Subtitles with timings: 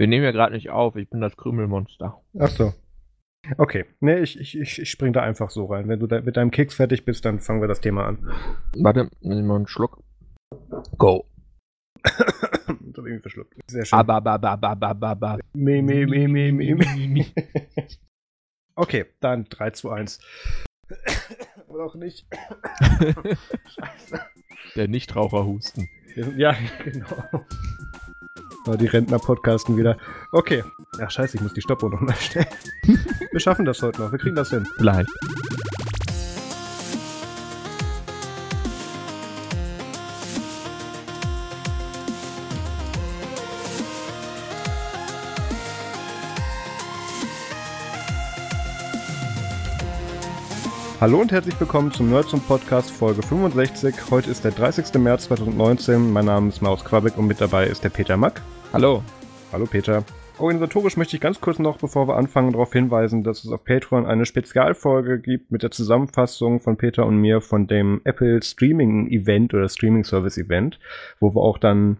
[0.00, 2.22] Wir nehmen ja gerade nicht auf, ich bin das Krümelmonster.
[2.38, 2.72] Ach so.
[3.58, 5.88] Okay, nee, ich, ich, ich, spring da einfach so rein.
[5.88, 8.32] Wenn du da mit deinem Keks fertig bist, dann fangen wir das Thema an.
[8.78, 10.02] Warte, nimm mal einen Schluck.
[10.96, 11.26] Go.
[12.02, 13.52] das hab ich irgendwie verschluckt.
[13.66, 13.98] Sehr schön.
[13.98, 15.38] Aber, aber, aber, aber, aber, aber.
[15.52, 17.26] Me, me, me, me, me, me.
[18.76, 20.18] Okay, dann 3, 2, 1.
[21.68, 22.26] Oder auch nicht.
[23.66, 24.20] Scheiße.
[24.76, 25.90] Der Nichtraucher husten.
[26.38, 27.06] Ja, genau.
[28.66, 29.96] Oh, die Rentner podcasten wieder.
[30.32, 30.64] Okay.
[31.00, 32.46] Ach scheiße, ich muss die Stoppuhr noch mal stellen.
[33.30, 34.12] Wir schaffen das heute noch.
[34.12, 34.66] Wir kriegen das hin.
[34.76, 35.08] Vielleicht.
[51.00, 54.10] Hallo und herzlich willkommen zum Nerds und Podcast Folge 65.
[54.10, 55.00] Heute ist der 30.
[55.00, 56.12] März 2019.
[56.12, 58.42] Mein Name ist Maus Quabeck und mit dabei ist der Peter Mack.
[58.74, 59.02] Hallo.
[59.50, 60.04] Hallo Peter.
[60.38, 64.04] Organisatorisch möchte ich ganz kurz noch, bevor wir anfangen, darauf hinweisen, dass es auf Patreon
[64.04, 69.54] eine Spezialfolge gibt mit der Zusammenfassung von Peter und mir von dem Apple Streaming Event
[69.54, 70.78] oder Streaming Service Event,
[71.18, 71.96] wo wir auch dann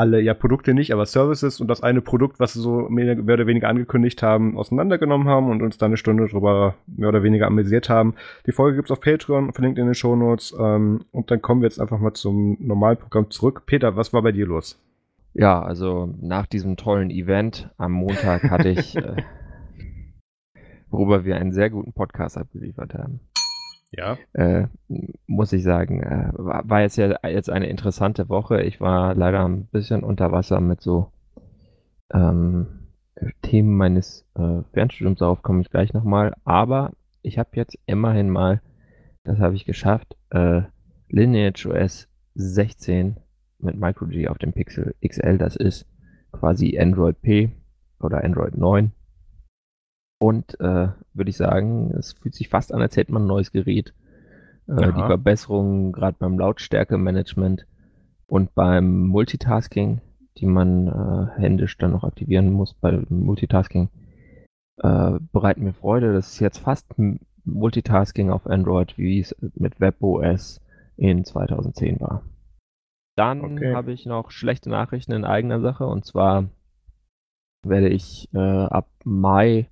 [0.00, 3.34] alle, ja, Produkte nicht, aber Services und das eine Produkt, was sie so mehr, mehr
[3.34, 7.46] oder weniger angekündigt haben, auseinandergenommen haben und uns dann eine Stunde drüber mehr oder weniger
[7.46, 8.14] amüsiert haben.
[8.46, 10.56] Die Folge gibt's auf Patreon, verlinkt in den Shownotes.
[10.58, 13.64] Ähm, und dann kommen wir jetzt einfach mal zum normalen Programm zurück.
[13.66, 14.80] Peter, was war bei dir los?
[15.34, 19.16] Ja, also nach diesem tollen Event am Montag hatte ich, äh,
[20.88, 23.20] worüber wir einen sehr guten Podcast abgeliefert haben.
[23.92, 24.18] Ja.
[24.32, 24.68] Äh,
[25.26, 28.62] muss ich sagen, äh, war, jetzt ja jetzt eine interessante Woche.
[28.62, 31.12] Ich war leider ein bisschen unter Wasser mit so
[32.12, 32.88] ähm,
[33.42, 36.34] Themen meines äh, Fernstudiums, darauf komme ich gleich nochmal.
[36.44, 38.62] Aber ich habe jetzt immerhin mal,
[39.24, 40.62] das habe ich geschafft, äh,
[41.08, 43.16] Lineage OS 16
[43.58, 45.86] mit MicroG auf dem Pixel XL, das ist
[46.32, 47.50] quasi Android P
[47.98, 48.92] oder Android 9
[50.20, 50.88] und äh,
[51.20, 53.92] würde ich sagen, es fühlt sich fast an, als hätte man ein neues Gerät.
[54.66, 57.66] Äh, die Verbesserungen gerade beim Lautstärke-Management
[58.26, 60.00] und beim Multitasking,
[60.38, 63.90] die man äh, händisch dann noch aktivieren muss bei Multitasking,
[64.78, 66.14] äh, bereiten mir Freude.
[66.14, 66.94] Das ist jetzt fast
[67.44, 70.62] Multitasking auf Android, wie es mit WebOS
[70.96, 72.22] in 2010 war.
[73.16, 73.74] Dann okay.
[73.74, 76.48] habe ich noch schlechte Nachrichten in eigener Sache und zwar
[77.62, 79.68] werde ich äh, ab Mai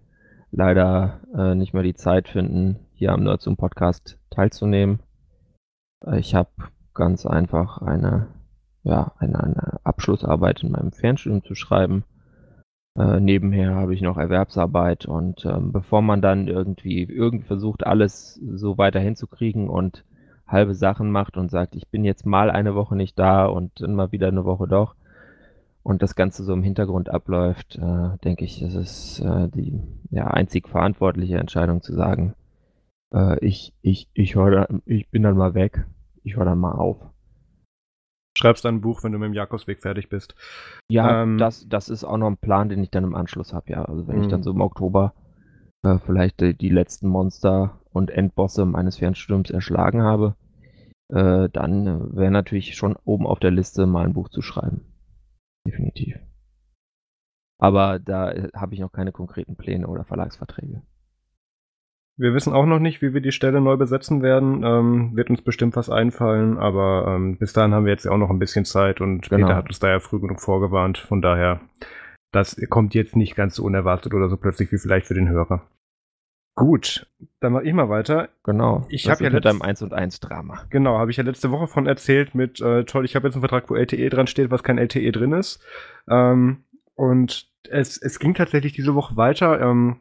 [0.51, 5.01] leider äh, nicht mehr die Zeit finden, hier am Nerds Podcast teilzunehmen.
[6.05, 6.51] Äh, ich habe
[6.95, 8.29] ganz einfach eine,
[8.83, 12.05] ja, eine, eine, Abschlussarbeit in meinem Fernstudium zu schreiben.
[12.97, 18.35] Äh, nebenher habe ich noch Erwerbsarbeit und ähm, bevor man dann irgendwie irgendwie versucht, alles
[18.35, 20.05] so weiter hinzukriegen und
[20.47, 24.13] halbe Sachen macht und sagt, ich bin jetzt mal eine Woche nicht da und mal
[24.13, 24.97] wieder eine Woche doch,
[25.89, 30.27] und das Ganze so im Hintergrund abläuft, äh, denke ich, ist es äh, die ja,
[30.27, 32.35] einzig verantwortliche Entscheidung zu sagen,
[33.15, 35.87] äh, ich, ich, ich, hör, ich bin dann mal weg,
[36.25, 36.99] ich höre dann mal auf.
[38.37, 40.35] Schreibst dann ein Buch, wenn du mit dem Jakobsweg fertig bist.
[40.91, 43.73] Ja, ähm, das, das ist auch noch ein Plan, den ich dann im Anschluss habe,
[43.73, 43.87] ja.
[43.87, 44.45] Also wenn ich dann mhm.
[44.45, 45.15] so im Oktober
[45.85, 50.35] äh, vielleicht die, letzten Monster und Endbosse meines Fernstürms erschlagen habe,
[51.09, 54.88] äh, dann wäre natürlich schon oben auf der Liste, mal ein Buch zu schreiben
[55.67, 56.17] definitiv.
[57.59, 60.83] Aber da äh, habe ich noch keine konkreten Pläne oder Verlagsverträge.
[62.17, 64.65] Wir wissen auch noch nicht, wie wir die Stelle neu besetzen werden.
[64.65, 68.19] Ähm, wird uns bestimmt was einfallen, aber ähm, bis dahin haben wir jetzt ja auch
[68.19, 69.47] noch ein bisschen Zeit und genau.
[69.47, 70.99] Peter hat uns da ja früh genug vorgewarnt.
[70.99, 71.61] Von daher,
[72.33, 75.63] das kommt jetzt nicht ganz so unerwartet oder so plötzlich wie vielleicht für den Hörer.
[76.59, 77.07] Gut,
[77.39, 78.31] dann mache ich mal weiter.
[78.43, 78.85] Genau.
[78.89, 80.65] Ich habe ja mit deinem 1 und 1 Drama.
[80.71, 83.43] Genau, habe ich ja letzte Woche von erzählt mit äh, toll, ich habe jetzt einen
[83.43, 85.63] Vertrag, wo LTE dran steht, was kein LTE drin ist.
[86.11, 86.65] Ähm,
[86.97, 89.61] und es, es ging tatsächlich diese Woche weiter.
[89.61, 90.01] Ähm,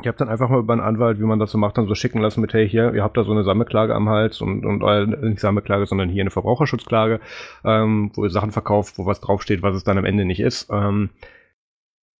[0.00, 1.94] ich habe dann einfach mal über einen Anwalt, wie man das so macht, dann so
[1.94, 4.82] schicken lassen mit, hey, hier, ihr habt da so eine Sammelklage am Hals und, und
[4.82, 7.20] äh, nicht Sammelklage, sondern hier eine Verbraucherschutzklage,
[7.62, 10.70] ähm, wo ihr Sachen verkauft, wo was draufsteht, was es dann am Ende nicht ist.
[10.72, 11.10] Ähm,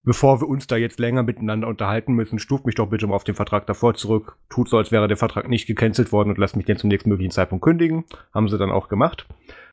[0.04, 3.24] bevor wir uns da jetzt länger miteinander unterhalten müssen, stuft mich doch bitte mal auf
[3.24, 4.36] den Vertrag davor zurück.
[4.50, 7.08] Tut so, als wäre der Vertrag nicht gecancelt worden und lasst mich den zum nächsten
[7.08, 8.04] möglichen Zeitpunkt kündigen.
[8.32, 9.26] Haben sie dann auch gemacht.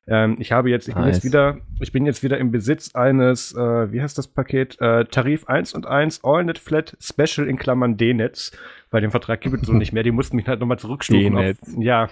[0.06, 1.04] Ähm, ich habe jetzt, ich nice.
[1.04, 4.80] bin jetzt wieder, ich bin jetzt wieder im Besitz eines, äh, wie heißt das Paket?
[4.80, 8.52] Äh, Tarif 1 und 1 AllNet Flat Special in Klammern D-Netz.
[8.90, 10.02] Bei dem Vertrag gibt es so nicht mehr.
[10.02, 11.36] Die mussten mich halt nochmal zurückstufen.
[11.36, 11.76] D-Netz.
[11.78, 12.08] Ja.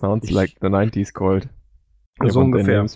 [0.00, 1.48] Sounds ich, like the 90s called.
[2.24, 2.86] So ungefähr.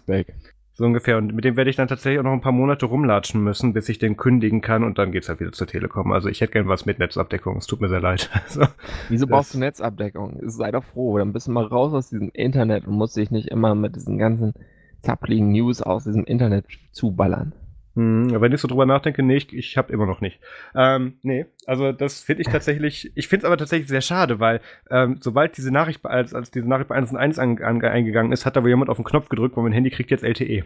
[0.79, 1.17] So ungefähr.
[1.17, 3.89] Und mit dem werde ich dann tatsächlich auch noch ein paar Monate rumlatschen müssen, bis
[3.89, 6.13] ich den kündigen kann und dann geht's halt wieder zur Telekom.
[6.13, 7.57] Also ich hätte gern was mit Netzabdeckung.
[7.57, 8.31] Es tut mir sehr leid.
[8.47, 8.67] Also,
[9.09, 10.39] Wieso brauchst du Netzabdeckung?
[10.43, 11.17] Sei doch froh.
[11.17, 14.19] Dann bist du mal raus aus diesem Internet und musst dich nicht immer mit diesen
[14.19, 14.53] ganzen
[15.01, 17.55] zappligen News aus diesem Internet zuballern.
[17.97, 20.39] Hm, wenn ich so drüber nachdenke, nee, ich, ich habe immer noch nicht.
[20.75, 24.61] Ähm, nee, also das finde ich tatsächlich, ich finde es aber tatsächlich sehr schade, weil
[24.91, 28.33] ähm, sobald diese Nachricht, als, als diese Nachricht bei 1 und 1 an, an, eingegangen
[28.33, 30.65] ist, hat da wohl jemand auf den Knopf gedrückt, weil mein Handy kriegt jetzt LTE.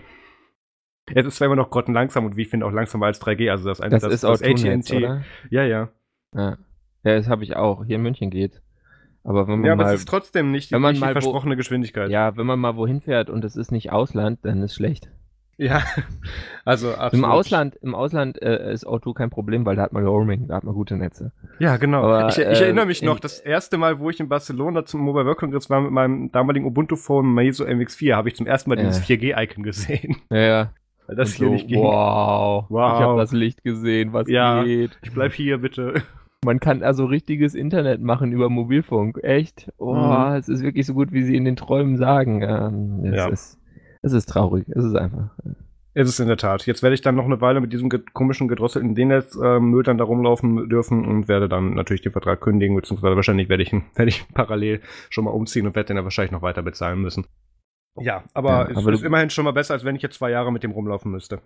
[1.15, 3.69] Es ist zwar immer noch grottenlangsam und wie ich finde auch langsamer als 3G, also
[3.69, 5.09] das, Das, das, ist auch das AT&T.
[5.51, 5.89] Ja, ja.
[6.35, 6.59] Ja.
[7.05, 7.85] das habe ich auch.
[7.85, 8.61] Hier in München geht.
[9.23, 11.21] Aber wenn man Ja, aber mal, es ist trotzdem nicht, wenn man mal die wo-
[11.21, 12.11] versprochene Geschwindigkeit.
[12.11, 15.11] ja, wenn man mal wohin fährt und es ist nicht Ausland, dann ist schlecht.
[15.63, 15.83] Ja,
[16.65, 17.13] also absolut.
[17.13, 20.55] Im Ausland, im Ausland äh, ist O2 kein Problem, weil da hat man Roaming, da
[20.57, 21.33] hat man gute Netze.
[21.59, 22.03] Ja, genau.
[22.03, 25.03] Aber, ich, ich äh, erinnere mich noch, das erste Mal, wo ich in Barcelona zum
[25.03, 28.79] Mobile World Congress war mit meinem damaligen Ubuntu-Phone Meizo MX4, habe ich zum ersten Mal
[28.79, 28.87] Ja.
[28.87, 30.17] dieses 4G-Icon gesehen.
[30.31, 30.71] Ja, ja.
[31.07, 31.83] Weil das Und hier so, nicht ging.
[31.83, 32.93] Wow, Wow.
[32.95, 34.63] ich habe das Licht gesehen, was Ja.
[34.65, 34.99] geht.
[35.03, 36.03] Ich bleib hier, bitte.
[36.45, 39.19] Man kann also richtiges Internet machen über Mobilfunk.
[39.23, 39.71] Echt?
[39.77, 40.37] Oh, Mhm.
[40.37, 42.41] es ist wirklich so gut, wie sie in den Träumen sagen.
[42.41, 43.29] Ähm, Ja.
[43.29, 43.59] ist,
[44.03, 44.67] es ist traurig.
[44.69, 45.31] Es ist einfach.
[45.93, 46.67] Ist es in der Tat.
[46.67, 50.69] Jetzt werde ich dann noch eine Weile mit diesem komischen gedrosselten D-Netz-Müll dann da rumlaufen
[50.69, 54.25] dürfen und werde dann natürlich den Vertrag kündigen, beziehungsweise wahrscheinlich werde ich, ihn- werde ich
[54.33, 54.81] parallel
[55.11, 57.27] schon mal umziehen und werde den dann wahrscheinlich noch weiter bezahlen müssen.
[57.99, 60.53] Ja, aber Ja, es ist immerhin schon mal besser, als wenn ich jetzt zwei Jahre
[60.53, 61.41] mit dem rumlaufen müsste.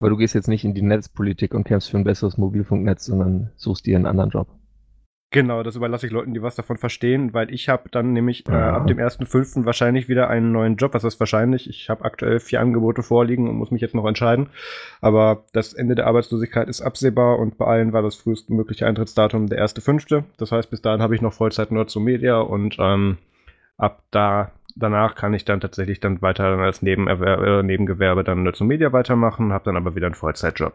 [0.00, 3.52] Aber du gehst jetzt nicht in die Netzpolitik und kämpfst für ein besseres Mobilfunknetz, sondern
[3.54, 4.48] suchst dir einen anderen Job.
[5.34, 8.52] Genau, das überlasse ich Leuten, die was davon verstehen, weil ich habe dann nämlich äh,
[8.52, 9.64] ab dem 1.5.
[9.64, 10.94] wahrscheinlich wieder einen neuen Job.
[10.94, 11.68] Was ist wahrscheinlich?
[11.68, 14.50] Ich habe aktuell vier Angebote vorliegen und muss mich jetzt noch entscheiden.
[15.00, 19.66] Aber das Ende der Arbeitslosigkeit ist absehbar und bei allen war das frühestmögliche Eintrittsdatum der
[19.66, 20.22] 1.5.
[20.36, 23.18] Das heißt, bis dahin habe ich noch Vollzeit nur zu Media und ähm,
[23.76, 28.54] ab da danach kann ich dann tatsächlich dann weiter als Nebenerwer äh, Nebengewerbe dann nur
[28.54, 30.74] zu Media weitermachen, habe dann aber wieder einen Vollzeitjob.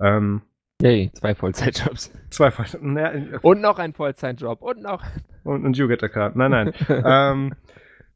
[0.00, 0.42] Ähm,
[0.82, 2.12] Yay, zwei Vollzeitjobs.
[2.30, 2.82] zwei Vollzeit.
[2.82, 4.60] Naja, Und noch ein Vollzeitjob.
[4.62, 5.02] Und noch.
[5.44, 6.36] und, und you get a card.
[6.36, 6.72] Nein, nein.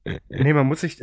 [0.04, 1.00] ähm, nee, man muss sich.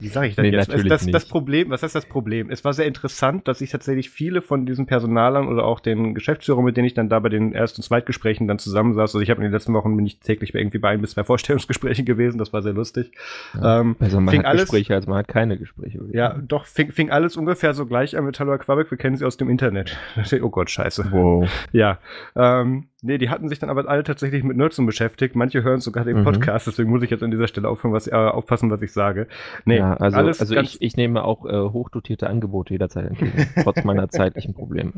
[0.00, 0.68] Wie sage ich das Nee, jetzt?
[0.68, 1.26] natürlich das, das.
[1.26, 2.50] Problem, was heißt das Problem?
[2.50, 6.64] Es war sehr interessant, dass ich tatsächlich viele von diesen Personalern oder auch den Geschäftsführern,
[6.64, 9.38] mit denen ich dann da bei den Erst- und Zweitgesprächen dann zusammensaß, also ich habe
[9.38, 12.38] in den letzten Wochen bin ich täglich bei irgendwie bei ein bis zwei Vorstellungsgesprächen gewesen,
[12.38, 13.12] das war sehr lustig.
[13.54, 15.98] Ja, Ähm, Also man fing hat alles- Gespräche, als man hat keine Gespräche.
[16.00, 18.98] würde ich ja, doch, fing, fing alles ungefähr so gleich an mit Hallo Quabeck, wir
[18.98, 19.96] kennen sie aus dem Internet.
[20.42, 21.08] Oh Gott, scheiße.
[21.10, 21.48] Wow.
[21.72, 21.98] Ja,
[22.36, 25.36] ähm, nee, die hatten sich dann aber alle tatsächlich mit Nutzung beschäftigt.
[25.36, 26.24] Manche hören sogar den Mhm.
[26.24, 29.26] Podcast, deswegen muss ich jetzt an dieser Stelle aufhören, was, äh, aufpassen, was ich sage.
[29.64, 33.32] Nee, ja, also, alles also ich, ich nehme auch äh, hochdotierte Angebote jederzeit entgegen,
[33.62, 34.92] trotz meiner zeitlichen Probleme.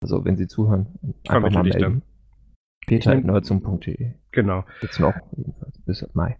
[0.00, 0.86] Also wenn Sie zuhören,
[1.28, 2.02] einfach mal melden.
[2.86, 4.64] Peter.nerdsum.de genau.
[4.82, 6.36] Jetzt noch, jedenfalls bis Mai.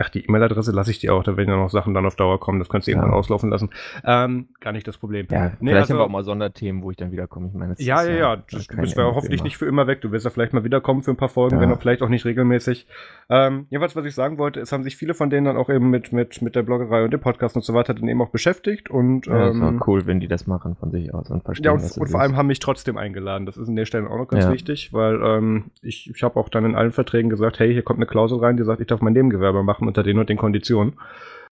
[0.00, 2.40] Ach, die E-Mail-Adresse lasse ich dir auch, da werden ja noch Sachen dann auf Dauer
[2.40, 3.16] kommen, das kannst du irgendwann Ja.
[3.16, 3.70] auslaufen lassen.
[4.04, 5.26] Ähm, gar nicht das Problem.
[5.30, 7.48] Ja, Nee, vielleicht also- haben wir auch mal Sonderthemen, wo ich dann wiederkomme.
[7.48, 8.36] Ich meine, Ja, ist ja, ja.
[8.36, 10.00] Du, bist ja hoffentlich nicht für immer weg.
[10.00, 11.60] Du wirst ja vielleicht mal wiederkommen für ein paar Folgen, Ja.
[11.60, 12.86] wenn auch vielleicht auch nicht regelmäßig.
[13.30, 15.90] Ähm, jedenfalls, was ich sagen wollte, es haben sich viele von denen dann auch eben
[15.90, 18.90] mit, mit, mit der Bloggerei und dem Podcast und so weiter dann eben auch beschäftigt
[18.90, 21.64] und Ja, das ähm, war cool, wenn die das machen von sich aus und verstehen,
[21.64, 23.46] Ja, und, und vor allem haben mich trotzdem eingeladen.
[23.46, 24.52] Das ist an der Stelle auch noch ganz Ja.
[24.52, 27.98] wichtig, weil ähm, ich, ich habe auch dann in allen Verträgen gesagt, hey, hier kommt
[27.98, 30.94] eine Klausel rein, die sagt, ich darf mein Nebengewerbe machen unter den und den Konditionen.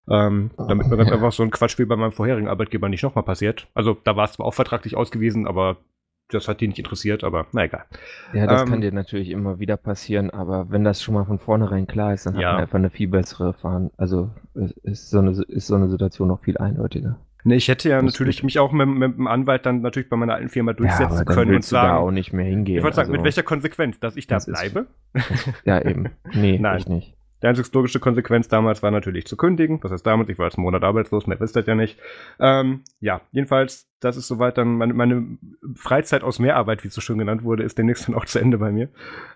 [0.08, 1.16] Ähm, damit mir ganz Ja.
[1.16, 3.68] einfach so ein Quatsch wie bei meinem vorherigen Arbeitgeber nicht nochmal passiert.
[3.74, 5.76] Also da war es zwar auch vertraglich ausgewiesen, aber
[6.30, 7.84] das hat die nicht interessiert, aber na egal.
[8.32, 11.38] Ja, das Ähm, kann dir natürlich immer wieder passieren, aber wenn das schon mal von
[11.38, 12.48] vornherein klar ist, dann Ja.
[12.48, 13.90] hat man einfach eine viel bessere Fahren.
[13.98, 17.18] Also ist so eine, ist so eine Situation noch viel eindeutiger.
[17.44, 20.16] Ne, ich hätte ja Das natürlich mich auch mit, mit dem Anwalt dann natürlich bei
[20.16, 22.78] meiner alten Firma Ja, durchsetzen dann können und du da sagen, auch nicht mehr hingehen.
[22.78, 24.86] ich wollte sagen, also, mit welcher Konsequenz, dass ich da das ist- bleibe?
[25.64, 26.10] Ja, eben.
[26.34, 26.78] Nee, Nein.
[26.78, 27.14] ich nicht.
[27.42, 29.80] Die einzig logische Konsequenz damals war natürlich zu kündigen.
[29.80, 31.98] Das heißt damals, ich war jetzt einen Monat arbeitslos, mehr wisst ihr ja nicht.
[32.38, 35.38] Ähm, ja, jedenfalls, das ist soweit dann meine, meine
[35.74, 38.58] Freizeit aus Mehrarbeit, wie es so schön genannt wurde, ist demnächst dann auch zu Ende
[38.58, 38.88] bei mir.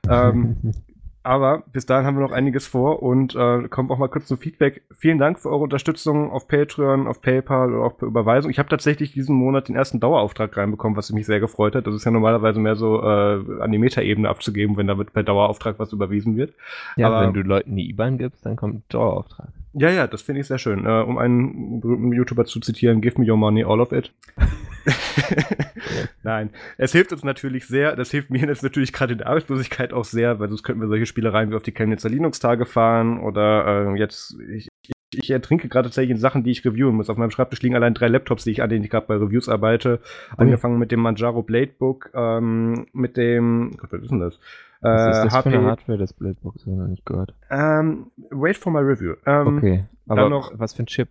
[0.08, 0.72] Ähm,
[1.24, 4.38] aber bis dahin haben wir noch einiges vor und äh, kommt auch mal kurz zum
[4.38, 4.82] Feedback.
[4.92, 8.50] Vielen Dank für eure Unterstützung auf Patreon, auf PayPal oder auch per Überweisung.
[8.50, 11.86] Ich habe tatsächlich diesen Monat den ersten Dauerauftrag reinbekommen, was mich sehr gefreut hat.
[11.86, 15.78] Das ist ja normalerweise mehr so äh, an die Metaebene abzugeben, wenn damit per Dauerauftrag
[15.78, 16.54] was überwiesen wird.
[16.96, 19.48] ja, aber- wenn du Leuten die IBAN gibst, dann kommt ein Dauerauftrag.
[19.76, 20.86] Ja, ja, das finde ich sehr schön.
[20.86, 24.12] Äh, um einen berühmten YouTuber zu zitieren, give me your money, all of it.
[26.22, 27.96] Nein, es hilft uns natürlich sehr.
[27.96, 30.88] Das hilft mir jetzt natürlich gerade in der Arbeitslosigkeit auch sehr, weil sonst könnten wir
[30.88, 35.68] solche Spielereien wie auf die Chemnitzer Linux-Tage fahren oder äh, jetzt, ich, ich, ich ertrinke
[35.68, 37.10] gerade tatsächlich in Sachen, die ich reviewen muss.
[37.10, 39.48] Auf meinem Schreibtisch liegen allein drei Laptops, die ich, an denen ich gerade bei Reviews
[39.48, 40.00] arbeite.
[40.36, 44.38] Angefangen mit dem Manjaro Bladebook, ähm, mit dem, Gott, was ist denn das?
[44.84, 46.54] Was ist Äh, das für eine Hardware, das Bladebook?
[46.54, 47.34] Das habe ich noch nicht gehört.
[47.50, 49.14] Ähm, wait for my review.
[49.26, 51.08] Ähm, Okay, aber noch- was für ein Chip?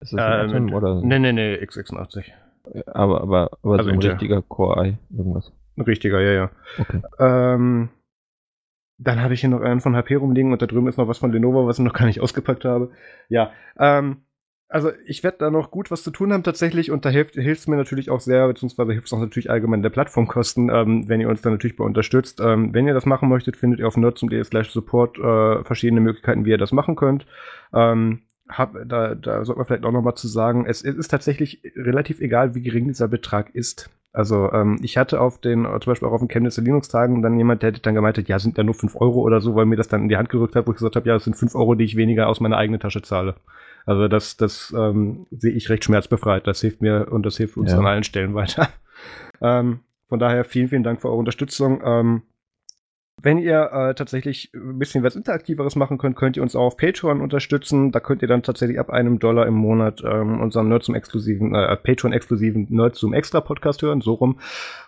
[0.00, 1.00] Ist das ein Ähm, Atom oder?
[1.02, 2.32] Nee, nee, nee, x86.
[2.86, 4.10] Aber, aber, aber Also so ein Intel.
[4.12, 5.52] richtiger Core-i, irgendwas.
[5.76, 6.50] Ein richtiger, ja, ja.
[6.78, 7.02] Okay.
[7.18, 7.90] Ähm,
[8.98, 11.18] dann habe ich hier noch einen von HP rumliegen und da drüben ist noch was
[11.18, 12.90] von Lenovo, was ich noch gar nicht ausgepackt habe.
[13.28, 14.22] Ja, ähm,
[14.68, 17.66] also ich werde da noch gut was zu tun haben tatsächlich und da hilft es
[17.66, 21.28] mir natürlich auch sehr, beziehungsweise hilft es auch natürlich allgemein der Plattformkosten, ähm, wenn ihr
[21.28, 22.40] uns da natürlich bei unterstützt.
[22.40, 26.44] Ähm, wenn ihr das machen möchtet, findet ihr auf nerds.de slash support äh, verschiedene Möglichkeiten,
[26.44, 27.26] wie ihr das machen könnt.
[27.72, 31.08] Ähm, hab, da, da sollte man vielleicht auch noch mal zu sagen, es, es ist
[31.08, 33.90] tatsächlich relativ egal, wie gering dieser Betrag ist.
[34.12, 37.62] Also ähm, ich hatte auf den, zum Beispiel auch auf den Chemnitzer Linux-Tagen dann jemand,
[37.62, 40.02] der dann gemeint ja, sind da nur 5 Euro oder so, weil mir das dann
[40.02, 41.84] in die Hand gerückt hat, wo ich gesagt habe, ja, das sind 5 Euro, die
[41.84, 43.34] ich weniger aus meiner eigenen Tasche zahle.
[43.86, 46.46] Also das, das ähm, sehe ich recht schmerzbefreit.
[46.46, 47.78] Das hilft mir und das hilft uns ja.
[47.78, 48.68] an allen Stellen weiter.
[49.40, 51.80] ähm, von daher vielen, vielen Dank für eure Unterstützung.
[51.84, 52.22] Ähm,
[53.22, 56.76] wenn ihr äh, tatsächlich ein bisschen was Interaktiveres machen könnt, könnt ihr uns auch auf
[56.76, 57.90] Patreon unterstützen.
[57.90, 61.54] Da könnt ihr dann tatsächlich ab einem Dollar im Monat ähm, unseren Nerd zum exklusiven,
[61.54, 64.38] äh, Patreon-exklusiven Nerd zum Extra-Podcast hören, so rum.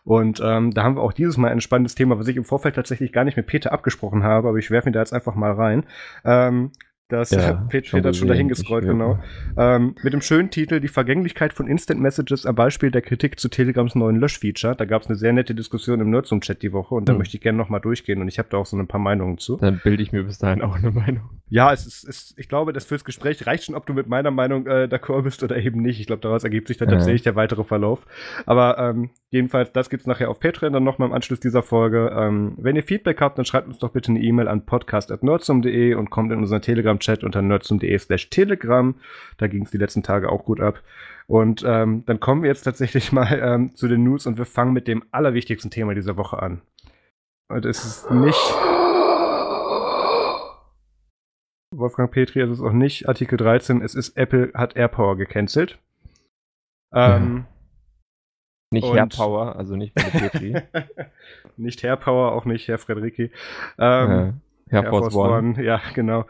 [0.05, 2.75] Und ähm, da haben wir auch dieses Mal ein spannendes Thema, was ich im Vorfeld
[2.75, 5.53] tatsächlich gar nicht mit Peter abgesprochen habe, aber ich werfe ihn da jetzt einfach mal
[5.53, 5.87] rein.
[6.25, 6.73] Ähm,
[7.09, 9.19] das ja, Page steht da schon dahin gescrollt, genau.
[9.57, 13.49] Ähm, mit dem schönen Titel Die Vergänglichkeit von Instant Messages am Beispiel der Kritik zu
[13.49, 14.77] Telegrams neuen Löschfeature.
[14.77, 17.19] Da gab es eine sehr nette Diskussion im Nerdsum-Chat die Woche und da hm.
[17.19, 19.57] möchte ich gerne nochmal durchgehen und ich habe da auch so ein paar Meinungen zu.
[19.57, 21.31] Dann bilde ich mir bis dahin auch eine Meinung.
[21.51, 24.31] Ja, es ist, es, ich glaube, das fürs Gespräch reicht schon, ob du mit meiner
[24.31, 25.99] Meinung äh, d'accord bist oder eben nicht.
[25.99, 26.97] Ich glaube, daraus ergibt sich dann ja.
[26.97, 28.07] tatsächlich der weitere Verlauf.
[28.45, 32.13] Aber ähm, jedenfalls, das gibt's nachher auf Patreon dann nochmal im Anschluss dieser Folge.
[32.15, 36.11] Ähm, wenn ihr Feedback habt, dann schreibt uns doch bitte eine E-Mail an podcast.nerdsum.de und
[36.11, 36.61] kommt in unseren
[36.99, 38.95] Telegram-Chat unter nerdsum.de slash telegram.
[39.37, 40.83] Da ging's die letzten Tage auch gut ab.
[41.27, 44.73] Und ähm, dann kommen wir jetzt tatsächlich mal ähm, zu den News und wir fangen
[44.73, 46.63] mit dem allerwichtigsten Thema dieser Woche an.
[47.49, 48.55] Und es ist nicht
[51.75, 53.09] Wolfgang Petri ist es auch nicht.
[53.09, 55.79] Artikel 13, es ist Apple hat AirPower gecancelt.
[56.93, 57.45] Ähm,
[58.71, 60.61] nicht AirPower, also nicht Petri.
[61.57, 63.31] nicht AirPower, auch nicht Herr Frederiki.
[63.79, 64.35] Ähm, ja,
[64.71, 65.39] Herr, Herr Force One.
[65.39, 65.65] One.
[65.65, 66.25] Ja, genau.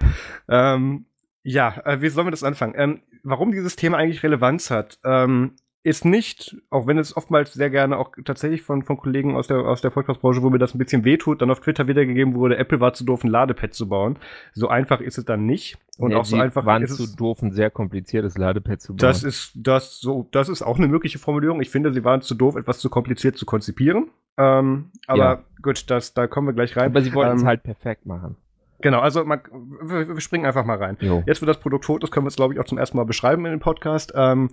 [0.48, 1.06] Ähm,
[1.42, 2.74] ja, äh, wie sollen wir das anfangen?
[2.76, 4.98] Ähm, warum dieses Thema eigentlich Relevanz hat?
[5.04, 5.52] Ähm,
[5.84, 9.58] ist nicht, auch wenn es oftmals sehr gerne auch tatsächlich von, von Kollegen aus der,
[9.58, 12.80] aus der Podcast-Branche, wo mir das ein bisschen wehtut, dann auf Twitter wiedergegeben wurde, Apple
[12.80, 14.18] war zu doof, ein Ladepad zu bauen.
[14.52, 15.78] So einfach ist es dann nicht.
[15.96, 18.92] Und nee, auch so einfach waren ist zu es, doof, ein sehr kompliziertes Ladepad zu
[18.92, 18.98] bauen.
[18.98, 21.62] Das ist, das, so, das ist auch eine mögliche Formulierung.
[21.62, 24.10] Ich finde, sie waren zu doof, etwas zu kompliziert zu konzipieren.
[24.38, 25.44] Ähm, aber ja.
[25.60, 26.86] gut, das, da kommen wir gleich rein.
[26.86, 28.36] Aber sie wollten ähm, es halt perfekt machen.
[28.80, 29.40] Genau, also man,
[29.82, 30.96] wir, wir, springen einfach mal rein.
[31.00, 31.24] Jo.
[31.26, 33.04] Jetzt, wo das Produkt tot ist, können wir es, glaube ich, auch zum ersten Mal
[33.04, 34.12] beschreiben in dem Podcast.
[34.14, 34.50] Ähm,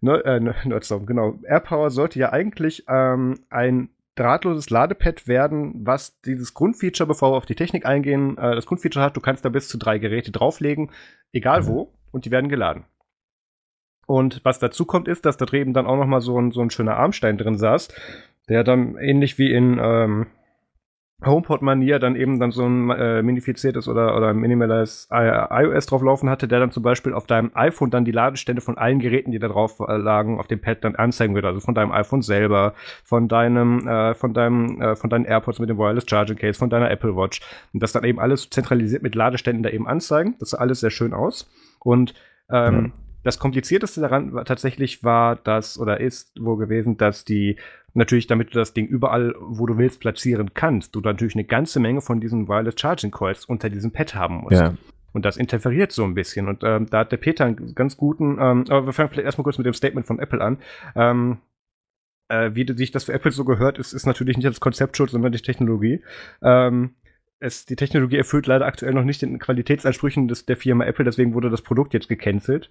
[0.00, 1.38] ne, äh, Nerdstorm, genau.
[1.44, 7.46] AirPower sollte ja eigentlich ähm, ein drahtloses Ladepad werden, was dieses Grundfeature, bevor wir auf
[7.46, 10.90] die Technik eingehen, äh, das Grundfeature hat, du kannst da bis zu drei Geräte drauflegen,
[11.32, 11.66] egal mhm.
[11.68, 12.84] wo, und die werden geladen.
[14.06, 16.62] Und was dazu kommt, ist, dass da drüben dann auch noch mal so ein, so
[16.62, 17.88] ein schöner Armstein drin saß,
[18.48, 20.26] der dann ähnlich wie in ähm,
[21.24, 26.60] HomePod-Manier dann eben dann so ein äh, minifiziertes oder, oder minimales iOS drauflaufen hatte, der
[26.60, 29.80] dann zum Beispiel auf deinem iPhone dann die Ladestände von allen Geräten, die da drauf
[29.80, 31.48] äh, lagen, auf dem Pad dann anzeigen würde.
[31.48, 35.68] Also von deinem iPhone selber, von deinem, äh, von deinem, äh, von deinen AirPods mit
[35.68, 37.40] dem Wireless Charging Case, von deiner Apple Watch.
[37.72, 40.36] Und das dann eben alles zentralisiert mit Ladeständen da eben anzeigen.
[40.38, 41.50] Das sah alles sehr schön aus.
[41.80, 42.14] Und
[42.48, 42.92] ähm, mhm.
[43.28, 47.56] Das komplizierteste daran tatsächlich war das oder ist wohl gewesen, dass die
[47.92, 51.78] natürlich, damit du das Ding überall, wo du willst, platzieren kannst, du natürlich eine ganze
[51.78, 54.58] Menge von diesen Wireless Charging Coils unter diesem Pad haben musst.
[54.58, 54.78] Ja.
[55.12, 56.48] Und das interferiert so ein bisschen.
[56.48, 59.44] Und ähm, da hat der Peter einen ganz guten, ähm, aber wir fangen vielleicht erstmal
[59.44, 60.56] kurz mit dem Statement von Apple an.
[60.96, 61.36] Ähm,
[62.28, 65.10] äh, wie sich das für Apple so gehört, ist, ist natürlich nicht das Konzept schuld,
[65.10, 66.02] sondern die Technologie.
[66.40, 66.94] Ähm,
[67.40, 71.34] es, die Technologie erfüllt leider aktuell noch nicht den Qualitätsansprüchen des, der Firma Apple, deswegen
[71.34, 72.70] wurde das Produkt jetzt gecancelt.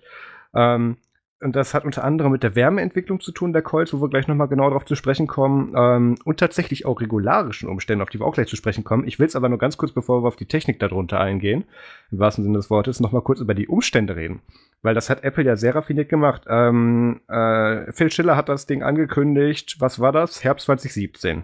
[0.54, 0.98] Ähm,
[1.40, 4.28] und das hat unter anderem mit der Wärmeentwicklung zu tun, der Coils, wo wir gleich
[4.28, 5.74] nochmal genau darauf zu sprechen kommen.
[5.78, 9.08] Ähm, und tatsächlich auch regularischen Umständen, auf die wir auch gleich zu sprechen kommen.
[9.08, 11.66] Ich will es aber nur ganz kurz, bevor wir auf die Technik darunter eingehen,
[12.12, 14.42] im wahrsten Sinne des Wortes, nochmal kurz über die Umstände reden.
[14.82, 16.44] Weil das hat Apple ja sehr raffiniert gemacht.
[16.50, 19.76] Ähm, äh, Phil Schiller hat das Ding angekündigt.
[19.80, 20.44] Was war das?
[20.44, 21.44] Herbst 2017.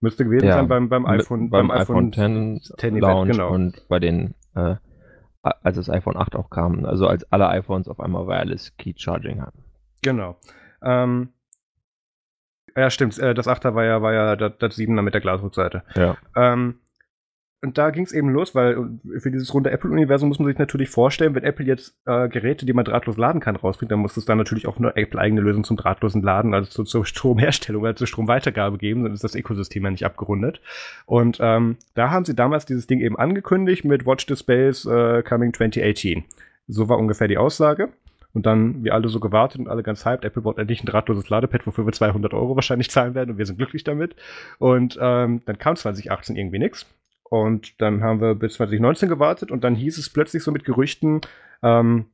[0.00, 3.50] Müsste gewesen ja, sein beim, beim iPhone, beim, beim iPhone, iPhone 10, 10 Launch genau.
[3.52, 4.76] und bei den äh,
[5.42, 6.84] als das iPhone 8 auch kam.
[6.84, 9.64] Also als alle iPhones auf einmal Wireless Key Charging hatten.
[10.02, 10.36] Genau.
[10.82, 11.30] Ähm,
[12.76, 13.18] ja, stimmt.
[13.18, 15.82] Äh, das 8er war ja, war ja das, das 7er mit der Glasrückseite.
[15.94, 16.16] Ja.
[16.36, 16.80] Ähm,
[17.60, 20.90] und da ging es eben los, weil für dieses runde Apple-Universum muss man sich natürlich
[20.90, 24.24] vorstellen, wenn Apple jetzt äh, Geräte, die man drahtlos laden kann, rausbringt, dann muss es
[24.24, 28.06] dann natürlich auch eine Apple-eigene Lösung zum drahtlosen Laden, also zu, zur Stromherstellung, also zur
[28.06, 30.60] Stromweitergabe geben, dann ist das Ökosystem ja nicht abgerundet.
[31.04, 35.52] Und ähm, da haben sie damals dieses Ding eben angekündigt mit Watch Displays äh, Coming
[35.52, 36.24] 2018.
[36.68, 37.88] So war ungefähr die Aussage.
[38.34, 41.28] Und dann, wir alle so gewartet und alle ganz hyped, Apple baut endlich ein drahtloses
[41.28, 44.14] Ladepad, wofür wir 200 Euro wahrscheinlich zahlen werden und wir sind glücklich damit.
[44.58, 46.86] Und ähm, dann kam 2018 irgendwie nichts.
[47.30, 51.20] Und dann haben wir bis 2019 gewartet und dann hieß es plötzlich so mit Gerüchten,
[51.62, 52.06] ähm,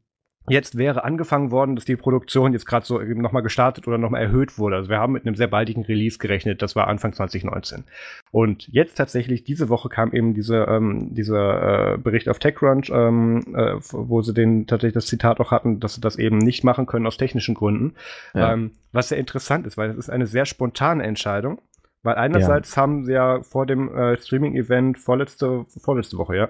[0.48, 4.58] jetzt wäre angefangen worden, dass die Produktion jetzt gerade so nochmal gestartet oder nochmal erhöht
[4.58, 4.76] wurde.
[4.76, 7.84] Also wir haben mit einem sehr baldigen Release gerechnet, das war Anfang 2019.
[8.30, 13.54] Und jetzt tatsächlich, diese Woche kam eben diese, ähm, dieser äh, Bericht auf TechCrunch, ähm,
[13.56, 16.86] äh, wo sie den tatsächlich das Zitat auch hatten, dass sie das eben nicht machen
[16.86, 17.94] können aus technischen Gründen.
[18.34, 18.52] Ja.
[18.52, 21.58] Ähm, was sehr interessant ist, weil es ist eine sehr spontane Entscheidung.
[22.04, 22.82] Weil einerseits ja.
[22.82, 26.48] haben sie ja vor dem äh, Streaming-Event vorletzte, vorletzte Woche, ja,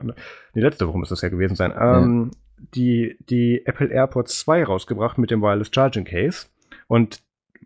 [0.54, 2.38] die letzte Woche muss das ja gewesen sein, ähm, ja
[2.75, 6.46] die, die Apple AirPods 2 rausgebracht mit dem Wireless Charging Case.
[6.87, 7.23] Und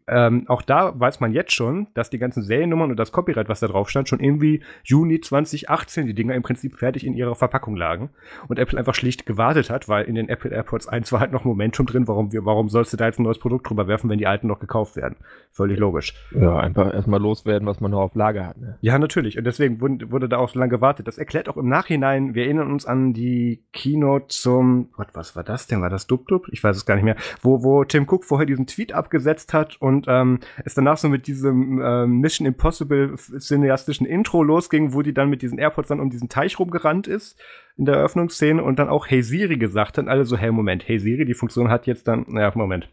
[0.07, 3.61] ähm, auch da weiß man jetzt schon, dass die ganzen Seriennummern und das Copyright, was
[3.61, 7.76] da drauf stand, schon irgendwie Juni 2018 die Dinger im Prinzip fertig in ihrer Verpackung
[7.76, 8.11] lagen
[8.49, 11.45] und Apple einfach schlicht gewartet hat, weil in den Apple AirPods 1 war halt noch
[11.45, 12.07] Momentum drin.
[12.09, 14.61] Warum, warum sollst du da jetzt ein neues Produkt drüber werfen, wenn die alten noch
[14.61, 15.17] gekauft werden?
[15.50, 16.14] Völlig logisch.
[16.33, 18.59] Ja, einfach erstmal loswerden, was man noch auf Lager hat.
[18.59, 18.78] Ne?
[18.81, 19.38] Ja, natürlich.
[19.38, 21.09] Und deswegen wurde, wurde da auch so lange gewartet.
[21.09, 25.45] Das erklärt auch im Nachhinein, wir erinnern uns an die Keynote zum, Gott, was war
[25.45, 25.81] das denn?
[25.81, 26.47] War das Dub-Dub?
[26.50, 27.17] Ich weiß es gar nicht mehr.
[27.43, 31.09] Wo, wo Tim Cook vorher diesen Tweet abgesetzt hat und und ähm, es danach so
[31.09, 36.00] mit diesem ähm, Mission Impossible cineastischen Intro losging, wo die dann mit diesen AirPods dann
[36.00, 37.40] um diesen Teich rumgerannt ist
[37.76, 40.09] in der Eröffnungsszene und dann auch Hey Siri gesagt hat.
[40.09, 42.88] Alle so, hey, Moment, Hey Siri, die Funktion hat jetzt dann, naja, Moment.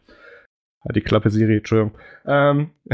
[0.87, 1.97] Hat die Klappe Siri, Entschuldigung.
[2.25, 2.69] Ähm,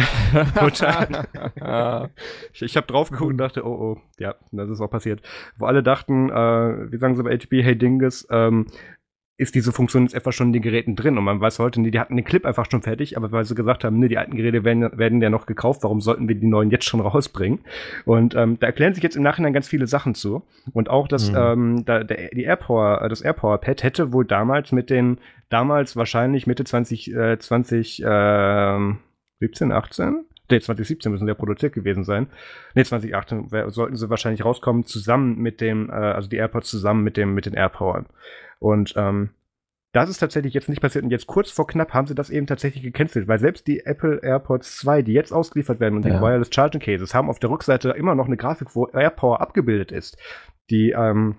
[2.53, 5.21] ich ich habe drauf geguckt und dachte, oh, oh, ja, das ist auch passiert.
[5.57, 8.67] Wo alle dachten, äh, wie sagen sie bei HB, hey Dinges, ähm,
[9.41, 11.17] ist diese Funktion jetzt etwa schon in den Geräten drin.
[11.17, 13.55] Und man weiß heute, nee, die hatten den Clip einfach schon fertig, aber weil sie
[13.55, 16.45] gesagt haben, nee, die alten Geräte werden, werden ja noch gekauft, warum sollten wir die
[16.45, 17.59] neuen jetzt schon rausbringen?
[18.05, 20.43] Und ähm, da erklären sich jetzt im Nachhinein ganz viele Sachen zu.
[20.73, 21.37] Und auch das, mhm.
[21.37, 25.17] ähm, da, der, die AirPower, das AirPower Pad hätte wohl damals mit den,
[25.49, 28.79] damals wahrscheinlich Mitte 20, äh, 20, äh,
[29.39, 30.25] 17, 18?
[30.51, 32.27] Nee, 2017 müssen sie ja produziert gewesen sein.
[32.75, 37.17] Nee, 2018 sollten sie wahrscheinlich rauskommen, zusammen mit dem, äh, also die AirPods zusammen mit
[37.17, 38.05] dem, mit den AirPowern.
[38.61, 39.31] Und ähm,
[39.91, 41.03] das ist tatsächlich jetzt nicht passiert.
[41.03, 44.19] Und jetzt kurz vor knapp haben sie das eben tatsächlich gecancelt, weil selbst die Apple
[44.21, 46.15] AirPods 2, die jetzt ausgeliefert werden und ja.
[46.15, 49.91] die Wireless Charging Cases, haben auf der Rückseite immer noch eine Grafik, wo AirPower abgebildet
[49.91, 50.17] ist.
[50.69, 51.35] Die ähm,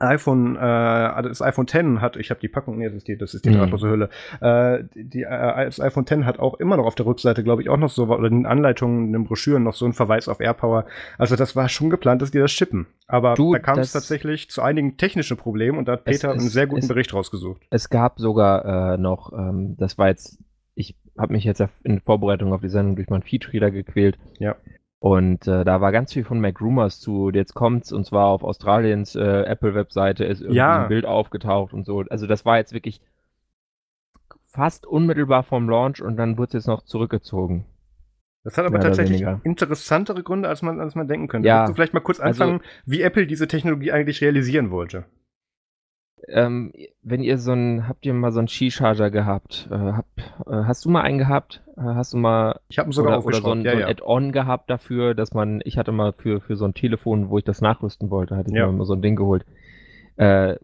[0.00, 3.34] iPhone, äh, das iPhone 10 hat, ich habe die Packung, nee, das ist die, das
[3.34, 3.58] ist die mhm.
[3.58, 4.10] drahtlose Hülle.
[4.40, 7.68] Äh, die, äh, das iPhone 10 hat auch immer noch auf der Rückseite, glaube ich,
[7.68, 10.40] auch noch so, oder in den Anleitungen, in den Broschüren noch so einen Verweis auf
[10.40, 10.86] AirPower.
[11.18, 12.86] Also das war schon geplant, dass die das shippen.
[13.06, 16.40] Aber du, da kam es tatsächlich zu einigen technischen Problemen und da hat Peter es,
[16.40, 17.62] einen sehr guten es, Bericht rausgesucht.
[17.70, 20.42] Es gab sogar äh, noch, ähm, das war jetzt,
[20.74, 24.18] ich habe mich jetzt in Vorbereitung auf die Sendung durch meinen Feedreader gequält.
[24.38, 24.56] Ja.
[24.98, 27.30] Und äh, da war ganz viel von Mac Rumors zu.
[27.32, 30.82] Jetzt kommt's und zwar auf Australiens äh, Apple-Webseite ist irgendwie ja.
[30.82, 32.02] ein Bild aufgetaucht und so.
[32.08, 33.00] Also das war jetzt wirklich
[34.44, 37.66] fast unmittelbar vom Launch und dann wurde es jetzt noch zurückgezogen.
[38.42, 41.48] Das hat aber tatsächlich interessantere Gründe, als man, als man denken könnte.
[41.48, 41.66] Ja.
[41.66, 45.04] Du vielleicht mal kurz also anfangen, also, wie Apple diese Technologie eigentlich realisieren wollte?
[46.28, 49.68] Ähm, wenn ihr so ein, habt ihr mal so einen Skicharger gehabt?
[49.70, 50.06] Äh, hab,
[50.46, 51.62] äh, hast du mal einen gehabt?
[51.76, 53.88] Äh, hast du mal ich habe sogar oder, oder so ein, ja, so ein ja.
[53.88, 57.44] Add-on gehabt dafür, dass man, ich hatte mal für, für so ein Telefon, wo ich
[57.44, 58.66] das nachrüsten wollte, hatte ich ja.
[58.66, 59.44] mir mal so ein Ding geholt.
[60.16, 60.56] Äh,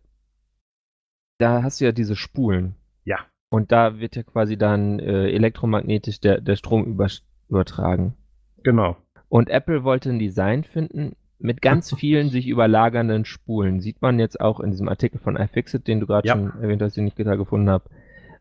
[1.38, 2.77] da hast du ja diese Spulen.
[3.05, 3.18] Ja.
[3.51, 7.09] Und da wird ja quasi dann äh, elektromagnetisch der, der Strom über,
[7.48, 8.14] übertragen.
[8.62, 8.96] Genau.
[9.29, 13.81] Und Apple wollte ein Design finden, mit ganz vielen sich überlagernden Spulen.
[13.81, 16.35] Sieht man jetzt auch in diesem Artikel von iFixit, den du gerade ja.
[16.35, 17.85] schon erwähnt hast, den ich gerade gefunden habe.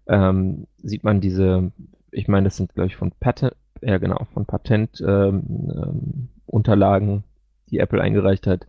[0.07, 1.71] Ähm, sieht man diese,
[2.11, 7.23] ich meine, das sind, glaube ich, von Patent, ja genau, von Patentunterlagen, ähm, ähm,
[7.71, 8.67] die Apple eingereicht hat,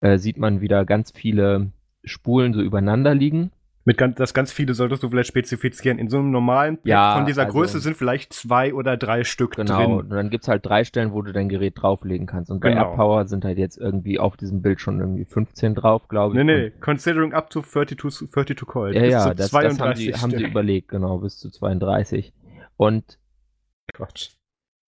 [0.00, 1.72] äh, sieht man wieder ganz viele
[2.04, 3.50] Spulen so übereinander liegen
[3.88, 5.98] mit ganz, das ganz viele solltest du vielleicht spezifizieren.
[5.98, 9.24] In so einem normalen Pack ja, von dieser also, Größe sind vielleicht zwei oder drei
[9.24, 9.86] Stück genau, drin.
[9.86, 12.50] Genau, und dann gibt's halt drei Stellen, wo du dein Gerät drauflegen kannst.
[12.50, 12.90] Und bei genau.
[12.90, 16.44] AirPower sind halt jetzt irgendwie auf diesem Bild schon irgendwie 15 drauf, glaube ich.
[16.44, 18.94] Nee, nee, considering up to 32, 32 Coil.
[18.94, 22.34] Ja, ja, das, das haben, sie, haben sie überlegt, genau, bis zu 32.
[22.76, 23.18] Und
[23.94, 24.32] Quatsch.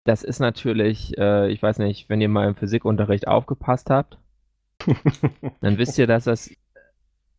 [0.06, 4.18] das ist natürlich, äh, ich weiß nicht, wenn ihr mal im Physikunterricht aufgepasst habt,
[5.61, 6.50] dann wisst ihr, dass das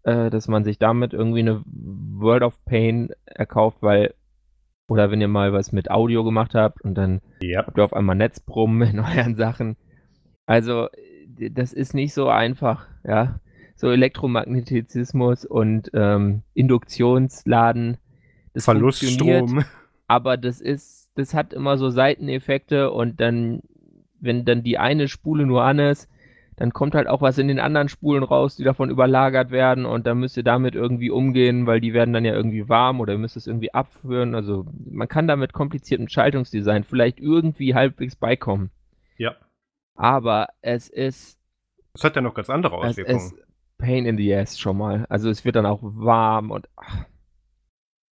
[0.03, 4.13] äh, dass man sich damit irgendwie eine World of Pain erkauft, weil,
[4.87, 7.65] oder wenn ihr mal was mit Audio gemacht habt und dann ja.
[7.65, 9.75] habt ihr auf einmal Netzbrummen in euren Sachen.
[10.45, 10.87] Also,
[11.51, 13.39] das ist nicht so einfach, ja.
[13.75, 17.97] So Elektromagnetizismus und ähm, Induktionsladen.
[18.53, 19.63] Das Verluststrom.
[20.07, 23.61] Aber das ist, das hat immer so Seiteneffekte und dann,
[24.19, 26.09] wenn dann die eine Spule nur an ist,
[26.59, 30.05] dann kommt halt auch was in den anderen Spulen raus, die davon überlagert werden und
[30.05, 33.19] dann müsst ihr damit irgendwie umgehen, weil die werden dann ja irgendwie warm oder ihr
[33.19, 34.35] müsst es irgendwie abführen.
[34.35, 38.71] Also man kann da mit kompliziertem Schaltungsdesign vielleicht irgendwie halbwegs beikommen.
[39.17, 39.35] Ja.
[39.95, 41.39] Aber es ist.
[41.93, 43.17] Es hat ja noch ganz andere Auswirkungen.
[43.17, 45.05] Es ist Pain in the ass schon mal.
[45.07, 47.05] Also es wird dann auch warm und ach,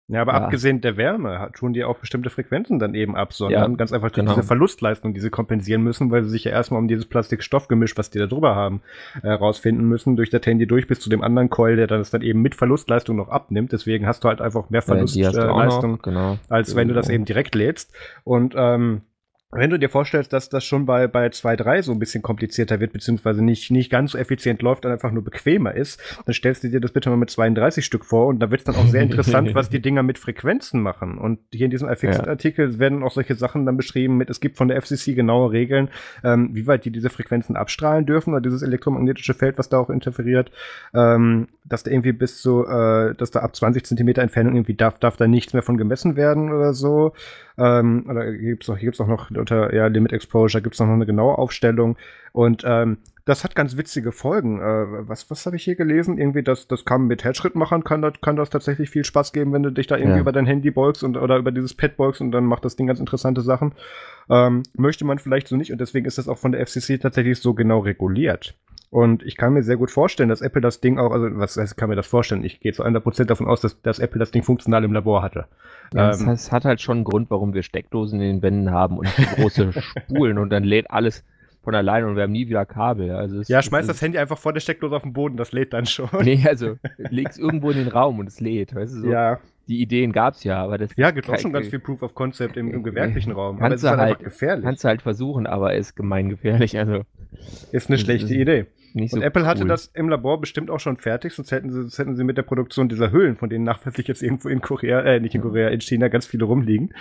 [0.07, 0.41] Ja, aber Ja.
[0.41, 3.71] abgesehen der Wärme hat- tun die auch bestimmte Frequenzen dann eben absondern.
[3.71, 4.35] Ja, ganz einfach durch genau.
[4.35, 8.11] diese Verlustleistung, die sie kompensieren müssen, weil sie sich ja erstmal um dieses Plastikstoffgemisch, was
[8.11, 8.81] die da drüber haben,
[9.23, 10.15] äh, rausfinden müssen.
[10.15, 12.53] Durch daten die durch bis zu dem anderen Coil, der dann das dann eben mit
[12.53, 13.71] Verlustleistung noch abnimmt.
[13.71, 16.37] Deswegen hast du halt einfach mehr Ja, Verlustleistung, genau.
[16.49, 17.91] als wenn du das eben direkt lädst.
[18.23, 19.01] Und ähm,
[19.51, 22.93] wenn du dir vorstellst, dass das schon bei, bei 2.3 so ein bisschen komplizierter wird,
[22.93, 26.69] beziehungsweise nicht, nicht ganz so effizient läuft, dann einfach nur bequemer ist, dann stellst du
[26.69, 29.03] dir das bitte mal mit 32 Stück vor und da wird es dann auch sehr
[29.03, 31.17] interessant, was die Dinger mit Frequenzen machen.
[31.17, 34.67] Und hier in diesem iFixit-Artikel werden auch solche Sachen dann beschrieben mit, es gibt von
[34.67, 35.89] der FCC genaue Regeln,
[36.23, 39.89] ähm, wie weit die diese Frequenzen abstrahlen dürfen oder dieses elektromagnetische Feld, was da auch
[39.89, 40.51] interferiert,
[40.93, 44.99] ähm, dass da irgendwie bis zu, äh, dass da ab 20 Zentimeter Entfernung irgendwie darf,
[44.99, 47.13] darf da nichts mehr von gemessen werden oder so.
[47.57, 50.87] Ähm, oder hier gibt's auch, hier gibt's auch noch unter ja, Limit Exposure gibt's noch
[50.87, 51.97] eine genaue Aufstellung.
[52.31, 54.59] Und ähm, das hat ganz witzige Folgen.
[54.59, 56.17] Äh, was was habe ich hier gelesen?
[56.17, 59.63] Irgendwie, das, das kann mit Herzschrittmachern kann das, kann das tatsächlich viel Spaß geben, wenn
[59.63, 60.21] du dich da irgendwie Ja.
[60.21, 62.87] über dein Handy beugst und, oder über dieses Pad beugst und dann macht das Ding
[62.87, 63.71] ganz interessante Sachen.
[64.29, 67.39] Ähm, möchte man vielleicht so nicht und deswegen ist das auch von der FCC tatsächlich
[67.39, 68.55] so genau reguliert.
[68.95, 71.73] Und ich kann mir sehr gut vorstellen, dass Apple das Ding auch, also was heißt,
[71.73, 72.45] ich kann mir das vorstellen?
[72.45, 75.47] Ich gehe zu 100% davon aus, dass, dass Apple das Ding funktional im Labor hatte.
[75.93, 78.71] Ja, das Ähm, es hat halt schon einen Grund, warum wir Steckdosen in den Wänden
[78.71, 79.73] haben und große
[80.07, 81.25] Spulen und dann lädt alles
[81.61, 83.11] von alleine und wir haben nie wieder Kabel.
[83.11, 85.51] Also es, Ja, es schmeiß das Handy einfach vor der Steckdose auf den Boden, das
[85.51, 86.07] lädt dann schon.
[86.21, 88.73] Nee, also leg's irgendwo in den Raum und es lädt.
[88.75, 89.07] Weißt du, so.
[89.09, 92.15] Ja, Die Ideen gab's ja, aber das ja, gibt auch schon ganz viel Proof of
[92.15, 93.59] Concept im, im gewerblichen Raum.
[93.59, 94.63] Kannst aber es ist du halt, halt- gefährlich.
[94.63, 96.77] Kannst du halt versuchen, aber ist gemeingefährlich.
[96.79, 97.01] Also
[97.73, 98.65] ist eine das schlechte ist- Idee.
[98.95, 99.67] Nicht so Und Apple hatte cool.
[99.67, 102.43] das im Labor bestimmt auch schon fertig, sonst hätten sie, sonst hätten sie mit der
[102.43, 105.81] Produktion dieser Hüllen, von denen nachweislich jetzt irgendwo in Korea, äh, nicht in Korea, in
[105.81, 106.93] China ganz viele rumliegen.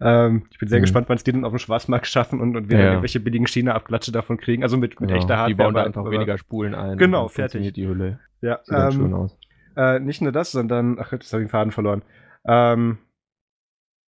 [0.00, 0.82] Ähm, ich bin sehr Mhm.
[0.82, 2.84] gespannt, wann es die dann auf dem Schwarzmarkt schaffen und, und wir Ja.
[2.84, 4.62] dann irgendwelche billigen China-Abklatsche davon kriegen.
[4.62, 5.48] Also mit, mit Genau, echter Hardware.
[5.48, 6.96] Die bauen da einfach aber- weniger Spulen ein.
[6.98, 7.72] Genau, fertig.
[7.74, 8.20] die Hülle.
[8.40, 9.36] Ja, Sieht ähm, schön aus.
[9.76, 12.02] Äh, nicht nur das, sondern, ach, jetzt habe ich den Faden verloren.
[12.46, 12.98] Ähm,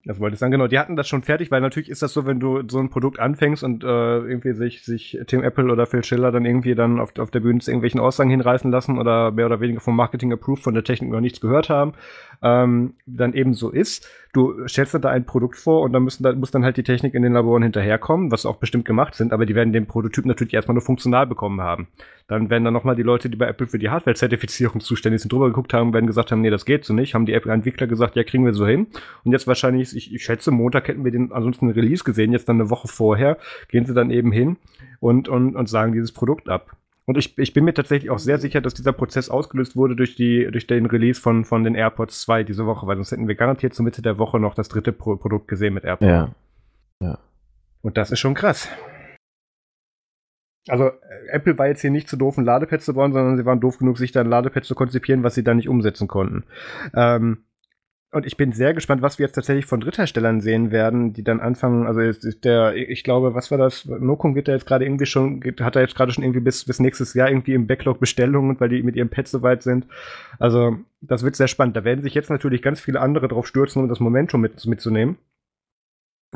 [0.05, 2.27] das wollte ich sagen, genau, die hatten das schon fertig, weil natürlich ist das so,
[2.27, 6.03] wenn du so ein Produkt anfängst und äh, irgendwie sich, sich Tim Apple oder Phil
[6.03, 9.47] Schiller dann irgendwie dann auf, auf der Bühne zu irgendwelchen Aussagen hinreißen lassen oder mehr
[9.47, 11.93] oder weniger vom Marketing approved von der Technik noch nichts gehört haben,
[12.43, 14.09] ähm, dann eben so ist.
[14.33, 17.15] Du stellst da ein Produkt vor und dann müssen da, muss dann halt die Technik
[17.15, 20.55] in den Laboren hinterherkommen, was auch bestimmt gemacht sind, aber die werden den Prototyp natürlich
[20.55, 21.89] erstmal nur funktional bekommen haben.
[22.29, 25.49] Dann werden dann nochmal die Leute, die bei Apple für die Hardware-Zertifizierung zuständig sind, drüber
[25.49, 27.15] geguckt haben, werden gesagt haben, nee, das geht so nicht.
[27.15, 28.87] Haben die Apple-Entwickler gesagt, ja, kriegen wir so hin.
[29.25, 32.61] Und jetzt wahrscheinlich, ich, ich schätze, Montag hätten wir den ansonsten Release gesehen, jetzt dann
[32.61, 33.37] eine Woche vorher,
[33.69, 34.57] gehen sie dann eben hin
[35.01, 36.77] und, und, und sagen dieses Produkt ab.
[37.05, 40.15] Und ich, ich bin mir tatsächlich auch sehr sicher, dass dieser Prozess ausgelöst wurde durch,
[40.15, 43.35] die, durch den Release von, von den AirPods 2 diese Woche, weil sonst hätten wir
[43.35, 46.33] garantiert zur Mitte der Woche noch das dritte Pro Produkt gesehen mit AirPods.
[47.01, 47.19] Ja.
[47.83, 48.69] Und das ist schon krass.
[50.69, 53.45] Also, äh, Apple war jetzt hier nicht zu doof, ein Ladepad zu bauen, sondern sie
[53.45, 56.45] waren doof genug, sich da ein Ladepad zu konzipieren, was sie dann nicht umsetzen konnten.
[56.95, 57.45] Ähm,
[58.13, 61.41] und ich bin sehr gespannt, was wir jetzt tatsächlich von Drittherstellern sehen werden, die dann
[61.41, 62.01] anfangen, also
[62.45, 63.87] der, ich glaube, was war das?
[63.87, 66.65] Nokum geht da jetzt gerade irgendwie schon, geht, hat er jetzt gerade schon irgendwie bis,
[66.67, 69.87] bis nächstes Jahr irgendwie im Backlog Bestellungen, weil die mit ihrem Pad so weit sind.
[70.39, 71.75] Also, das wird sehr spannend.
[71.75, 75.17] Da werden sich jetzt natürlich ganz viele andere drauf stürzen, um das Momentum mit, mitzunehmen.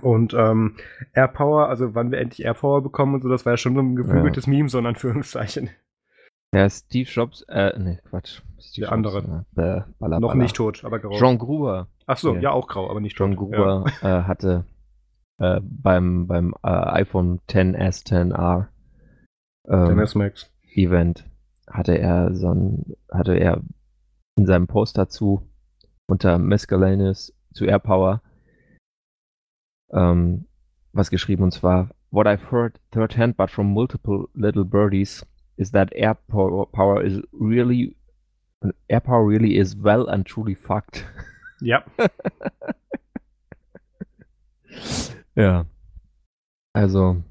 [0.01, 0.77] Und ähm,
[1.13, 3.97] AirPower, also wann wir endlich AirPower bekommen und so, das war ja schon so ein
[3.97, 5.71] geflügeltes Meme, so in Anführungszeichen.
[6.55, 8.41] Ja, Steve Jobs, äh, nee, Quatsch.
[8.59, 9.19] Steve Der andere.
[9.21, 10.43] Jobs, äh, Baller, Noch Baller.
[10.43, 11.17] nicht tot, aber grau.
[11.19, 11.89] John Gruber.
[12.07, 12.41] Ach so, Ja.
[12.41, 13.39] ja, auch grau, aber nicht John tot.
[13.39, 14.65] Gruber äh, hatte
[15.39, 18.69] äh, beim, beim äh, iPhone 10s, 10R Ja.
[19.69, 20.51] ähm, Den S-Max.
[20.75, 21.29] Event
[21.69, 23.61] hatte er so ein, hatte er
[24.37, 25.49] in seinem Post dazu
[26.07, 28.23] unter Mescalinus zu AirPower
[29.91, 30.47] ähm,
[30.93, 35.71] was geschrieben und zwar What I've heard third hand but from multiple little birdies is
[35.73, 37.97] that AirPower power is really
[38.91, 41.05] AirPower really is well and truly fucked.
[41.61, 41.85] Ja.
[45.35, 45.67] Ja.
[46.73, 47.23] Also,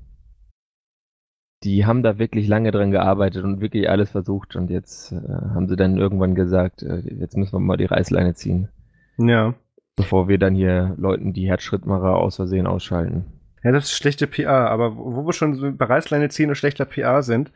[1.63, 5.67] die haben da wirklich lange dran gearbeitet und wirklich alles versucht und jetzt äh, haben
[5.67, 8.69] sie dann irgendwann gesagt, äh, jetzt müssen wir mal die Reißleine ziehen,
[9.17, 9.55] Ja.
[9.95, 13.34] bevor wir dann hier Leuten die Herzschrittmacher aus Versehen ausschalten.
[13.65, 17.23] Ja, das ist schlechte PR, aber wo wir schon bei Reißleine ziehen und schlechter PR
[17.23, 17.51] sind,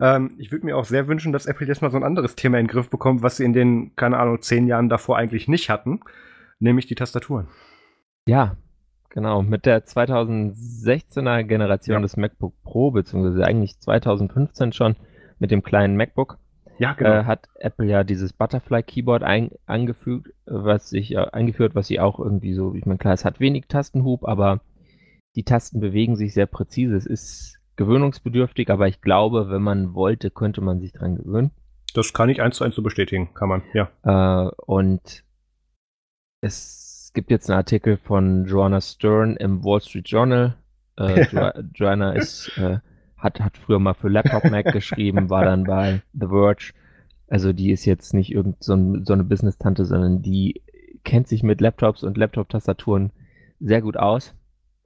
[0.00, 2.58] ähm, ich würde mir auch sehr wünschen, dass Apple jetzt mal so ein anderes Thema
[2.58, 5.70] in den Griff bekommt, was sie in den, keine Ahnung, zehn Jahren davor eigentlich nicht
[5.70, 6.00] hatten,
[6.58, 7.46] nämlich die Tastaturen.
[8.26, 8.56] Ja,
[9.08, 9.42] genau.
[9.42, 12.02] Mit der 2016er Generation Ja.
[12.02, 14.96] des MacBook Pro, beziehungsweise eigentlich 2015 schon
[15.38, 16.38] mit dem kleinen MacBook,
[16.78, 21.76] Ja, äh, hat Apple ja dieses Butterfly Keyboard ein, angefügt, äh, was sich äh, eingeführt,
[21.76, 24.60] was sie auch irgendwie so, ich meine, klar, es hat wenig Tastenhub, aber
[25.34, 26.96] die Tasten bewegen sich sehr präzise.
[26.96, 31.50] Es ist gewöhnungsbedürftig, aber ich glaube, wenn man wollte, könnte man sich dran gewöhnen.
[31.94, 33.90] Das kann ich eins zu eins so bestätigen, kann man, ja.
[34.02, 35.24] Äh, und
[36.40, 40.56] es gibt jetzt einen Artikel von Joanna Stern im Wall Street Journal.
[40.98, 42.78] Äh, jo Joanna ist, äh,
[43.16, 46.72] hat, hat früher mal für Laptop Mac geschrieben, war dann bei The Verge.
[47.28, 50.62] Also die ist jetzt nicht irgend so, ein, so eine Business-Tante, sondern die
[51.04, 53.10] kennt sich mit Laptops und Laptop-Tastaturen
[53.60, 54.34] sehr gut aus.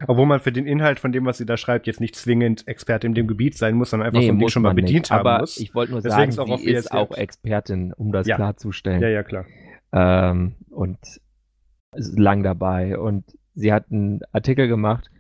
[0.07, 3.07] Obwohl man für den Inhalt von dem, was sie da schreibt, jetzt nicht zwingend Experte
[3.07, 5.11] in dem Gebiet sein muss, sondern einfach nee, so ein Ding schon mal bedient nicht.
[5.11, 5.57] haben Aber muss.
[5.57, 8.37] ich wollte nur Deswegen sagen, ist sie ist auch Expertin, um das ja.
[8.37, 9.01] klarzustellen.
[9.01, 9.47] Ja, ja, klar.
[9.93, 10.99] Ähm, und
[11.93, 12.99] ist lang dabei.
[12.99, 15.11] Und sie hat einen Artikel gemacht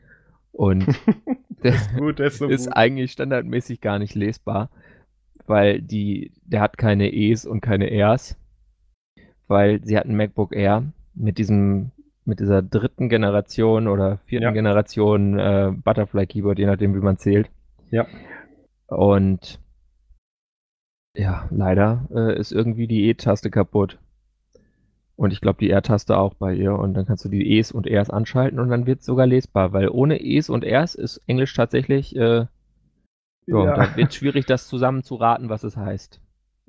[0.53, 0.87] und
[1.63, 4.71] der ist, gut, ist, so ist eigentlich standardmäßig gar nicht lesbar,
[5.47, 8.37] weil die, der hat keine E's und keine R's,
[9.49, 11.93] weil sie hat ein MacBook Air mit diesem
[12.27, 14.51] mit dieser dritten Generation oder vierten ja.
[14.51, 17.51] Generation äh, Butterfly Keyboard, je nachdem, wie man zählt.
[17.91, 18.07] Ja.
[18.89, 19.61] Und
[21.17, 23.99] ja, leider äh, ist irgendwie die E-Taste kaputt.
[25.17, 26.75] Und ich glaube, die R-Taste auch bei ihr.
[26.75, 29.73] Und dann kannst du die E's und R's anschalten und dann wird es sogar lesbar,
[29.73, 32.47] weil ohne E's und R's ist Englisch tatsächlich, äh,
[33.47, 33.75] ja, ja.
[33.77, 36.21] da wird schwierig, das zusammenzuraten, was es heißt.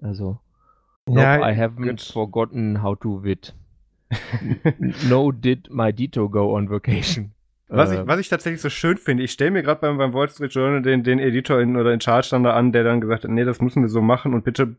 [0.02, 0.40] Also,
[1.10, 2.02] ja, I haven't good.
[2.02, 3.54] forgotten how to wit.
[5.10, 7.34] No did my Dito go on vacation.
[7.70, 8.08] Was, ich, äh.
[8.08, 10.82] was ich tatsächlich so schön finde, ich stelle mir gerade beim, beim Wall Street Journal
[10.82, 13.82] den, den Editor in, oder dann da an, der dann gesagt hat, nee, das müssen
[13.82, 14.76] wir so machen und bitte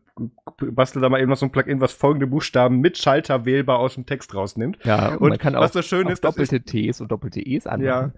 [0.57, 3.93] bastel da mal eben noch so ein Plugin, was folgende Buchstaben mit Schalter wählbar aus
[3.93, 4.79] dem Text rausnimmt.
[4.85, 7.67] Ja, und, man kann was auch, so schön ist, doppelte ist, Ts und doppelte Es
[7.67, 7.85] anmachen.
[7.85, 8.11] Ja.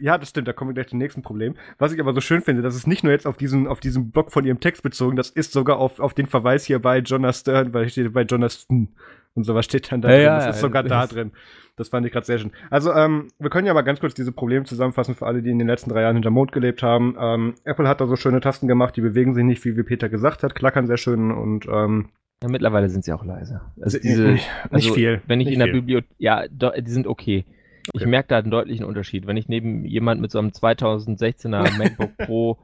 [0.00, 1.56] Ja, das stimmt, da kommen wir gleich zum nächsten Problem.
[1.78, 4.12] Was ich aber so schön finde, das ist nicht nur jetzt auf diesen, auf diesen
[4.12, 7.40] Blog von ihrem Text bezogen, das ist sogar auf, auf den Verweis hier bei Jonas
[7.40, 8.90] Stern, weil ich stehe bei Jonas Stern
[9.36, 10.24] und sowas steht dann da ja, drin.
[10.24, 11.32] Ja, das ist sogar da drin.
[11.76, 12.52] Das fand ich gerade sehr schön.
[12.70, 15.58] Also, ähm, wir können ja mal ganz kurz diese Probleme zusammenfassen für alle, die in
[15.58, 17.16] den letzten drei Jahren hinter Mond gelebt haben.
[17.20, 20.08] Ähm, Apple hat da so schöne Tasten gemacht, die bewegen sich nicht, wie, wie Peter
[20.08, 22.08] gesagt hat, klackern sehr schön und ähm,
[22.42, 23.60] ja, mittlerweile sind sie auch leise.
[23.80, 25.20] Also diese, nicht, also, viel.
[25.26, 27.44] Wenn ich in der Bibliothek, ja, do, die sind okay.
[27.92, 28.06] Ich okay.
[28.06, 29.26] merke da einen deutlichen Unterschied.
[29.26, 32.58] Wenn ich neben jemand mit so einem 2016er MacBook Pro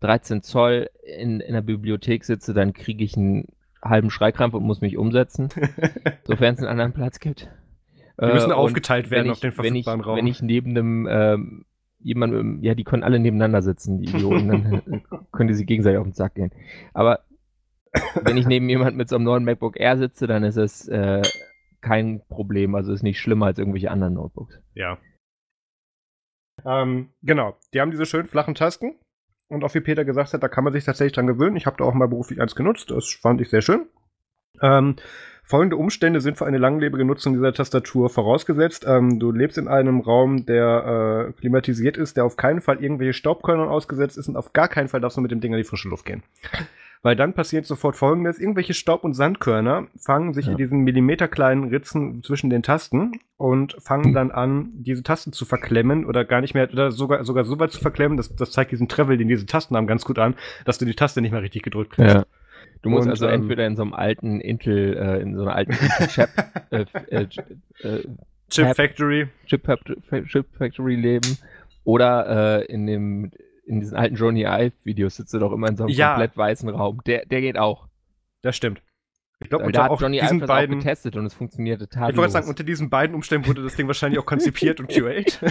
[0.00, 3.46] 13 Zoll in, in der Bibliothek sitze, dann kriege ich einen
[3.82, 5.48] halben Schreikrampf und muss mich umsetzen,
[6.24, 7.50] sofern es einen anderen Platz gibt.
[8.20, 10.16] Die müssen äh, aufgeteilt werden ich, auf den verfügbaren wenn ich, Raum.
[10.16, 11.64] Wenn ich neben einem ähm,
[11.98, 16.06] jemand, ja, die können alle nebeneinander sitzen, die Idioten, dann können die sich gegenseitig auf
[16.06, 16.52] den Sack gehen.
[16.94, 17.20] Aber
[18.22, 21.22] wenn ich neben jemand mit so einem neuen MacBook Air sitze, dann ist es äh,
[21.80, 24.60] kein Problem, also ist nicht schlimmer als irgendwelche anderen Notebooks.
[24.74, 24.98] Ja.
[26.64, 28.96] Ähm, genau, die haben diese schönen flachen Tasten
[29.48, 31.56] und auch wie Peter gesagt hat, da kann man sich tatsächlich dran gewöhnen.
[31.56, 33.86] Ich habe da auch mal beruflich eins genutzt, das fand ich sehr schön.
[34.62, 34.96] Ähm,
[35.44, 38.84] folgende Umstände sind für eine langlebige Nutzung dieser Tastatur vorausgesetzt.
[38.88, 43.12] Ähm, du lebst in einem Raum, der äh, klimatisiert ist, der auf keinen Fall irgendwelche
[43.12, 45.64] Staubkörnern ausgesetzt ist und auf gar keinen Fall darfst du mit dem Ding in die
[45.64, 46.22] frische Luft gehen.
[47.02, 50.52] Weil dann passiert sofort folgendes: Irgendwelche Staub- und Sandkörner fangen sich ja.
[50.52, 56.06] in diesen millimeterkleinen Ritzen zwischen den Tasten und fangen dann an, diese Tasten zu verklemmen
[56.06, 58.88] oder gar nicht mehr, oder sogar, sogar so weit zu verklemmen, das, das zeigt diesen
[58.88, 61.62] Travel, den diese Tasten haben, ganz gut an, dass du die Taste nicht mehr richtig
[61.62, 62.14] gedrückt kriegst.
[62.14, 62.26] Ja.
[62.82, 65.54] Du musst und, also ähm, entweder in so einem alten Intel, äh, in so einer
[65.54, 66.28] alten Intel-Chip
[66.70, 67.26] äh, äh,
[67.82, 68.04] äh,
[68.48, 69.28] Chip Factory.
[69.46, 69.68] Chip,
[70.28, 71.36] Chip Factory leben
[71.84, 73.32] oder äh, in dem
[73.66, 76.10] in diesen alten Johnny Ive-Videos sitzt er doch immer in so einem ja.
[76.10, 77.00] komplett weißen Raum.
[77.06, 77.88] Der, der geht auch.
[78.42, 78.82] Das stimmt.
[79.40, 82.10] Ich glaube, da hat Johnny diesen Ive beiden, auch getestet und es funktionierte total.
[82.10, 85.38] Ich wollte sagen, unter diesen beiden Umständen wurde das Ding wahrscheinlich auch konzipiert und QA'd.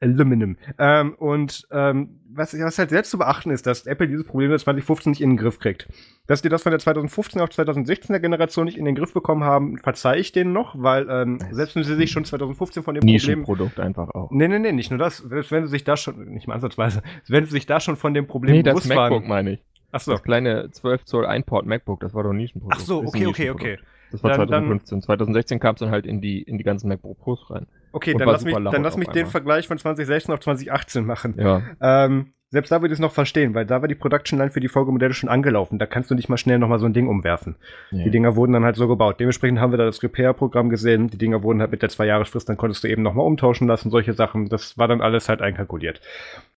[0.00, 0.56] Aluminum.
[0.78, 5.10] Ähm, und ähm, was, was halt selbst zu beachten ist, dass Apple dieses Problem 2015
[5.10, 5.88] nicht in den Griff kriegt.
[6.26, 9.78] Dass die das von der 2015 auf 2016er Generation nicht in den Griff bekommen haben,
[9.78, 13.42] verzeihe ich denen noch, weil ähm, selbst wenn sie sich schon 2015 von dem Problem...
[13.42, 14.30] Produkt einfach auch.
[14.30, 15.18] Nee, nee, nee, nicht nur das.
[15.18, 18.14] Selbst wenn sie sich da schon, nicht mal ansatzweise, wenn sie sich da schon von
[18.14, 19.64] dem Problem nee, bewusst das MacBook waren, meine ich.
[19.92, 20.12] Ach so.
[20.12, 22.80] Das kleine 12 Zoll Einport MacBook, das war doch ein Nischenprodukt.
[22.80, 23.78] Ach so, okay, okay, okay.
[24.12, 24.98] Das war dann, 2015.
[24.98, 27.66] Dann, 2016 kam es dann halt in die, in die ganzen MacBook Pros rein.
[27.92, 31.34] Okay, dann lass, mich, dann lass mich den Vergleich von 2016 auf 2018 machen.
[31.38, 31.62] Ja.
[31.80, 34.58] Ähm, selbst da würde ich es noch verstehen, weil da war die Production Line für
[34.58, 35.78] die Folgemodelle schon angelaufen.
[35.78, 37.54] Da kannst du nicht mal schnell nochmal so ein Ding umwerfen.
[37.92, 38.02] Ja.
[38.02, 39.20] Die Dinger wurden dann halt so gebaut.
[39.20, 41.08] Dementsprechend haben wir da das Repair-Programm gesehen.
[41.08, 44.14] Die Dinger wurden halt mit der Zwei-Jahres-Frist, dann konntest du eben nochmal umtauschen lassen, solche
[44.14, 44.48] Sachen.
[44.48, 46.00] Das war dann alles halt einkalkuliert.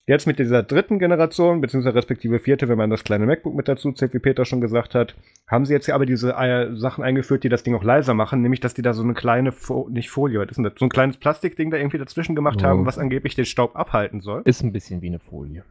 [0.05, 3.93] Jetzt mit dieser dritten Generation, beziehungsweise respektive vierte, wenn man das kleine MacBook mit dazu
[3.93, 5.15] zählt, wie Peter schon gesagt hat,
[5.47, 8.43] haben sie jetzt ja aber diese äh, Sachen eingeführt, die das Ding auch leiser machen,
[8.43, 10.73] nämlich, dass die da so eine kleine, Fo nicht Folie, was ist denn das?
[10.77, 12.65] So ein kleines Plastikding da irgendwie dazwischen gemacht oh.
[12.65, 14.43] haben, was angeblich den Staub abhalten soll.
[14.45, 15.63] Ist ein bisschen wie eine Folie.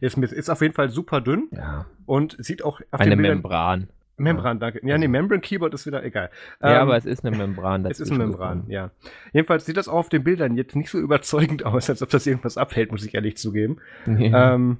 [0.00, 1.48] Ist, ist auf jeden Fall super dünn.
[1.50, 1.86] Ja.
[2.06, 3.88] Und sieht auch auf Eine Membran.
[4.22, 4.80] Membran, danke.
[4.84, 6.30] Ja, nee, Membran Keyboard ist wieder egal.
[6.60, 7.84] Ja, ähm, aber es ist eine Membran.
[7.86, 8.90] Es ist eine Membran, ja.
[9.32, 12.26] Jedenfalls sieht das auch auf den Bildern jetzt nicht so überzeugend aus, als ob das
[12.26, 13.78] irgendwas abhält, muss ich ehrlich zugeben.
[14.06, 14.54] Ja.
[14.54, 14.78] Ähm,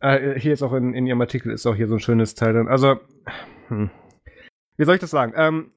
[0.00, 2.52] äh, hier ist auch in, in ihrem Artikel ist auch hier so ein schönes Teil
[2.52, 2.68] drin.
[2.68, 3.00] Also,
[3.68, 3.90] hm.
[4.76, 5.32] wie soll ich das sagen?
[5.36, 5.70] Ähm,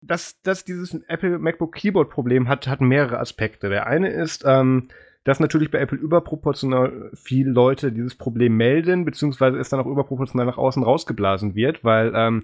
[0.00, 3.68] dass, dass dieses Apple MacBook Keyboard Problem hat, hat mehrere Aspekte.
[3.70, 4.88] Der eine ist, ähm,
[5.24, 10.46] dass natürlich bei Apple überproportional viele Leute dieses Problem melden, beziehungsweise es dann auch überproportional
[10.46, 12.42] nach außen rausgeblasen wird, weil ähm,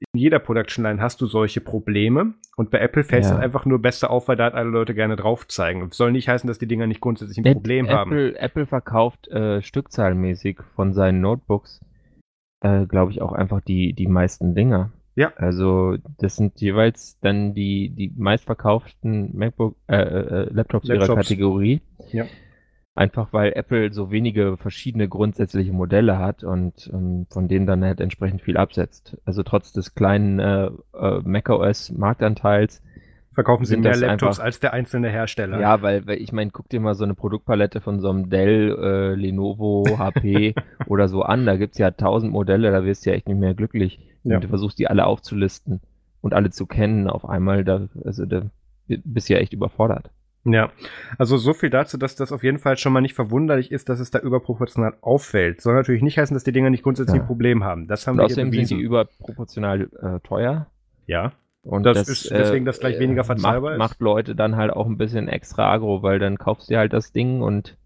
[0.00, 3.38] in jeder Production Line hast du solche Probleme und bei Apple fällt es ja.
[3.38, 5.88] einfach nur besser auf, weil da alle Leute gerne drauf zeigen.
[5.90, 8.34] Soll nicht heißen, dass die Dinger nicht grundsätzlich ein Problem Apple, haben.
[8.36, 11.80] Apple verkauft äh, stückzahlmäßig von seinen Notebooks,
[12.60, 14.92] äh, glaube ich, auch einfach die, die meisten Dinger.
[15.16, 15.32] Ja.
[15.36, 21.80] Also das sind jeweils dann die, die meistverkauften MacBook, äh, äh, Laptops, Laptops ihrer Kategorie.
[22.12, 22.26] Ja.
[22.94, 28.00] Einfach weil Apple so wenige verschiedene grundsätzliche Modelle hat und ähm, von denen dann halt
[28.00, 29.16] entsprechend viel absetzt.
[29.24, 32.82] Also trotz des kleinen äh, äh, macOS Marktanteils
[33.36, 35.60] verkaufen sie mehr Laptops einfach, als der einzelne Hersteller.
[35.60, 38.74] Ja, weil, weil ich meine, guck dir mal so eine Produktpalette von so einem Dell,
[38.80, 40.54] äh, Lenovo, HP
[40.86, 41.44] oder so an.
[41.44, 44.00] Da gibt's ja tausend Modelle, da wirst du ja echt nicht mehr glücklich.
[44.24, 44.36] Ja.
[44.36, 45.82] Und du versuchst die alle aufzulisten
[46.22, 47.62] und alle zu kennen auf einmal.
[47.62, 48.50] Da, also da
[48.88, 50.10] bist du ja echt überfordert.
[50.44, 50.70] Ja,
[51.18, 54.00] also so viel dazu, dass das auf jeden Fall schon mal nicht verwunderlich ist, dass
[54.00, 55.60] es da überproportional auffällt.
[55.60, 57.22] Soll natürlich nicht heißen, dass die Dinger nicht grundsätzlich ja.
[57.22, 57.86] ein Problem haben.
[57.86, 60.68] Das haben Und wir außerdem sind die überproportional äh, teuer.
[61.06, 61.32] Ja.
[61.66, 63.78] Und das, das ist deswegen, dass gleich äh, weniger verzeihbar macht.
[63.78, 67.12] Macht Leute dann halt auch ein bisschen extra agro, weil dann kaufst du halt das
[67.12, 67.76] Ding und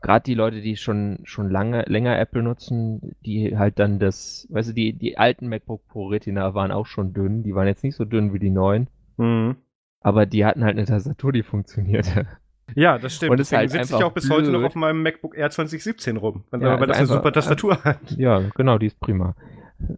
[0.00, 4.70] gerade die Leute, die schon schon lange länger Apple nutzen, die halt dann das, weißt
[4.70, 7.96] du, die die alten MacBook Pro Retina waren auch schon dünn, die waren jetzt nicht
[7.96, 8.88] so dünn wie die neuen.
[9.16, 9.56] Mhm.
[10.00, 12.26] Aber die hatten halt eine Tastatur, die funktionierte.
[12.74, 13.32] Ja, das stimmt.
[13.32, 14.40] Und Deswegen halt sitze ich auch bis blöd.
[14.40, 18.10] heute noch auf meinem MacBook Air 2017 rum, weil ja, das eine super Tastatur hat.
[18.12, 19.34] Ja, genau, die ist prima.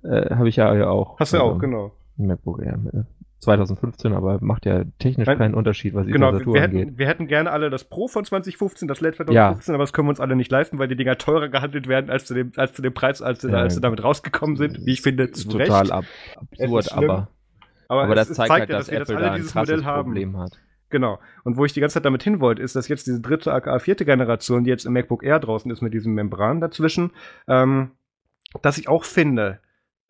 [0.02, 1.18] Äh, Habe ich ja auch.
[1.18, 1.92] Hast du ja auch, ähm, genau.
[2.16, 2.78] MacBook Air.
[3.40, 6.80] 2015, aber macht ja technisch Nein, keinen Unterschied, was die genau, Tastatur wir angeht.
[6.80, 9.76] Hätten, wir hätten gerne alle das Pro von 2015, das LED 2015, ja.
[9.76, 12.26] aber das können wir uns alle nicht leisten, weil die Dinger teurer gehandelt werden als
[12.26, 14.84] zu dem, als zu dem Preis, als, ja, als sie damit rausgekommen sind.
[14.84, 16.04] Wie ich finde, zu Total ab,
[16.36, 17.28] absurd, aber
[17.90, 20.10] aber, aber das zeigt, zeigt halt, ja, dass, dass Apple alle dieses Modell haben.
[20.10, 20.60] Problem hat.
[20.90, 21.18] Genau.
[21.42, 23.80] Und wo ich die ganze Zeit damit hin wollte, ist, dass jetzt diese dritte, aka
[23.80, 27.10] vierte Generation, die jetzt im MacBook Air draußen ist mit diesem Membran dazwischen,
[27.48, 27.90] ähm,
[28.62, 29.58] dass ich auch finde,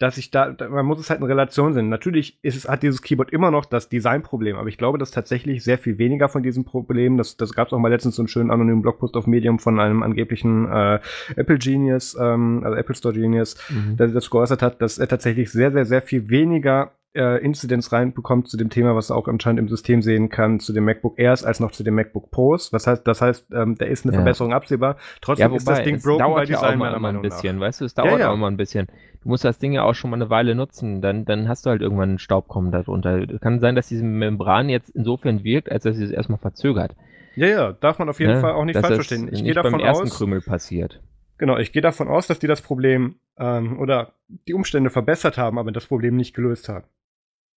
[0.01, 1.91] dass ich da, man muss es halt in Relation sehen.
[1.91, 5.63] Natürlich ist es, hat dieses Keyboard immer noch das Designproblem, aber ich glaube, dass tatsächlich
[5.63, 8.29] sehr viel weniger von diesem Problem, das, das gab es auch mal letztens so einen
[8.29, 11.01] schönen anonymen Blogpost auf Medium von einem angeblichen äh,
[11.37, 13.99] Apple Genius, ähm, also Apple Store Genius, mhm.
[13.99, 17.93] der sich das geäußert hat, dass er tatsächlich sehr, sehr, sehr viel weniger äh, Inzidenz
[17.93, 21.19] reinbekommt zu dem Thema, was er auch anscheinend im System sehen kann, zu dem MacBook
[21.19, 22.73] Airs als noch zu dem MacBook Pros.
[22.73, 24.19] Was heißt, das heißt, ähm, da ist eine ja.
[24.21, 24.97] Verbesserung absehbar.
[25.21, 27.67] Trotzdem ja, ist das Ding broken bei Design, ja auch mal, immer ein bisschen, nach.
[27.67, 28.31] weißt du, es dauert ja, ja.
[28.31, 28.87] auch immer ein bisschen.
[29.23, 31.71] Du musst das Ding ja auch schon mal eine Weile nutzen, dann, dann hast du
[31.71, 33.27] halt irgendwann einen Staub kommen darunter.
[33.39, 36.97] Kann sein, dass diese Membran jetzt insofern wirkt, als dass sie es erstmal verzögert.
[37.37, 38.41] Ja, ja, darf man auf jeden ne?
[38.41, 39.29] Fall auch nicht falsch verstehen.
[39.31, 41.03] Ich gehe davon beim ersten aus, Krümel passiert.
[41.39, 44.15] Genau, ich gehe davon aus, dass die das Problem ähm, oder
[44.49, 46.87] die Umstände verbessert haben, aber das Problem nicht gelöst haben.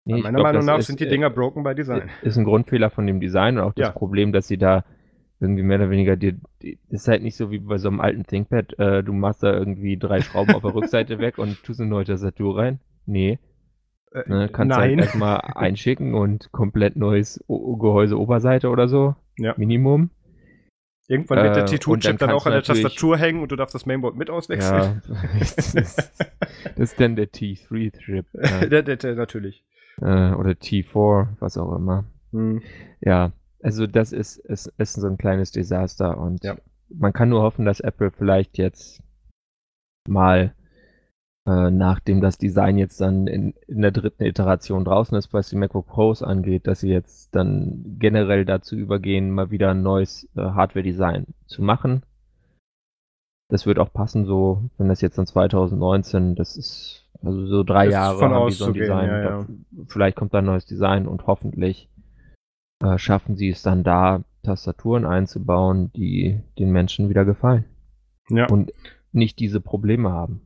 [0.05, 2.09] Nee, meiner glaub, Meinung nach ist, sind die Dinger broken by Design.
[2.21, 3.91] Ist ein Grundfehler von dem Design und auch das ja.
[3.93, 4.83] Problem, dass sie da
[5.43, 6.39] irgendwie mehr oder weniger die
[6.89, 9.97] ist halt nicht so wie bei so einem alten ThinkPad, äh, du machst da irgendwie
[9.97, 12.79] drei Schrauben auf der Rückseite weg und tust eine neue Tastatur rein.
[13.05, 13.39] Nee.
[14.11, 19.15] Äh, ne, kannst halt erstmal einschicken und komplett neues o Gehäuse Oberseite oder so.
[19.37, 19.53] Ja.
[19.57, 20.09] Minimum.
[21.07, 23.75] Irgendwann wird der äh, T2-Chip dann, dann auch an der Tastatur hängen und du darfst
[23.75, 25.01] das Mainboard mit auswechseln.
[25.07, 28.25] Ja, das, ist, das ist dann der T3-Chip.
[28.33, 28.65] Ja.
[28.65, 29.65] der, der, der, natürlich.
[30.01, 32.05] Äh, oder T4, was auch immer.
[32.31, 32.61] Hm.
[33.01, 36.57] Ja, also das ist, ist, ist so ein kleines Desaster und ja.
[36.89, 39.01] man kann nur hoffen, dass Apple vielleicht jetzt
[40.07, 40.53] mal,
[41.47, 45.55] äh, nachdem das Design jetzt dann in, in der dritten Iteration draußen ist, was die
[45.55, 50.41] MacBook Pros angeht, dass sie jetzt dann generell dazu übergehen, mal wieder ein neues äh,
[50.41, 52.03] Hardware-Design zu machen.
[53.49, 57.87] Das wird auch passen, so, wenn das jetzt dann 2019, das ist also so drei
[57.87, 59.07] ist Jahre haben die so ein Design.
[59.07, 59.45] Ja, ja.
[59.87, 61.89] Vielleicht kommt da ein neues Design und hoffentlich
[62.83, 67.65] äh, schaffen sie es dann da, Tastaturen einzubauen, die den Menschen wieder gefallen.
[68.29, 68.47] Ja.
[68.47, 68.71] Und
[69.13, 70.41] nicht diese Probleme haben.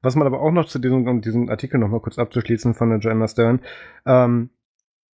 [0.00, 2.98] Was man aber auch noch zu diesem, um diesen Artikel nochmal kurz abzuschließen von der
[2.98, 3.60] Joanna Stern,
[4.06, 4.50] ähm,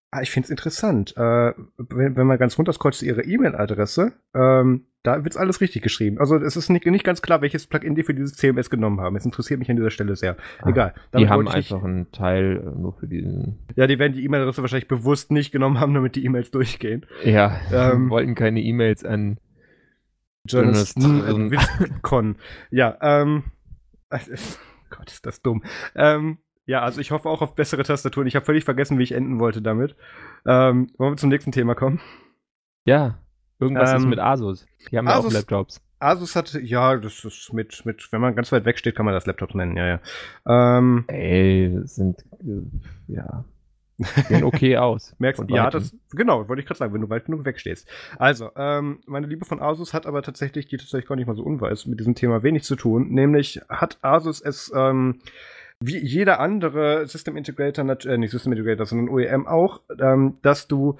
[0.10, 1.16] Ah, ich finde es interessant.
[1.18, 6.18] Äh, wenn, wenn, man ganz runterscrollt zu ihrer E-Mail-Adresse, ähm, da wird's alles richtig geschrieben.
[6.18, 9.18] Also es ist nicht, nicht ganz klar, welches Plugin die für dieses CMS genommen haben.
[9.18, 10.38] Es interessiert mich an dieser Stelle sehr.
[10.62, 10.94] Ah, Egal.
[11.18, 13.60] Die haben einfach einen Teil äh, nur für diesen.
[13.76, 17.06] Ja, die werden die E-Mail-Adresse wahrscheinlich bewusst nicht genommen haben, damit die E-Mails durchgehen.
[17.26, 19.40] Ja, ähm, wollten keine E-Mails an
[20.46, 21.54] Journalisten.
[22.02, 22.38] Con.
[22.72, 23.44] Ja, ähm.
[24.90, 25.64] Gott, ist das dumm.
[25.96, 26.38] Ähm,
[26.68, 28.28] ja, also ich hoffe auch auf bessere Tastaturen.
[28.28, 29.96] Ich habe völlig vergessen, wie ich enden wollte damit.
[30.46, 32.02] Ähm, wollen wir zum nächsten Thema kommen?
[32.86, 33.18] Ja,
[33.58, 34.66] irgendwas ähm, ist mit Asus.
[34.92, 35.82] Die haben Asus, ja auch Laptops.
[36.00, 39.16] Asus hatte, ja, das ist mit, mit, wenn man ganz weit weg steht, kann man
[39.16, 40.78] das Laptop nennen, ja, ja.
[40.78, 42.62] Ähm, Ey, sind, äh,
[43.08, 43.46] ja,
[44.28, 45.16] sehen okay aus.
[45.20, 47.88] Merkst, Von ja, das, genau, wollte ich gerade sagen, wenn du weit genug wegstehst.
[48.20, 51.44] Also, ähm, meine Liebe von Asus hat aber tatsächlich, die tatsächlich gar nicht mal so
[51.44, 53.10] unweis, mit diesem Thema wenig zu tun.
[53.10, 55.22] Nämlich hat Asus es, ähm,
[55.80, 60.98] wie jeder andere System Integrator, äh, nicht System Integrator, sondern OEM auch, ähm, dass du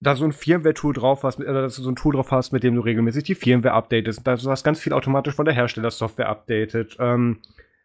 [0.00, 2.62] da so ein Firmware-Tool drauf hast, oder dass du so ein Tool drauf hast, mit
[2.62, 4.26] dem du regelmäßig die Firmware updatest.
[4.26, 6.96] Da du hast ganz viel automatisch von der Herstellersoftware updated.
[7.00, 7.38] Ähm,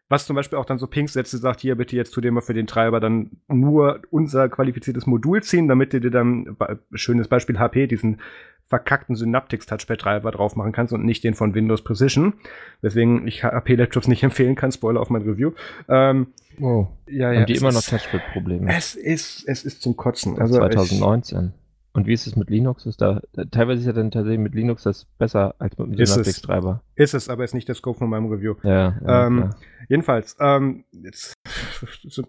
[0.09, 2.41] was zum Beispiel auch dann so Pings setzt, sagt, hier bitte jetzt tu dir mal
[2.41, 6.55] für den Treiber dann nur unser qualifiziertes Modul ziehen, damit du dir dann,
[6.93, 8.19] schönes Beispiel HP, diesen
[8.67, 12.33] verkackten Synaptics Touchpad-Treiber drauf machen kannst und nicht den von Windows Precision.
[12.81, 15.51] Weswegen ich HP-Laptops nicht empfehlen kann, Spoiler auf mein Review.
[15.89, 16.27] Ähm,
[16.61, 18.71] Oh, ja, haben die immer noch Touchpad-Probleme?
[18.71, 20.39] Es ist, es ist zum Kotzen.
[20.39, 21.53] Also Also ich- 2019.
[21.95, 22.87] Und wie ist es mit Linux?
[22.87, 23.21] Ist da,
[23.51, 26.13] teilweise ist ja dann tatsächlich mit Linux das besser als mit dem Ist es.
[26.15, 26.81] Synaptics-Treiber.
[26.95, 28.55] Ist es, aber ist nicht der Scope von meinem Review.
[28.63, 29.51] Ja, ja, Ähm.
[29.89, 31.33] Jedenfalls, ähm, jetzt,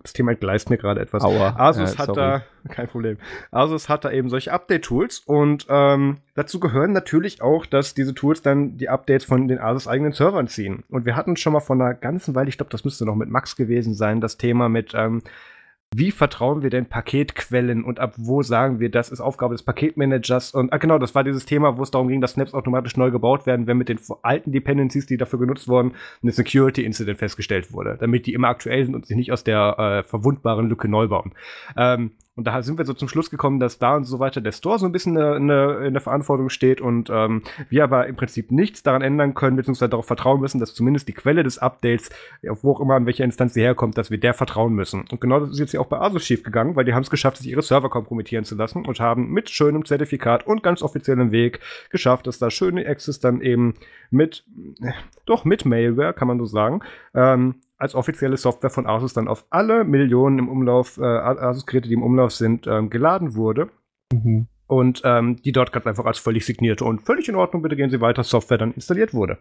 [0.03, 1.23] das Thema entgleist mir gerade etwas.
[1.23, 1.55] Aua.
[1.57, 2.19] Asus Ja, hat sorry.
[2.19, 3.17] da, kein Problem,
[3.53, 8.43] Asus hat da eben solche Update-Tools und ähm, dazu gehören natürlich auch, dass diese Tools
[8.43, 10.83] dann die Updates von den Asus eigenen Servern ziehen.
[10.89, 13.31] Und wir hatten schon mal von einer ganzen Weile, ich glaube, das müsste noch mit
[13.31, 15.23] Max gewesen sein, das Thema mit, ähm,
[15.97, 20.53] wie vertrauen wir denn Paketquellen und ab wo sagen wir, das ist Aufgabe des Paketmanagers?
[20.53, 23.13] Und ah, genau, das war dieses Thema, wo es darum ging, dass Snaps automatisch neu
[23.13, 25.93] gebaut werden, wenn mit den alten Dependencies, die dafür genutzt wurden,
[26.23, 30.03] eine Security-Incident festgestellt wurde, damit die immer aktuell sind und sich nicht aus der äh,
[30.03, 31.33] verwundbaren Lücke neu bauen.
[31.77, 34.51] Ähm, und da sind wir so zum Schluss gekommen, dass da und so weiter der
[34.51, 38.83] Store so ein bisschen in der, Verantwortung steht und ähm, wir aber im Prinzip nichts
[38.83, 42.11] daran ändern können, beziehungsweise darauf vertrauen müssen, dass zumindest die Quelle des Updates,
[42.43, 45.05] wo auch immer, an welcher Instanz sie herkommt, dass wir der vertrauen müssen.
[45.11, 47.11] Und genau das ist jetzt hier auch bei Asus schief gegangen, weil die haben es
[47.11, 51.31] geschafft, sich ihre Server kompromittieren zu lassen und haben mit schönem Zertifikat und ganz offiziellem
[51.31, 51.61] Weg
[51.91, 53.75] geschafft, dass da schöne Access dann eben
[54.11, 54.45] mit,
[54.83, 54.93] äh,
[55.25, 56.81] doch mit Malware, kann man so sagen,
[57.15, 61.95] ähm, als offizielle Software von Asus dann auf alle Millionen im Umlauf, äh, Asus-Geräte, die
[61.95, 63.69] im Umlauf sind, ähm, geladen wurde.
[64.13, 64.49] Mhm.
[64.67, 67.91] Und ähm, die dort ganz einfach als völlig signierte und völlig in Ordnung, bitte gehen
[67.91, 69.39] Sie weiter, Software dann installiert wurde.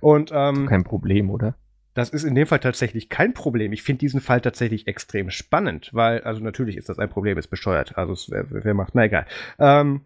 [0.00, 1.54] Und ähm, Kein Problem, oder?
[1.94, 3.72] das ist in dem Fall tatsächlich kein Problem.
[3.72, 7.48] Ich finde diesen Fall tatsächlich extrem spannend, weil, also natürlich ist das ein Problem, ist
[7.48, 7.98] bescheuert.
[7.98, 9.26] Also es, wer, wer macht, na egal.
[9.58, 10.02] Ähm,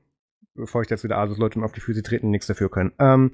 [0.55, 2.93] bevor ich jetzt wieder Asus-Leute auf die Füße treten, nichts dafür können.
[2.99, 3.33] Ähm,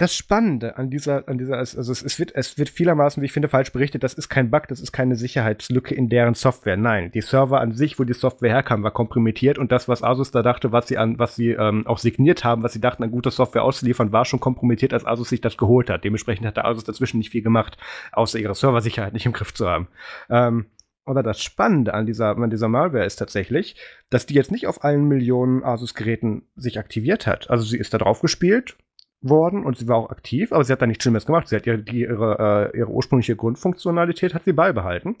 [0.00, 3.32] das Spannende an dieser, an dieser, also es, es, wird, es wird vielermaßen, wie ich
[3.32, 6.78] finde, falsch berichtet, das ist kein Bug, das ist keine Sicherheitslücke in deren Software.
[6.78, 10.30] Nein, die Server an sich, wo die Software herkam, war komprimiert und das, was Asus
[10.30, 13.10] da dachte, was sie an, was sie ähm, auch signiert haben, was sie dachten, an
[13.10, 16.02] guter Software auszuliefern, war schon kompromittiert, als Asus sich das geholt hat.
[16.02, 17.76] Dementsprechend hat der Asus dazwischen nicht viel gemacht,
[18.12, 19.88] außer ihre Serversicherheit nicht im Griff zu haben.
[20.30, 20.64] Ähm,
[21.04, 23.76] oder das Spannende an dieser, an dieser Malware ist tatsächlich,
[24.08, 27.50] dass die jetzt nicht auf allen Millionen Asus-Geräten sich aktiviert hat.
[27.50, 28.78] Also sie ist da drauf gespielt
[29.22, 31.48] worden und sie war auch aktiv, aber sie hat da nichts Schlimmes gemacht.
[31.48, 35.16] Sie hat ihre, ihre, äh, ihre ursprüngliche Grundfunktionalität hat sie beibehalten.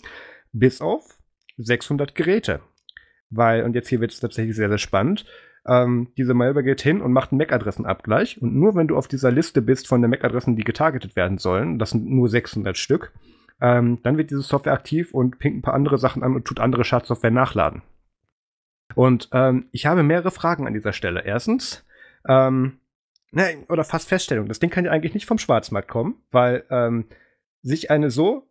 [0.52, 1.18] Bis auf
[1.58, 2.60] 600 Geräte.
[3.28, 5.26] Weil, und jetzt hier wird es tatsächlich sehr, sehr spannend,
[5.66, 9.30] ähm, diese Malware geht hin und macht einen MAC-Adressenabgleich und nur wenn du auf dieser
[9.30, 13.12] Liste bist von den MAC-Adressen, die getargetet werden sollen, das sind nur 600 Stück,
[13.60, 16.60] ähm, dann wird diese Software aktiv und pinkt ein paar andere Sachen an und tut
[16.60, 17.82] andere Schadsoftware nachladen.
[18.94, 21.22] Und ähm, ich habe mehrere Fragen an dieser Stelle.
[21.24, 21.86] Erstens,
[22.26, 22.79] ähm,
[23.32, 27.06] ne, oder fast Feststellung, das Ding kann ja eigentlich nicht vom Schwarzmarkt kommen, weil ähm,
[27.62, 28.48] sich eine so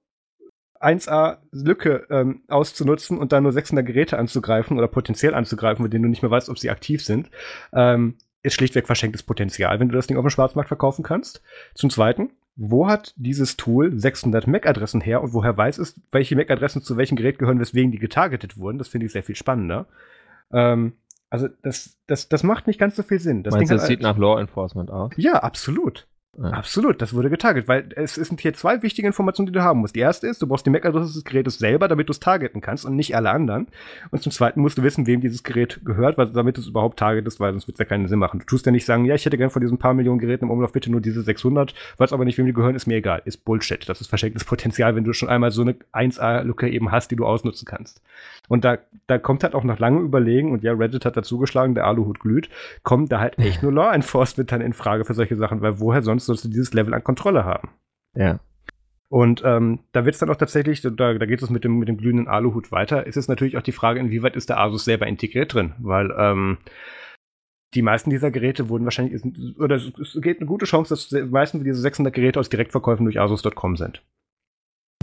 [0.81, 6.09] 1A-Lücke ähm, auszunutzen und dann nur 600 Geräte anzugreifen oder potenziell anzugreifen, mit denen du
[6.09, 7.29] nicht mehr weißt, ob sie aktiv sind,
[7.73, 11.41] ähm, ist schlichtweg verschenktes Potenzial, wenn du das Ding auf dem Schwarzmarkt verkaufen kannst.
[11.75, 16.81] Zum Zweiten, wo hat dieses Tool 600 MAC-Adressen her und woher weiß es, welche MAC-Adressen
[16.81, 18.77] zu welchem Gerät gehören, weswegen die getargetet wurden?
[18.77, 19.87] Das finde ich sehr viel spannender.
[20.51, 20.93] Ähm,
[21.29, 23.43] also das, das, das macht nicht ganz so viel Sinn.
[23.43, 25.11] Das Meinst du, Ding das hat- sieht nach Law Enforcement aus?
[25.17, 26.07] ja, absolut.
[26.37, 26.51] Ja.
[26.51, 29.95] Absolut, das wurde getarget, weil es sind hier zwei wichtige Informationen, die du haben musst.
[29.95, 32.85] Die erste ist, du brauchst die MAC-Adresse des Gerätes selber, damit du es targeten kannst
[32.85, 33.67] und nicht alle anderen.
[34.11, 36.99] Und zum zweiten musst du wissen, wem dieses Gerät gehört, weil, damit du es überhaupt
[36.99, 38.39] targetest, weil sonst wird es ja keinen Sinn machen.
[38.39, 40.51] Du tust ja nicht sagen, ja, ich hätte gern von diesen paar Millionen Geräten im
[40.51, 43.21] Umlauf bitte nur diese 600, weiß aber nicht, wem die gehören, ist mir egal.
[43.25, 43.89] Ist Bullshit.
[43.89, 47.25] Das ist verschenktes Potenzial, wenn du schon einmal so eine 1A-Lücke eben hast, die du
[47.25, 48.01] ausnutzen kannst.
[48.47, 48.77] Und da,
[49.07, 52.19] da kommt halt auch nach langem Überlegen, und ja, Reddit hat dazu geschlagen, der Aluhut
[52.19, 52.49] glüht,
[52.83, 56.01] kommt da halt echt nur Law Enforcement dann in Frage für solche Sachen, weil woher
[56.01, 57.69] sonst sollst du dieses Level an Kontrolle haben?
[58.15, 58.39] Ja.
[59.09, 61.87] Und ähm, da wird es dann auch tatsächlich, da, da geht es mit dem, mit
[61.87, 65.07] dem glühenden Aluhut weiter, ist es natürlich auch die Frage, inwieweit ist der Asus selber
[65.07, 65.73] integriert drin?
[65.79, 66.59] Weil ähm,
[67.73, 69.21] die meisten dieser Geräte wurden wahrscheinlich,
[69.57, 69.91] oder es,
[70.21, 74.03] geht eine gute Chance, dass die meisten dieser 600 Geräte aus Direktverkäufen durch Asus.com sind.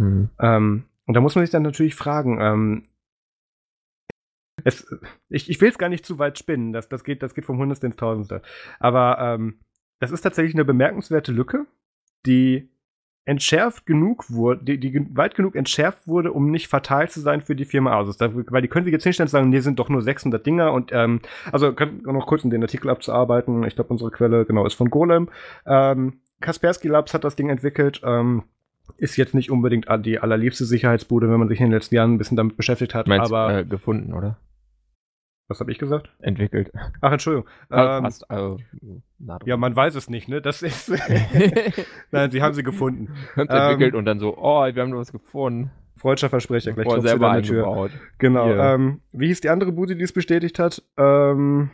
[0.01, 0.31] Hm.
[0.41, 2.89] Ähm, und da muss man sich dann natürlich fragen, ähm,
[4.65, 4.87] es,
[5.29, 7.59] ich, ich will es gar nicht zu weit spinnen, das, das, geht, das geht vom
[7.59, 8.43] Hundertste ins Tausendste.
[8.81, 9.61] Aber ähm,
[9.99, 11.67] das ist tatsächlich eine bemerkenswerte Lücke,
[12.27, 12.69] die
[13.27, 17.57] entschärft genug wurde, die, die weit genug entschärft wurde, um nicht fatal zu sein für
[17.57, 18.17] die Firma Asus.
[18.17, 20.73] Da, weil die können sich jetzt hinstellen und sagen, nee, sind doch nur 600 Dinger
[20.73, 21.21] und ähm,
[21.51, 21.75] also
[22.05, 23.65] noch kurz um den Artikel abzuarbeiten.
[23.65, 25.29] Ich glaube, unsere Quelle genau ist von Golem.
[25.67, 28.01] Ähm, Kaspersky Labs hat das Ding entwickelt.
[28.05, 28.45] Ähm,
[28.97, 32.19] ist jetzt nicht unbedingt die allerliebste Sicherheitsbude, wenn man sich in den letzten Jahren ein
[32.19, 33.09] bisschen damit beschäftigt hat.
[33.09, 34.37] Meinst, aber äh, gefunden, oder?
[35.49, 36.11] Was habe ich gesagt?
[36.21, 36.73] Entwickelt.
[37.01, 37.49] Ach, Entschuldigung.
[37.71, 38.59] Ähm, fast, also,
[39.45, 40.43] ja, man weiß es nicht, ne?
[40.43, 40.91] Das ist.
[42.11, 43.15] Nein, sie haben sie gefunden.
[43.37, 45.71] Ähm, entwickelt und dann so, oh, wir haben was gefunden.
[45.97, 47.91] Freudscher Versprecher, gleich oh, selber an Tür.
[48.19, 48.51] Genau.
[48.51, 50.83] Ähm, wie hieß die andere Bude, die es bestätigt hat?
[50.99, 51.71] Ähm,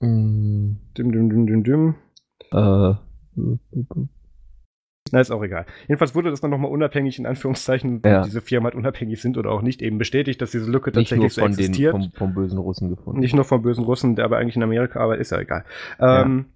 [0.00, 0.76] mm.
[0.98, 1.94] Dim, dim, dim, dim, dim.
[2.52, 2.94] Äh.
[5.12, 5.66] Na, ist auch egal.
[5.88, 8.22] Jedenfalls wurde das dann nochmal unabhängig, in Anführungszeichen, ja.
[8.22, 11.36] diese Firmen halt unabhängig sind oder auch nicht, eben bestätigt, dass diese Lücke tatsächlich nicht
[11.36, 11.94] nur von so existiert.
[11.94, 13.20] Den, vom, vom, bösen Russen gefunden.
[13.20, 15.64] Nicht nur vom bösen Russen, der aber eigentlich in Amerika arbeitet, ist ja egal.
[16.00, 16.22] Ja.
[16.22, 16.46] Ähm,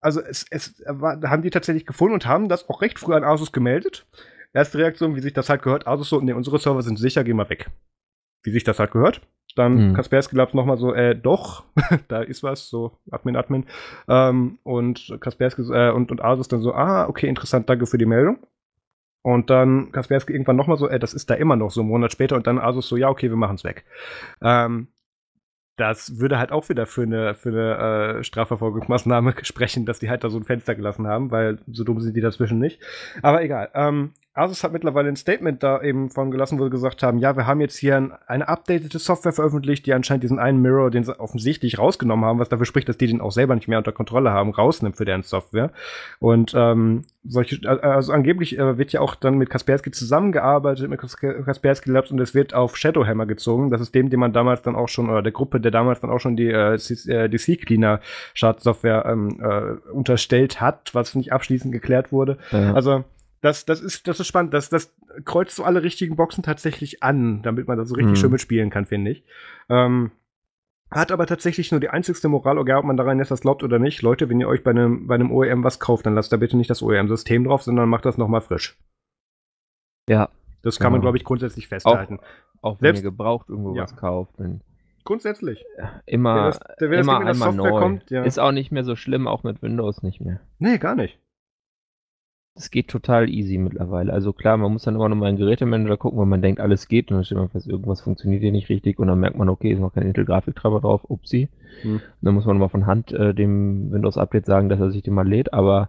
[0.00, 3.24] also es, es war, haben die tatsächlich gefunden und haben das auch recht früh an
[3.24, 4.06] Asus gemeldet.
[4.52, 7.36] Erste Reaktion, wie sich das halt gehört, Asus so, nee, unsere Server sind sicher, gehen
[7.36, 7.70] wir weg.
[8.42, 9.22] Wie sich das halt gehört.
[9.56, 9.94] Dann mhm.
[9.94, 11.64] Kaspersky Labs nochmal so, äh, doch,
[12.08, 13.66] da ist was, so Admin, Admin.
[14.08, 18.06] Ähm, und Kaspersky äh, und, und Asus dann so, ah, okay, interessant, danke für die
[18.06, 18.38] Meldung.
[19.22, 22.12] Und dann Kaspersky irgendwann nochmal so, ey, das ist da immer noch so einen Monat
[22.12, 23.84] später und dann Asus so, ja, okay, wir machen's weg.
[24.42, 24.88] Ähm,
[25.76, 30.24] das würde halt auch wieder für eine, für eine äh, Strafverfolgungsmaßnahme sprechen, dass die halt
[30.24, 32.80] da so ein Fenster gelassen haben, weil so dumm sind die dazwischen nicht.
[33.22, 33.70] Aber egal.
[33.74, 37.36] Ähm, Asus hat mittlerweile ein Statement da eben von gelassen, wo sie gesagt haben, ja,
[37.36, 41.04] wir haben jetzt hier ein, eine updatete Software veröffentlicht, die anscheinend diesen einen Mirror, den
[41.04, 43.92] sie offensichtlich rausgenommen haben, was dafür spricht, dass die den auch selber nicht mehr unter
[43.92, 45.70] Kontrolle haben, rausnimmt für deren Software.
[46.18, 51.90] Und ähm, solche, also angeblich äh, wird ja auch dann mit Kaspersky zusammengearbeitet, mit Kaspersky
[51.90, 53.70] Labs und es wird auf Shadowhammer gezogen.
[53.70, 56.10] Das ist dem, den man damals dann auch schon, oder der Gruppe, der damals dann
[56.10, 58.00] auch schon die, äh, äh die C-Cleaner
[58.34, 62.36] Schadsoftware ähm, äh, unterstellt hat, was nicht abschließend geklärt wurde.
[62.50, 62.74] Ja.
[62.74, 63.04] Also
[63.44, 64.54] das, das, ist, das ist spannend.
[64.54, 64.94] Das, das
[65.26, 68.16] kreuzt so alle richtigen Boxen tatsächlich an, damit man da so richtig mhm.
[68.16, 69.24] schön mitspielen kann, finde ich.
[69.68, 70.12] Ähm,
[70.90, 73.78] hat aber tatsächlich nur die einzigste Moral, egal ob man daran jetzt das glaubt oder
[73.78, 74.00] nicht.
[74.00, 76.56] Leute, wenn ihr euch bei einem, bei einem OEM was kauft, dann lasst da bitte
[76.56, 78.78] nicht das OEM-System drauf, sondern macht das nochmal frisch.
[80.08, 80.30] Ja.
[80.62, 80.92] Das kann genau.
[80.92, 82.20] man, glaube ich, grundsätzlich festhalten.
[82.62, 83.82] Auch, auch wenn Selbst, ihr gebraucht irgendwo ja.
[83.82, 84.32] was kauft.
[84.38, 84.62] Dann
[85.04, 85.62] grundsätzlich.
[86.06, 87.78] Immer, wer das, wer immer einmal neu.
[87.78, 88.22] Kommt, ja.
[88.22, 90.40] Ist auch nicht mehr so schlimm, auch mit Windows nicht mehr.
[90.58, 91.18] Nee, gar nicht.
[92.56, 94.12] Es geht total easy mittlerweile.
[94.12, 96.60] Also klar, man muss dann immer noch mal in den Gerätemanager gucken, weil man denkt,
[96.60, 99.36] alles geht und dann stellt man fest, irgendwas funktioniert hier nicht richtig und dann merkt
[99.36, 101.48] man, okay, ist noch kein Intel-Grafiktreiber drauf, upsi.
[101.82, 102.00] Hm.
[102.20, 105.26] Dann muss man mal von Hand äh, dem Windows-Update sagen, dass er sich den mal
[105.26, 105.88] lädt, aber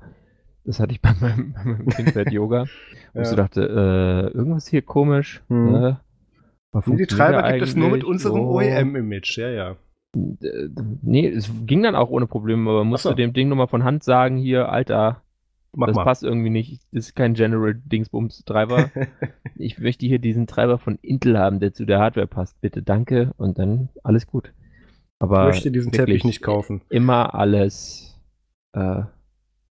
[0.64, 2.66] das hatte ich bei meinem, bei meinem Kind Yoga,
[3.14, 3.22] wo ja.
[3.22, 5.44] ich so dachte, äh, irgendwas hier komisch.
[5.50, 5.72] Hm.
[5.72, 6.00] Ne?
[6.88, 8.58] Die Treiber gibt es nur mit unserem oh.
[8.58, 9.76] OEM-Image, ja, ja.
[10.14, 13.16] Nee, es ging dann auch ohne Probleme, aber man musste so.
[13.16, 15.22] dem Ding nochmal von Hand sagen, hier, Alter,
[15.76, 16.04] Mach das mal.
[16.04, 16.82] passt irgendwie nicht.
[16.92, 18.90] Das ist kein General Dingsbums Treiber.
[19.56, 22.60] ich möchte hier diesen Treiber von Intel haben, der zu der Hardware passt.
[22.62, 24.54] Bitte danke und dann alles gut.
[25.20, 26.82] Aber ich möchte diesen Teppich nicht kaufen.
[26.90, 28.20] Immer alles
[28.74, 29.04] äh,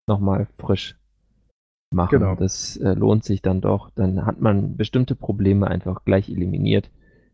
[0.06, 0.96] nochmal frisch
[1.90, 2.18] machen.
[2.18, 2.34] Genau.
[2.34, 3.90] Das äh, lohnt sich dann doch.
[3.94, 6.90] Dann hat man bestimmte Probleme einfach gleich eliminiert.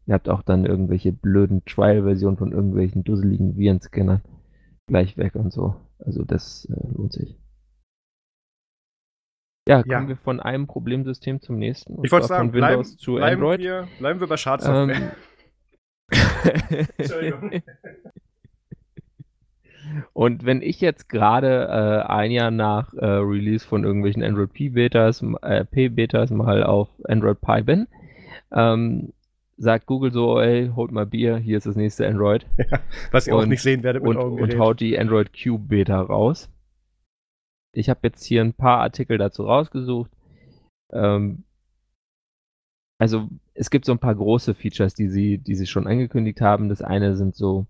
[0.06, 4.22] Ihr habt auch dann irgendwelche blöden Trial-Versionen von irgendwelchen dusseligen Virenscannern
[4.86, 5.76] gleich weg und so.
[5.98, 7.38] Also das äh, lohnt sich.
[9.68, 10.08] Ja, kommen ja.
[10.08, 12.02] wir von einem Problemsystem zum nächsten.
[12.04, 13.61] Ich wollte sagen, von Windows bleiben, zu bleiben Android.
[13.61, 14.96] Wir, bleiben wir bei Schadsoftware.
[14.96, 15.11] Ähm.
[16.96, 17.62] Entschuldigung.
[20.12, 25.24] Und wenn ich jetzt gerade äh, ein Jahr nach äh, Release von irgendwelchen Android P-Betas,
[25.42, 27.88] äh, P-Betas mal auf Android Pie bin,
[28.52, 29.12] ähm,
[29.56, 32.46] sagt Google so, ey, holt mal Bier, hier ist das nächste Android.
[32.70, 32.78] Ja,
[33.11, 36.00] was ihr und, auch nicht sehen werdet mit und, und haut die Android Q Beta
[36.00, 36.48] raus.
[37.72, 40.10] Ich habe jetzt hier ein paar Artikel dazu rausgesucht.
[40.92, 41.44] Ähm,
[42.98, 46.68] also es gibt so ein paar große Features, die sie, die sie schon angekündigt haben.
[46.68, 47.66] Das eine sind so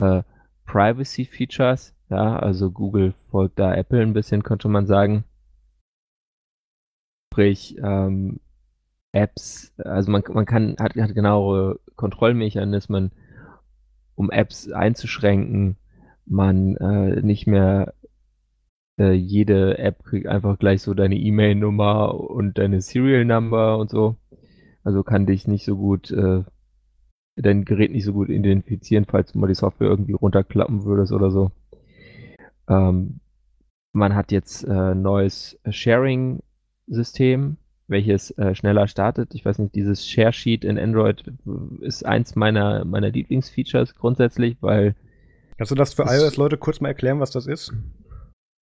[0.00, 0.22] äh,
[0.66, 1.94] Privacy-Features.
[2.10, 5.24] Ja, also Google folgt da Apple ein bisschen, könnte man sagen.
[7.32, 8.40] Sprich, ähm,
[9.12, 13.12] Apps, also man, man kann, hat, hat genauere Kontrollmechanismen,
[14.14, 15.76] um Apps einzuschränken.
[16.26, 17.94] Man äh, nicht mehr
[18.98, 24.16] äh, jede App kriegt einfach gleich so deine E-Mail-Nummer und deine Serial-Number und so.
[24.84, 26.42] Also kann dich nicht so gut, äh,
[27.36, 31.30] dein Gerät nicht so gut identifizieren, falls du mal die Software irgendwie runterklappen würdest oder
[31.30, 31.52] so.
[32.68, 33.20] Ähm,
[33.92, 39.34] man hat jetzt äh, neues Sharing-System, welches äh, schneller startet.
[39.34, 41.24] Ich weiß nicht, dieses Share Sheet in Android
[41.80, 44.94] ist eins meiner, meiner Lieblingsfeatures grundsätzlich, weil.
[45.56, 47.72] Kannst du das für iOS-Leute kurz mal erklären, was das ist?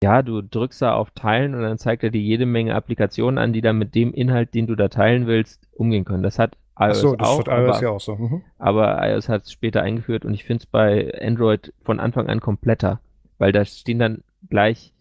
[0.05, 3.55] Ja, du drückst da auf Teilen und dann zeigt er dir jede Menge Applikationen an,
[3.55, 6.23] die dann mit dem Inhalt, den du da teilen willst, umgehen können.
[6.23, 8.17] Das hat iOS Achso, das auch, hat iOS aber, ja auch so.
[8.17, 8.43] Mhm.
[8.59, 12.41] aber iOS hat es später eingeführt und ich finde es bei Android von Anfang an
[12.41, 13.01] kompletter,
[13.39, 14.93] weil da stehen dann gleich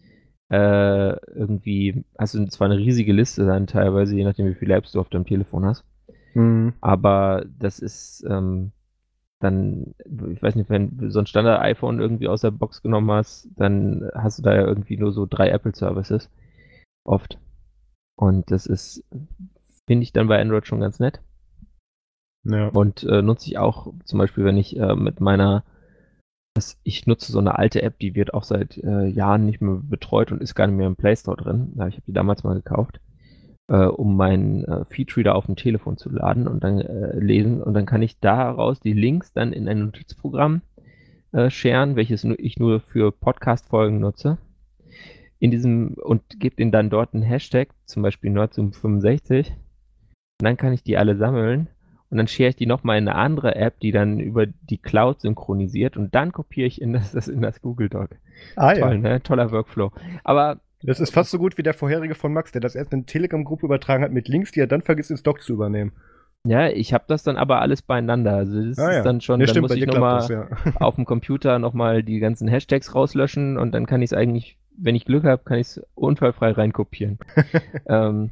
[0.50, 4.92] äh, irgendwie, hast du zwar eine riesige Liste dann teilweise, je nachdem wie viele Apps
[4.92, 5.84] du auf deinem Telefon hast,
[6.34, 6.72] Mhm.
[6.80, 8.72] aber das ist ähm,
[9.40, 9.94] dann,
[10.32, 14.08] ich weiß nicht, wenn du so ein Standard-iPhone irgendwie aus der Box genommen hast, dann
[14.14, 16.30] hast du da ja irgendwie nur so drei Apple-Services.
[17.04, 17.38] Oft.
[18.16, 19.04] Und das ist,
[19.86, 21.20] finde ich dann bei Android schon ganz nett.
[22.44, 22.68] Ja.
[22.68, 25.64] Und äh, nutze ich auch zum Beispiel, wenn ich äh, mit meiner,
[26.82, 30.30] ich nutze so eine alte App, die wird auch seit äh, Jahren nicht mehr betreut
[30.30, 31.72] und ist gar nicht mehr im Play Store drin.
[31.76, 33.00] Ja, ich habe die damals mal gekauft,
[33.68, 37.62] äh, um meinen äh, Feedreader auf dem Telefon zu laden und dann äh, lesen.
[37.62, 40.62] Und dann kann ich daraus die Links dann in ein Notizprogramm
[41.32, 44.38] äh, sharen, welches ich nur für Podcast-Folgen nutze.
[45.38, 49.50] In diesem und gebe den dann dort einen Hashtag, zum Beispiel Nerdzoom65.
[49.50, 51.68] Und dann kann ich die alle sammeln
[52.14, 55.20] und dann share ich die nochmal in eine andere App, die dann über die Cloud
[55.20, 58.10] synchronisiert und dann kopiere ich in das, das in das Google Doc.
[58.54, 59.20] Ah Toll, ne?
[59.20, 59.90] Toller Workflow.
[60.22, 62.98] Aber Das ist fast so gut wie der vorherige von Max, der das erst in
[63.00, 65.92] eine Telegram-Gruppe übertragen hat mit Links, die er dann vergisst ins Doc zu übernehmen.
[66.46, 68.34] ja, ich habe das dann aber alles beieinander.
[68.36, 68.98] Also das Ah, ja.
[68.98, 70.48] ist dann schon, Ja, dann stimmt, muss ich nochmal ja.
[70.80, 74.94] auf dem Computer nochmal die ganzen Hashtags rauslöschen und dann kann ich es eigentlich, wenn
[74.94, 77.18] ich Glück habe, kann ich es unfallfrei reinkopieren.
[77.86, 78.30] ähm,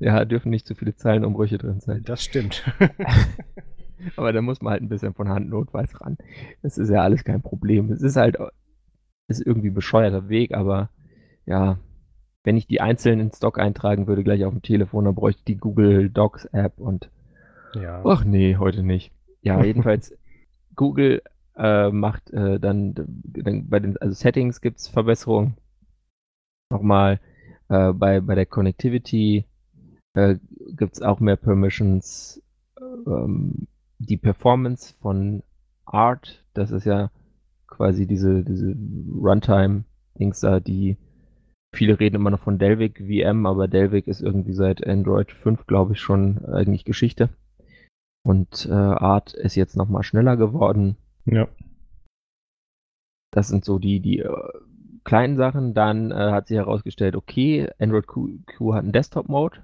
[0.00, 2.02] ja, dürfen nicht zu viele Zeilenumbrüche drin sein.
[2.04, 2.64] Das stimmt.
[4.16, 6.18] Aber da muss man halt ein bisschen von Hand notweis ran.
[6.62, 7.90] Das ist ja alles kein Problem.
[7.92, 8.36] Es ist halt
[9.28, 10.90] ist irgendwie ein bescheuerter Weg, aber
[11.46, 11.78] ja,
[12.44, 15.44] wenn ich die einzeln in Stock eintragen würde, gleich auf dem Telefon, dann bräuchte ich
[15.44, 17.10] die Google Docs App und
[17.74, 18.02] ja.
[18.04, 19.12] ach nee, heute nicht.
[19.40, 20.16] Ja, jedenfalls
[20.76, 21.22] Google
[21.56, 25.56] äh, macht äh, dann, dann bei den also Settings gibt es Verbesserungen.
[26.70, 27.20] Nochmal
[27.68, 29.46] äh, bei, bei der Connectivity
[30.14, 30.36] äh,
[30.76, 32.42] gibt es auch mehr Permissions.
[33.06, 33.68] Ähm,
[33.98, 35.42] die Performance von
[35.84, 37.10] Art, das ist ja
[37.66, 38.74] quasi diese, diese
[39.14, 40.96] Runtime-Dings da, die
[41.74, 45.92] viele reden immer noch von Delvik VM, aber Delvik ist irgendwie seit Android 5, glaube
[45.92, 47.28] ich, schon eigentlich Geschichte.
[48.24, 50.96] Und äh, Art ist jetzt nochmal schneller geworden.
[51.26, 51.48] ja.
[53.30, 54.30] Das sind so die, die äh,
[55.02, 55.74] kleinen Sachen.
[55.74, 59.58] Dann äh, hat sich herausgestellt, okay, Android Q, Q hat einen Desktop-Mode.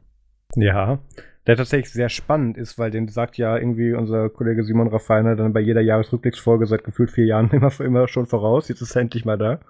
[0.56, 0.98] Ja.
[1.46, 5.52] Der tatsächlich sehr spannend ist, weil den sagt ja irgendwie unser Kollege Simon Raffiner dann
[5.52, 8.68] bei jeder Jahresrückblicksfolge seit gefühlt vier Jahren immer, immer schon voraus.
[8.68, 9.60] Jetzt ist er endlich mal da.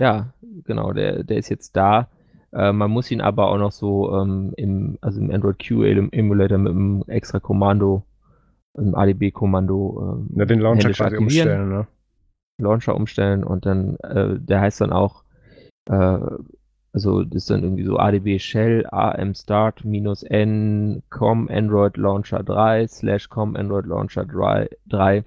[0.00, 0.32] Ja,
[0.64, 2.08] genau, der, der ist jetzt da.
[2.52, 6.58] Äh, man muss ihn aber auch noch so ähm, im, also im Android Q Emulator
[6.58, 8.02] mit einem extra Kommando,
[8.76, 11.86] einem ADB-Kommando ähm, Ja, den Launcher quasi umstellen, ne?
[12.58, 15.22] Launcher umstellen und dann, äh, der heißt dann auch,
[15.86, 16.18] äh,
[16.92, 22.42] also das ist dann irgendwie so ADB Shell AM Start minus N com Android Launcher
[22.42, 25.24] 3 slash com Android Launcher 3, 3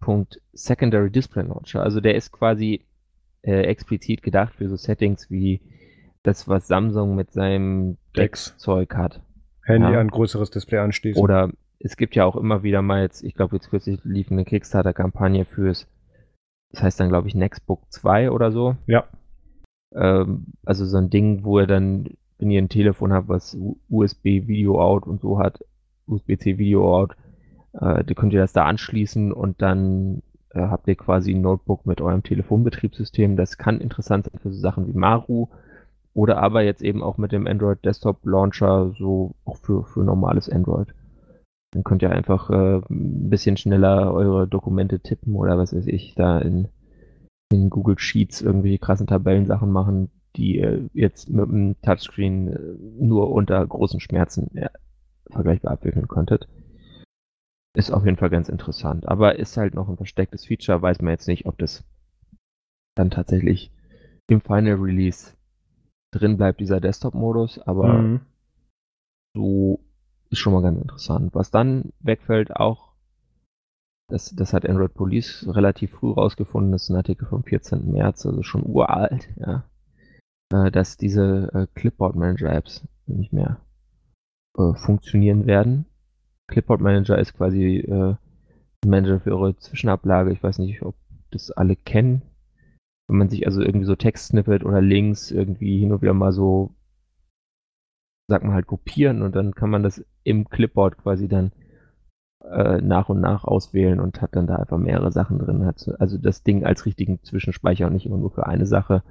[0.00, 1.82] Punkt Secondary Display Launcher.
[1.82, 2.84] Also der ist quasi
[3.42, 5.60] äh, explizit gedacht für so Settings wie
[6.22, 8.50] das, was Samsung mit seinem Dex.
[8.52, 9.22] Dex-Zeug hat.
[9.64, 10.00] Handy Ja.
[10.00, 11.22] an größeres Display anschließen.
[11.22, 14.44] Oder es gibt ja auch immer wieder mal jetzt, ich glaube jetzt kürzlich lief eine
[14.44, 15.86] Kickstarter-Kampagne fürs,
[16.72, 18.76] das heißt dann glaube ich Nextbook 2 oder so.
[18.86, 19.04] Ja.
[19.94, 23.78] Ähm, also so ein Ding, wo ihr dann, wenn ihr ein Telefon habt, was U-
[23.88, 25.60] USB Video Out und so hat,
[26.06, 27.16] USB-C Video Out,
[27.72, 32.00] äh, könnt ihr das da anschließen und dann äh, habt ihr quasi ein Notebook mit
[32.00, 33.36] eurem Telefonbetriebssystem.
[33.36, 35.48] Das kann interessant sein für so Sachen wie Maru
[36.12, 40.48] oder aber jetzt eben auch mit dem Android Desktop Launcher so auch für, für normales
[40.48, 40.88] Android.
[41.72, 46.14] Dann könnt ihr einfach äh, ein bisschen schneller eure Dokumente tippen oder was weiß ich,
[46.16, 46.68] da in,
[47.52, 52.58] in Google Sheets irgendwie krassen Tabellensachen machen, die ihr jetzt mit dem Touchscreen äh,
[52.98, 54.70] nur unter großen Schmerzen ja,
[55.30, 56.48] vergleichbar abwickeln könntet.
[57.76, 61.12] Ist auf jeden Fall ganz interessant, aber ist halt noch ein verstecktes Feature, weiß man
[61.12, 61.84] jetzt nicht, ob das
[62.96, 63.70] dann tatsächlich
[64.28, 65.36] im Final Release
[66.12, 68.20] drin bleibt, dieser Desktop-Modus, aber Mhm.
[69.36, 69.80] so
[70.30, 71.34] ist schon mal ganz interessant.
[71.34, 72.94] Was dann wegfällt, auch,
[74.08, 77.92] das, das hat Android Police relativ früh rausgefunden, das ist ein Artikel vom 14.
[77.92, 79.64] März, also schon uralt, ja,
[80.52, 83.60] äh, dass diese äh, Clipboard Manager Apps nicht mehr
[84.58, 85.86] äh, funktionieren werden.
[86.50, 88.14] Clipboard Manager ist quasi äh,
[88.84, 90.32] Manager für eure Zwischenablage.
[90.32, 90.96] Ich weiß nicht, ob
[91.30, 92.22] das alle kennen.
[93.08, 96.74] Wenn man sich also irgendwie so Textsnippet oder Links irgendwie hin und wieder mal so
[98.28, 101.50] sagt man halt kopieren und dann kann man das im Clipboard quasi dann
[102.44, 105.62] äh, nach und nach auswählen und hat dann da einfach mehrere Sachen drin.
[105.98, 109.02] Also das Ding als richtigen Zwischenspeicher und nicht immer nur für eine Sache.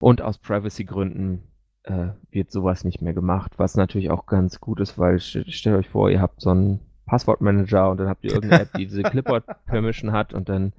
[0.00, 1.42] Und aus Privacy-Gründen
[1.88, 5.76] äh, wird sowas nicht mehr gemacht, was natürlich auch ganz gut ist, weil st stellt
[5.76, 9.02] euch vor, ihr habt so einen Passwortmanager und dann habt ihr irgendeine App, die diese
[9.04, 10.72] Clipboard-Permission hat und dann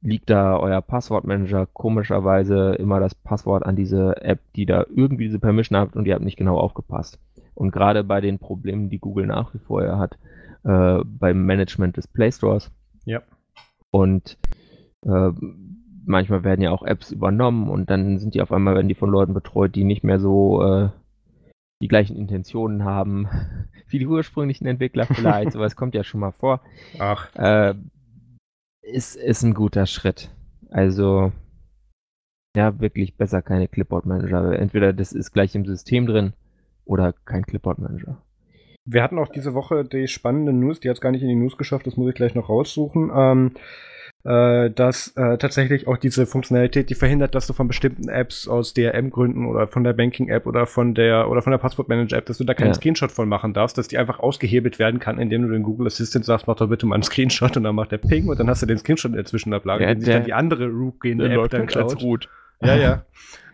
[0.00, 5.40] liegt da euer Passwortmanager komischerweise immer das Passwort an diese App, die da irgendwie diese
[5.40, 7.18] Permission hat und ihr habt nicht genau aufgepasst.
[7.54, 10.16] Und gerade bei den Problemen, die Google nach wie vor hat,
[10.64, 12.70] äh, beim Management des Play Stores.
[13.04, 13.22] Ja.
[13.90, 14.38] Und
[15.02, 15.30] äh,
[16.08, 19.10] manchmal werden ja auch Apps übernommen und dann sind die auf einmal, werden die von
[19.10, 20.88] Leuten betreut, die nicht mehr so äh,
[21.80, 23.28] die gleichen Intentionen haben
[23.88, 25.52] wie die ursprünglichen Entwickler vielleicht.
[25.52, 26.60] Sowas kommt ja schon mal vor.
[26.98, 27.34] Ach.
[27.36, 27.74] Äh,
[28.82, 30.30] ist, ist ein guter Schritt.
[30.70, 31.32] Also,
[32.56, 34.58] ja, wirklich besser keine Clipboard-Manager.
[34.58, 36.32] Entweder das ist gleich im System drin
[36.84, 38.18] oder kein Clipboard-Manager.
[38.84, 41.34] Wir hatten auch diese Woche die spannende News, die hat es gar nicht in die
[41.34, 43.10] News geschafft, das muss ich gleich noch raussuchen.
[43.14, 43.52] Ähm,
[44.24, 48.74] äh, dass äh, tatsächlich auch diese Funktionalität, die verhindert, dass du von bestimmten Apps aus
[48.74, 52.54] DRM-Gründen oder von der Banking-App oder von der oder von der Passwort-Manager-App, dass du da
[52.54, 52.74] keinen ja.
[52.74, 56.24] Screenshot von machen darfst, dass die einfach ausgehebelt werden kann, indem du den Google Assistant
[56.24, 58.60] sagst, mach doch bitte mal einen Screenshot und dann macht der Ping und dann hast
[58.60, 61.66] du den Screenshot in der Zwischenablage, ja, den sich dann die andere Root-gehende App dann
[61.66, 62.02] klaut.
[62.02, 62.28] Root.
[62.60, 63.04] Ja, ja.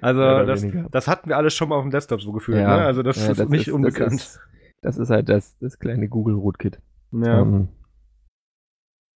[0.01, 2.59] Also das, das, hatten wir alles schon mal auf dem Desktop so gefühlt.
[2.59, 2.79] Ja.
[2.79, 2.85] Ne?
[2.85, 4.12] Also das ja, ist das nicht ist, unbekannt.
[4.12, 4.41] Das ist,
[4.83, 6.79] das ist, halt das, das kleine Google Rootkit.
[7.12, 7.41] Ja.
[7.41, 7.69] Um, ähm,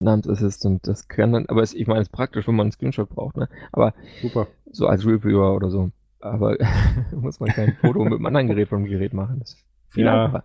[0.00, 0.86] namens Assistant.
[0.86, 3.36] Das kann dann, aber es, ich meine, es ist praktisch, wenn man einen Screenshot braucht,
[3.36, 3.48] ne?
[3.72, 4.46] Aber Super.
[4.70, 5.90] so als Reviewer oder so.
[6.20, 6.56] Aber
[7.12, 9.38] muss man kein Foto mit einem anderen Gerät vom Gerät machen.
[9.40, 10.26] Das ist viel ja.
[10.26, 10.44] einfacher.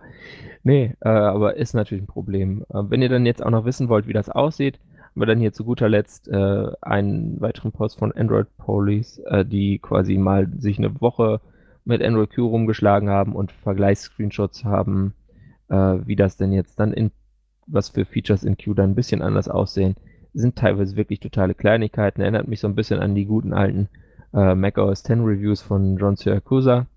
[0.64, 2.64] Nee, äh, aber ist natürlich ein Problem.
[2.70, 5.39] Äh, wenn ihr dann jetzt auch noch wissen wollt, wie das aussieht, haben wir dann
[5.39, 10.47] hier zu guter Letzt äh, einen weiteren Post von Android Police, äh, die quasi mal
[10.58, 11.41] sich eine Woche
[11.86, 15.14] mit Android Q rumgeschlagen haben und Vergleichsscreenshots haben,
[15.70, 17.12] äh, wie das denn jetzt dann in
[17.68, 19.95] was für Features in Q dann ein bisschen anders aussehen.
[20.34, 22.22] Sind teilweise wirklich totale Kleinigkeiten.
[22.22, 23.89] Erinnert mich so ein bisschen an die guten alten
[24.34, 26.88] äh, Mac OS 10 Reviews von John Siracusa.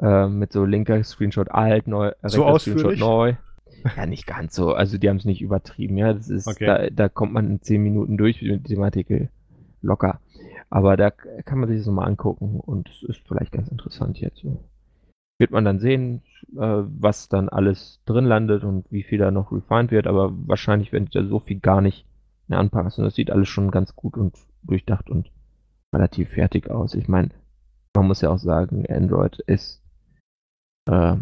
[0.00, 3.34] Äh, mit so linker Screenshot alt, neu, so Screenshot neu.
[3.96, 4.74] Ja, nicht ganz so.
[4.74, 6.12] Also die haben es nicht übertrieben, ja.
[6.12, 6.66] Das ist, okay.
[6.66, 9.28] da, da kommt man in 10 Minuten durch mit dem Artikel
[9.80, 10.20] locker.
[10.70, 14.38] Aber da kann man sich das mal angucken und es ist vielleicht ganz interessant jetzt
[14.38, 14.62] so
[15.42, 16.22] wird man dann sehen,
[16.56, 20.92] äh, was dann alles drin landet und wie viel da noch refined wird, aber wahrscheinlich
[20.92, 22.06] werden da so viel gar nicht
[22.46, 23.02] mehr anpassen.
[23.02, 25.32] Das sieht alles schon ganz gut und durchdacht und
[25.92, 26.94] relativ fertig aus.
[26.94, 27.30] Ich meine,
[27.96, 29.82] man muss ja auch sagen, Android ist,
[30.88, 31.16] äh,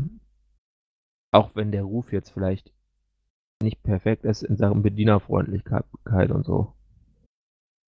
[1.32, 2.74] auch wenn der Ruf jetzt vielleicht
[3.62, 6.74] nicht perfekt ist in Sachen Bedienerfreundlichkeit und so,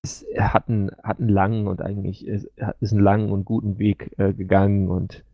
[0.03, 2.49] es hat einen, hat einen langen und eigentlich ist,
[2.81, 5.25] ist einen langen und guten Weg äh, gegangen und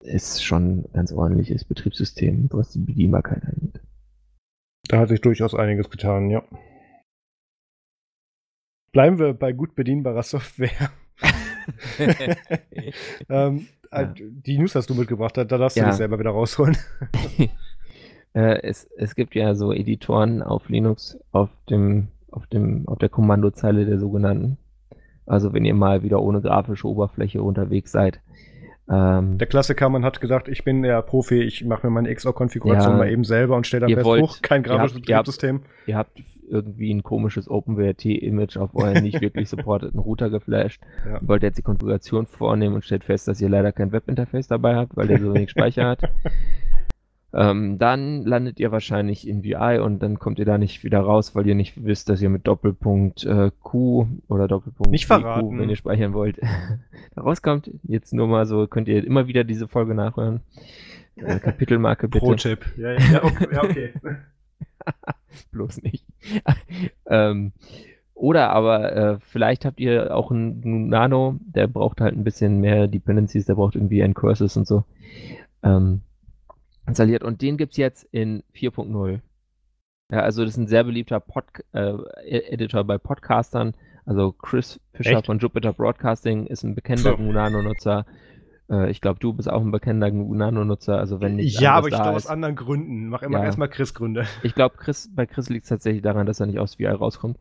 [0.00, 3.80] ist schon ein ganz ordentliches Betriebssystem, was die Bedienbarkeit angeht.
[4.88, 6.42] Da hat sich durchaus einiges getan, ja.
[8.92, 10.90] Bleiben wir bei gut bedienbarer Software.
[13.28, 14.02] ähm, ja.
[14.02, 15.84] Äh, die News hast du mitgebracht, da darfst ja.
[15.84, 16.76] du dich selber wieder rausholen.
[18.34, 23.08] äh, es, es gibt ja so Editoren auf Linux auf dem, auf dem, auf der
[23.08, 24.58] Kommandozeile der sogenannten.
[25.26, 28.20] Also wenn ihr mal wieder ohne grafische Oberfläche unterwegs seid,
[28.90, 32.92] ähm, der Klassiker, man hat gesagt, ich bin der Profi, ich mache mir meine XOR-Konfiguration
[32.92, 35.62] ja, mal eben selber und stelle dann fest, wollt, hoch, kein grafisches Betriebssystem.
[35.86, 40.80] Ihr habt, ihr habt irgendwie ein komisches OpenWRT-Image auf euren nicht wirklich supporteten Router geflasht.
[41.06, 41.18] Ja.
[41.20, 44.96] Wollt jetzt die Konfiguration vornehmen und stellt fest, dass ihr leider kein Webinterface dabei habt,
[44.96, 46.02] weil der so wenig Speicher hat.
[47.34, 51.34] Ähm, dann landet ihr wahrscheinlich in VI und dann kommt ihr da nicht wieder raus,
[51.34, 55.50] weil ihr nicht wisst, dass ihr mit Doppelpunkt äh, Q oder Doppelpunkt nicht verraten.
[55.50, 56.38] Q, wenn ihr speichern wollt,
[57.14, 57.70] da rauskommt.
[57.82, 60.40] Jetzt nur mal so, könnt ihr immer wieder diese Folge nachhören.
[61.16, 62.24] Äh, Kapitelmarke bitte.
[62.24, 62.64] Pro-Tipp.
[62.78, 63.48] Ja, ja, ja, okay.
[63.52, 63.92] Ja, okay.
[65.52, 66.06] Bloß nicht.
[67.06, 67.52] ähm,
[68.14, 72.88] oder aber äh, vielleicht habt ihr auch einen Nano, der braucht halt ein bisschen mehr
[72.88, 74.84] Dependencies, der braucht irgendwie ein Curses und so.
[75.62, 76.00] Ähm,
[76.88, 79.20] installiert und den gibt es jetzt in 4.0.
[80.10, 81.92] Ja, also das ist ein sehr beliebter Pod äh,
[82.24, 83.74] e-, Editor bei Podcastern.
[84.06, 85.26] Also Chris Fischer Echt?
[85.26, 87.22] von Jupiter Broadcasting ist ein bekannter so.
[87.22, 88.06] Nano-Nutzer.
[88.70, 90.98] Äh, ich glaube, du bist auch ein bekannter Nano-Nutzer.
[90.98, 93.10] Also wenn nicht ja, aber ich glaube aus anderen Gründen.
[93.10, 93.44] Mach immer ja.
[93.44, 94.26] erstmal Chris Gründe.
[94.42, 97.38] Ich glaube, Chris, bei Chris liegt es tatsächlich daran, dass er nicht aus VI rauskommt.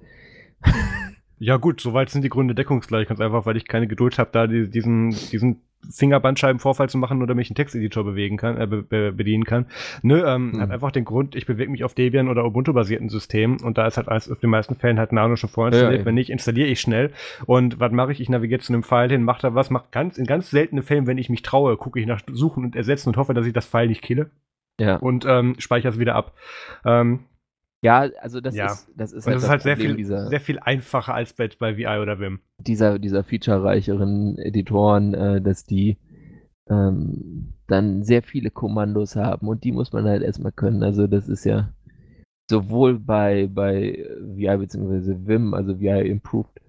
[1.39, 3.07] Ja gut, soweit sind die Gründe deckungsgleich.
[3.07, 7.49] Ganz einfach, weil ich keine Geduld habe, da diesen, diesen Fingerbandscheibenvorfall zu machen oder mich
[7.49, 9.67] einen Texteditor bewegen kann, äh, be bedienen kann.
[10.01, 10.61] Nö, ähm, mhm.
[10.61, 13.97] hat einfach den Grund, ich bewege mich auf Debian oder Ubuntu-basierten Systemen und da ist
[13.97, 16.01] halt alles auf den meisten Fällen halt Nano schon vorinstalliert.
[16.01, 17.11] Ja, wenn nicht, installiere ich schnell.
[17.45, 18.19] Und was mache ich?
[18.19, 21.07] Ich navigiere zu einem File hin, mache da was, mache ganz, in ganz seltenen Fällen,
[21.07, 23.65] wenn ich mich traue, gucke ich nach Suchen und Ersetzen und hoffe, dass ich das
[23.65, 24.31] File nicht kille.
[24.79, 24.97] Ja.
[24.97, 26.33] Und ähm, speichere es wieder ab.
[26.85, 27.21] Ähm,
[27.83, 28.71] Ja, also das Ja.
[28.73, 31.33] ist, das ist halt das ist halt sehr Problem viel, dieser, sehr viel einfacher als
[31.33, 32.39] bei, bei VI oder Vim.
[32.59, 35.97] dieser, dieser featurereicheren Editoren, äh, dass die
[36.69, 40.83] ähm, dann sehr viele Kommandos haben und die muss man halt erstmal können.
[40.83, 41.69] Also das ist ja
[42.49, 45.27] sowohl bei, bei VI bzw.
[45.27, 46.59] Vim, also VI Improved,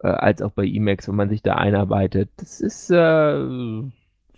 [0.00, 2.30] äh, als auch bei Emacs, wenn man sich da einarbeitet.
[2.36, 3.42] Das ist, äh,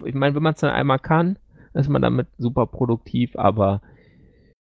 [0.04, 1.38] ich meine, wenn man es dann einmal kann,
[1.74, 3.82] ist man damit super produktiv, aber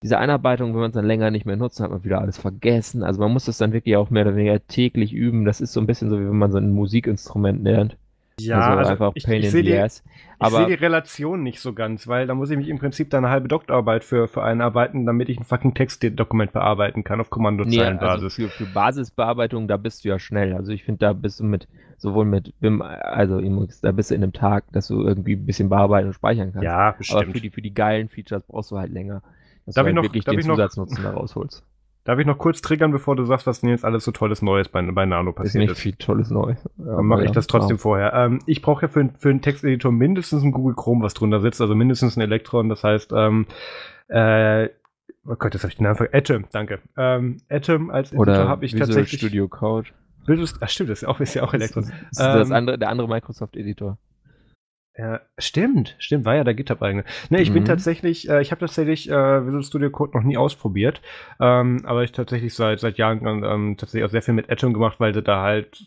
[0.02, 3.02] diese Einarbeitung, wenn man es dann länger nicht mehr nutzt, hat man wieder alles vergessen.
[3.02, 5.44] Also man muss das dann wirklich auch mehr oder weniger täglich üben.
[5.44, 7.96] Das ist so ein bisschen so, wie wenn man so ein Musikinstrument lernt.
[8.78, 10.02] also, einfach ich, Pain ich in sehe die, ich
[10.40, 13.32] Aber die Relation nicht so ganz, weil da muss ich mich im Prinzip dann eine
[13.32, 18.24] halbe Doktorarbeit für, für einarbeiten, damit ich ein fucking Textdokument bearbeiten kann auf nee, Kommandozeilenbasis.
[18.24, 20.54] also für, für Basisbearbeitung, da bist du ja schnell.
[20.54, 23.40] Also ich finde, da bist du mit, sowohl mit Vim, also
[23.82, 26.64] da bist du in einem Tag, dass du irgendwie ein bisschen bearbeiten und speichern kannst.
[26.64, 27.32] ja, Aber bestimmt.
[27.32, 29.22] für die, für die geilen Features brauchst du halt länger.
[29.66, 31.64] Dass Darf du ich halt noch- wirklich darf den ich noch- Zusatznutzen da rausholst.
[32.06, 34.68] Darf ich noch kurz triggern, bevor du sagst, was denn jetzt alles so tolles Neues
[34.68, 35.78] bei, bei Nano Ist passiert nicht ist?
[35.80, 36.62] viel tolles Neues.
[36.76, 37.80] Ja, Dann mache ich ja, das trotzdem ja.
[37.80, 38.12] vorher.
[38.12, 41.62] Ähm, ich brauche ja für, für einen Texteditor mindestens ein Google Chrome, was drunter sitzt,
[41.62, 42.68] also mindestens ein Elektron.
[42.68, 43.46] Das heißt, ähm,
[44.08, 44.68] äh,
[45.26, 46.16] oh Gott, jetzt habe ich den Namen vergessen.
[46.34, 46.80] Atom, danke.
[46.98, 49.20] Ähm, Atom als Editor habe ich Visual tatsächlich.
[49.20, 49.88] Studio Code.
[50.26, 51.84] Visual, ach stimmt, das ist ja auch, ist ja auch Elektron.
[51.84, 53.96] Das ist das Ähm, andere, der andere Microsoft-Editor.
[54.96, 57.04] Ja, stimmt, stimmt, war ja der GitHub eigene.
[57.28, 57.66] Ne, ich bin Mhm.
[57.66, 61.02] tatsächlich, äh, ich habe tatsächlich äh, Visual Studio Code noch nie ausprobiert,
[61.40, 65.00] ähm, aber ich tatsächlich seit seit Jahren ähm, tatsächlich auch sehr viel mit Atom gemacht,
[65.00, 65.82] weil sie da halt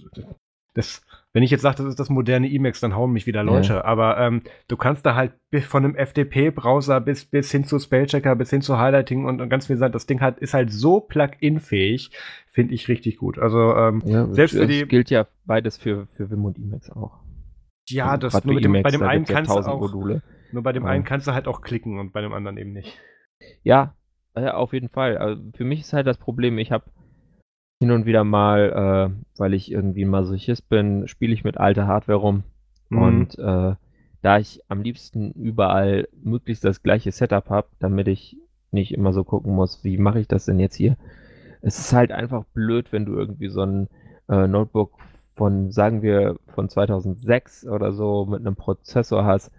[0.73, 1.01] das,
[1.33, 3.83] wenn ich jetzt sage, das ist das moderne Emacs, dann hauen mich wieder Leute.
[3.85, 5.31] Aber ähm, du kannst da halt
[5.67, 9.67] von einem FTP-Browser bis bis hin zu Spellchecker, bis hin zu Highlighting und, und ganz
[9.67, 9.91] viel sein.
[9.93, 12.11] Das Ding hat ist halt so Plugin-fähig,
[12.49, 13.39] finde ich richtig gut.
[13.39, 16.91] Also ähm, Ja, selbst für das die- gilt ja beides für, für Vim und Emacs
[16.91, 17.19] auch.
[17.89, 20.21] Ja, das nur dem, bei dem einen kannst du 1000 auch, Module.
[20.51, 20.89] nur bei dem Ja.
[20.89, 22.97] einen kannst du halt auch klicken und bei dem anderen eben nicht.
[23.63, 23.95] Ja,
[24.35, 25.17] ja, auf jeden Fall.
[25.17, 26.85] Also für mich ist halt das Problem, ich habe
[27.79, 31.87] hin und wieder mal, äh, weil ich irgendwie ein Masochist bin, spiele ich mit alter
[31.87, 32.43] Hardware rum.
[32.89, 33.01] Mhm.
[33.01, 33.75] Und äh,
[34.21, 38.37] da ich am liebsten überall möglichst das gleiche Setup habe, damit ich
[38.71, 40.97] nicht immer so gucken muss, wie mache ich das denn jetzt hier?
[41.61, 43.87] Es ist halt einfach blöd, wenn du irgendwie so ein
[44.29, 44.97] äh, Notebook
[45.37, 49.51] von, sagen wir, von 2006 oder so mit einem Prozessor hast,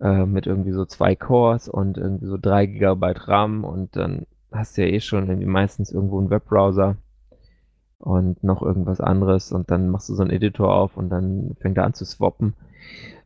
[0.00, 4.76] äh, mit irgendwie so zwei Cores und irgendwie so 3 Gigabyte RAM und dann hast
[4.76, 6.96] du ja eh schon irgendwie meistens irgendwo einen Webbrowser
[7.98, 11.78] und noch irgendwas anderes und dann machst du so einen Editor auf und dann fängt
[11.78, 12.54] er an zu swappen.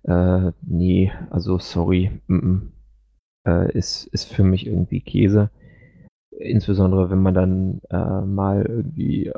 [0.05, 2.61] Äh, nee, also sorry, mm -mm.
[3.47, 5.51] Äh, ist, ist für mich irgendwie Käse.
[6.41, 9.33] Insbesondere wenn man dann äh, mal irgendwie, äh,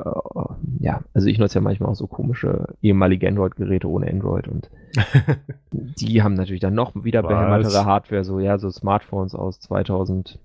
[0.81, 4.71] ja, also ich nutze ja manchmal auch so komische ehemalige Android-Geräte ohne Android und
[5.73, 10.39] die haben natürlich dann noch wieder behämmertere Hardware, so ja, so Smartphones aus 2012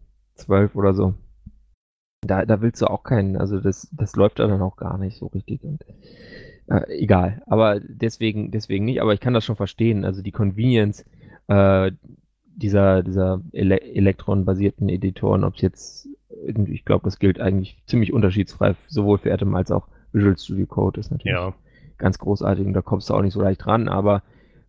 [0.75, 1.13] oder so.
[2.21, 5.17] Da, da willst du auch keinen, also das, das läuft da dann auch gar nicht
[5.17, 5.63] so richtig.
[5.63, 5.83] Und,
[6.67, 10.05] äh, egal, aber deswegen, deswegen nicht, aber ich kann das schon verstehen.
[10.05, 11.05] Also die Convenience
[11.47, 11.91] äh,
[12.55, 16.09] dieser, dieser ele elektronbasierten Editoren, ob es jetzt,
[16.67, 20.99] ich glaube, das gilt eigentlich ziemlich unterschiedsfrei, sowohl für Atom als auch Visual Studio Code
[20.99, 21.53] ist natürlich ja.
[21.97, 24.23] ganz großartig und da kommst du auch nicht so leicht ran, aber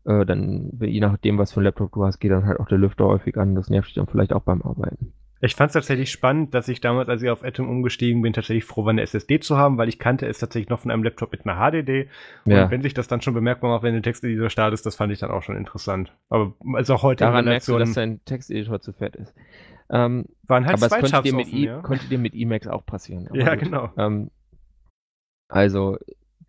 [0.06, 2.78] äh, dann, je nachdem, was für ein Laptop du hast, geht dann halt auch der
[2.78, 3.54] Lüfter häufig an.
[3.54, 5.12] Das nervt dich dann vielleicht auch beim Arbeiten.
[5.40, 8.64] Ich fand es tatsächlich spannend, dass ich damals, als ich auf Atom umgestiegen bin, tatsächlich
[8.64, 11.30] froh war, eine SSD zu haben, weil ich kannte es tatsächlich noch von einem Laptop
[11.30, 12.08] mit einer HDD.
[12.46, 12.64] Ja.
[12.64, 15.18] Und wenn sich das dann schon bemerkbar macht, wenn der Texteditor startet, das fand ich
[15.18, 16.16] dann auch schon interessant.
[16.30, 19.34] Aber also auch heute Daran in merkst du, Relation dass dein Texteditor zu fett ist.
[19.90, 21.80] Ähm, waren halt aber es zwei könnte Tabs dir, mit offen, e ja.
[21.80, 23.28] konnte dir mit Emacs auch passieren.
[23.28, 23.64] Aber Ja, gut.
[23.64, 23.90] genau.
[23.96, 24.30] Ähm,
[25.48, 25.96] also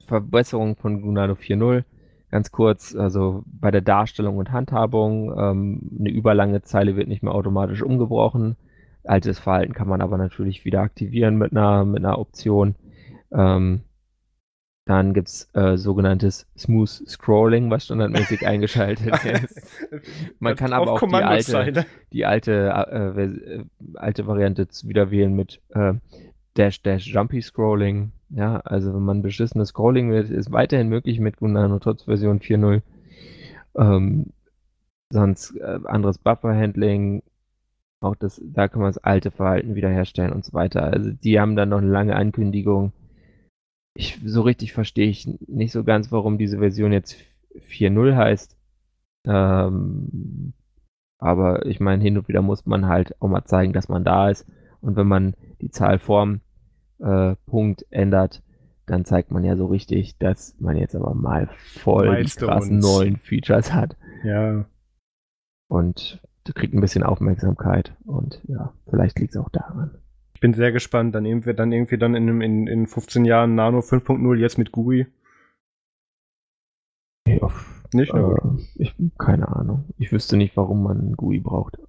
[0.05, 1.83] Verbesserung von Gunado 4.0.
[2.29, 7.33] Ganz kurz, also bei der Darstellung und Handhabung, ähm, eine überlange Zeile wird nicht mehr
[7.33, 8.57] automatisch umgebrochen.
[9.05, 12.75] Altes Verhalten kann man aber natürlich wieder aktivieren mit einer, mit einer Option.
[13.31, 13.81] Ähm,
[14.88, 19.85] dann gibt es äh, sogenanntes Smooth Scrolling, was standardmäßig eingeschaltet ist.
[20.39, 23.65] Man kann aber auch die alte, die alte, äh, äh,
[23.95, 25.93] alte Variante wieder wählen mit äh,
[26.55, 28.13] Dash Dash Jumpy Scrolling.
[28.29, 32.81] Ja, also wenn man beschissenes Scrolling will, ist weiterhin möglich mit Gunano trotz Version 4.0.
[33.75, 34.27] Ähm,
[35.09, 37.23] sonst äh, anderes Buffer-Handling,
[37.99, 40.83] auch das, da kann man das alte Verhalten wiederherstellen und so weiter.
[40.83, 42.93] Also die haben dann noch eine lange Ankündigung.
[44.00, 47.16] Ich, so richtig verstehe ich nicht so ganz, warum diese Version jetzt
[47.56, 48.56] 4.0 heißt.
[49.26, 50.54] Ähm,
[51.18, 54.30] aber ich meine, hin und wieder muss man halt auch mal zeigen, dass man da
[54.30, 54.45] ist.
[54.82, 56.41] Und wenn man die Zahl vorm
[57.00, 58.43] äh, Punkt ändert,
[58.86, 63.00] dann zeigt man ja so richtig, dass man jetzt aber mal voll die krassen Milestones.
[63.00, 63.98] neuen Features hat.
[64.24, 64.66] Ja.
[65.68, 67.95] Und du kriegst ein bisschen Aufmerksamkeit.
[68.06, 69.98] Und ja, vielleicht liegt es auch daran.
[70.38, 71.15] Ich bin sehr gespannt.
[71.15, 75.07] Dann irgendwie dann, irgendwie dann in, in, in 15 Jahren Nano 5.0 jetzt mit GUI.
[77.27, 77.49] Ja,
[77.91, 78.13] nicht?
[78.13, 78.35] Äh,
[78.75, 79.85] ich keine Ahnung.
[79.97, 81.79] Ich wüsste nicht, warum man GUI braucht.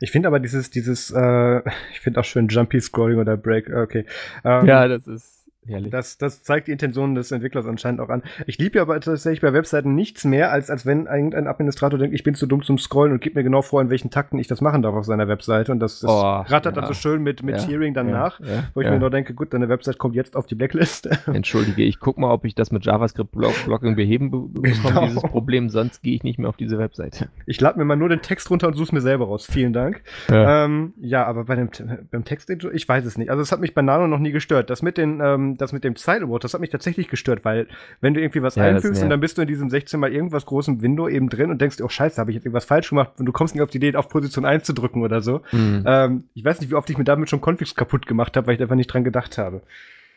[0.00, 1.58] Ich finde aber dieses, dieses, äh,
[1.92, 4.04] ich finde auch schön Jumpy Scrolling oder Break, okay.
[4.42, 5.35] Ähm, ja, das ist
[5.66, 5.90] Herrlich.
[5.90, 8.22] Das, das zeigt die Intention des Entwicklers anscheinend auch an.
[8.46, 12.14] Ich liebe ja aber tatsächlich bei Webseiten nichts mehr, als, als wenn irgendein Administrator denkt,
[12.14, 14.46] ich bin zu dumm zum Scrollen und gibt mir genau vor, in welchen Takten ich
[14.46, 15.72] das machen darf auf seiner Webseite.
[15.72, 16.82] Und das, das oh, rattert ja.
[16.82, 18.32] dann so schön mit, mit ja, Tiering dann ja,
[18.74, 21.08] wo ich mir nur denke, gut, deine Website kommt jetzt auf die Blacklist.
[21.26, 25.04] Entschuldige, ich guck mal, ob ich das mit JavaScript-Blocking beheben bekomme, genau.
[25.06, 27.28] dieses Problem, sonst gehe ich nicht mehr auf diese Webseite.
[27.46, 29.46] Ich lade mir mal nur den Text runter und suche mir selber raus.
[29.50, 30.02] Vielen Dank.
[30.30, 31.70] Ja, ähm, ja aber bei dem,
[32.10, 33.30] beim Text, ich weiß es nicht.
[33.30, 34.70] Also es hat mich bei Nano noch nie gestört.
[34.70, 36.44] Das mit den, ähm, das mit dem Zeitwort Wort.
[36.44, 37.66] Das hat mich tatsächlich gestört, weil
[38.00, 40.46] wenn du irgendwie was ja, einfügst und dann bist du in diesem 16 mal irgendwas
[40.46, 43.26] großen Window eben drin und denkst, oh scheiße, habe ich jetzt irgendwas falsch gemacht und
[43.26, 45.42] du kommst nicht auf die Idee, auf Position 1 zu drücken oder so.
[45.52, 45.84] Mhm.
[45.86, 48.54] Ähm, ich weiß nicht, wie oft ich mir damit schon Configs kaputt gemacht habe, weil
[48.54, 49.62] ich einfach nicht dran gedacht habe.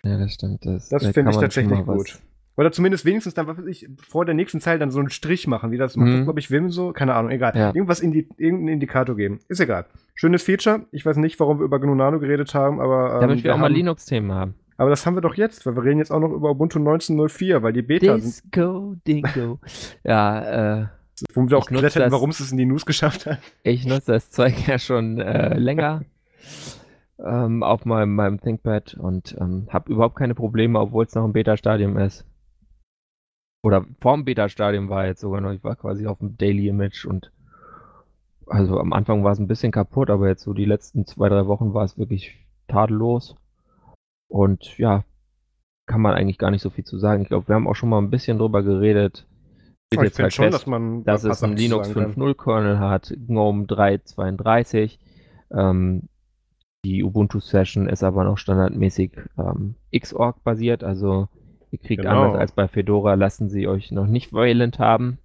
[0.04, 0.66] Ja, das stimmt.
[0.66, 2.20] Das, das finde ich tatsächlich gut.
[2.60, 5.48] Oder zumindest wenigstens dann, was weiß ich, vor der nächsten Zeile dann so einen Strich
[5.48, 6.24] machen, wie das macht, mhm.
[6.26, 7.54] glaube ich, Wim so, keine Ahnung, egal.
[7.56, 7.68] Ja.
[7.68, 9.40] Irgendwas in die, irgendeinen Indikator geben.
[9.48, 9.86] Ist egal.
[10.14, 10.82] Schönes Feature.
[10.92, 13.14] Ich weiß nicht, warum wir über GNU Nano geredet haben, aber.
[13.14, 14.56] Ähm, Damit wir, wir auch mal Linux-Themen haben.
[14.80, 17.62] Aber das haben wir doch jetzt, weil wir reden jetzt auch noch über Ubuntu 19.04,
[17.62, 19.08] weil die Beta Disco, sind.
[19.08, 19.60] Dingo.
[20.06, 20.88] ja, äh.
[21.34, 23.40] Wo wir auch geklärt hätten, warum es es in die News geschafft hat.
[23.64, 26.06] Ich nutze das Zeug ja schon äh, länger
[27.22, 31.34] ähm, auf meinem, meinem ThinkPad und ähm, habe überhaupt keine Probleme, obwohl es noch im
[31.34, 32.26] Beta-Stadium ist.
[33.62, 37.34] Oder vorm Beta-Stadium war jetzt sogar noch, ich war quasi auf dem Daily Image und
[38.48, 41.48] also am Anfang war es ein bisschen kaputt, aber jetzt so die letzten zwei, drei
[41.48, 42.38] Wochen war es wirklich
[42.70, 43.36] tadellos.
[44.30, 45.04] Und ja,
[45.86, 47.24] kann man eigentlich gar nicht so viel zu sagen.
[47.24, 49.28] Ich glaube, wir haben auch schon mal ein bisschen drüber geredet.
[49.92, 53.66] Steht jetzt halt schon, fest, dass, man dass es einen Linux 5.0 Kernel hat, GNOME
[53.66, 55.00] 3.32.
[55.52, 56.04] Ähm,
[56.86, 61.28] die Ubuntu Session ist aber noch standardmäßig ähm, Xorg basiert, also
[61.72, 62.24] ihr kriegt genau.
[62.24, 65.18] anders als bei Fedora, lassen sie euch noch nicht Violent haben.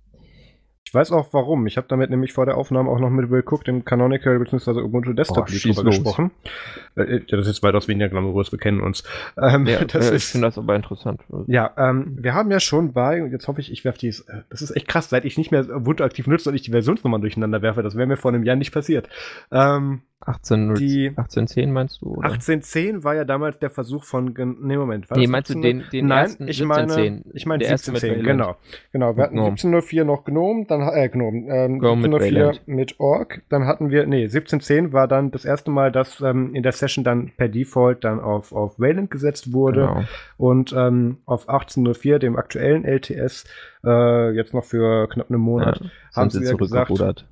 [0.95, 1.66] Ich weiß auch warum.
[1.66, 4.80] Ich habe damit nämlich vor der Aufnahme auch noch mit Will Cook, dem Canonical bzw.
[4.80, 6.30] Ubuntu Desktop drüber gesprochen.
[6.95, 9.03] Äh, äh, das ist jetzt weitaus weniger glamourös, wir kennen uns.
[9.36, 11.20] Ähm, ja, das äh, ist, ich finde das aber interessant.
[11.49, 14.14] Ja, ähm, wir haben ja schon bei, und jetzt hoffe ich, ich werfe die,
[14.51, 17.20] das ist echt krass, seit ich nicht mehr Ubuntu aktiv nutze und ich die Versionsnummern
[17.20, 19.09] durcheinander werfe, das wäre mir vor einem Jahr nicht passiert.
[19.51, 22.12] Ähm, 18, die 1810 meinst du?
[22.12, 22.31] Oder?
[22.31, 24.33] 1810 war ja damals der Versuch von.
[24.62, 25.11] Nee, Moment.
[25.11, 25.62] War nee, meinst 17?
[25.62, 28.57] du den, den Nein, ersten ich meine, ich meine 1710, genau.
[28.93, 33.67] Genau, wir hatten 1704 noch Gnome, dann, äh, Gnome, ähm, 1704 mit, mit Org, dann
[33.67, 37.33] hatten wir, nee, 1710 war dann das erste Mal, dass ähm, in der Session dann
[37.37, 40.05] per Default dann auf, auf Wayland gesetzt wurde genau.
[40.39, 43.45] und ähm, auf 1804, dem aktuellen LTS,
[43.85, 47.27] äh, jetzt noch für knapp einen Monat, ja, haben sie ja gesagt,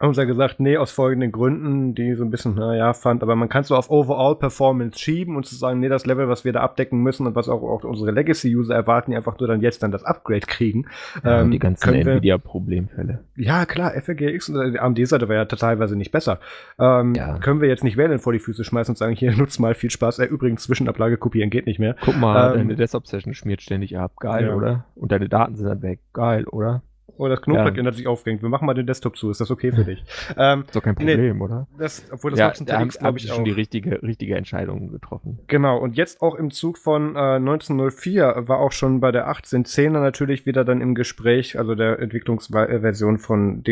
[0.00, 3.36] haben sie ja gesagt, nee, aus folgenden Gründen, die so ein bisschen, naja, fand, aber
[3.36, 6.54] man kann so auf Overall Performance schieben und zu sagen, nee, das Level, was wir
[6.54, 9.82] da abdecken müssen und was auch, auch unsere Legacy-User erwarten, die einfach nur dann jetzt
[9.82, 10.86] dann das Upgrade kriegen.
[11.22, 13.20] Ja, ähm, die ganzen Nvidia-Problemfälle.
[13.36, 16.40] Ja, klar, FRGX und die AMD-Seite war ja teilweise nicht besser.
[16.78, 17.38] Ähm, ja.
[17.38, 19.90] Können wir jetzt nicht wählen vor die Füße schmeißen und sagen, hier, nutz mal, viel
[19.90, 20.20] Spaß.
[20.20, 21.96] Äh, übrigens, Zwischenablage kopieren geht nicht mehr.
[22.00, 24.12] Guck mal, ähm, deine Desktop-Session schmiert ständig ab.
[24.18, 24.54] Geil, ja.
[24.54, 24.86] oder?
[24.94, 26.00] Und deine Daten sind dann weg.
[26.14, 26.82] Geil, oder?
[27.16, 27.90] Oh, das Knopfplugin ja.
[27.90, 28.42] hat sich aufgehängt.
[28.42, 29.30] Wir machen mal den Desktop zu.
[29.30, 30.04] Ist das okay für dich?
[30.36, 31.66] Ähm, ist doch kein Problem, nee, oder?
[31.76, 35.40] Das, obwohl das ja, da habe hab ich schon die richtige, richtige Entscheidung getroffen.
[35.48, 35.78] Genau.
[35.78, 40.46] Und jetzt auch im Zug von äh, 1904 war auch schon bei der 1810er natürlich
[40.46, 43.62] wieder dann im Gespräch, also der Entwicklungsversion von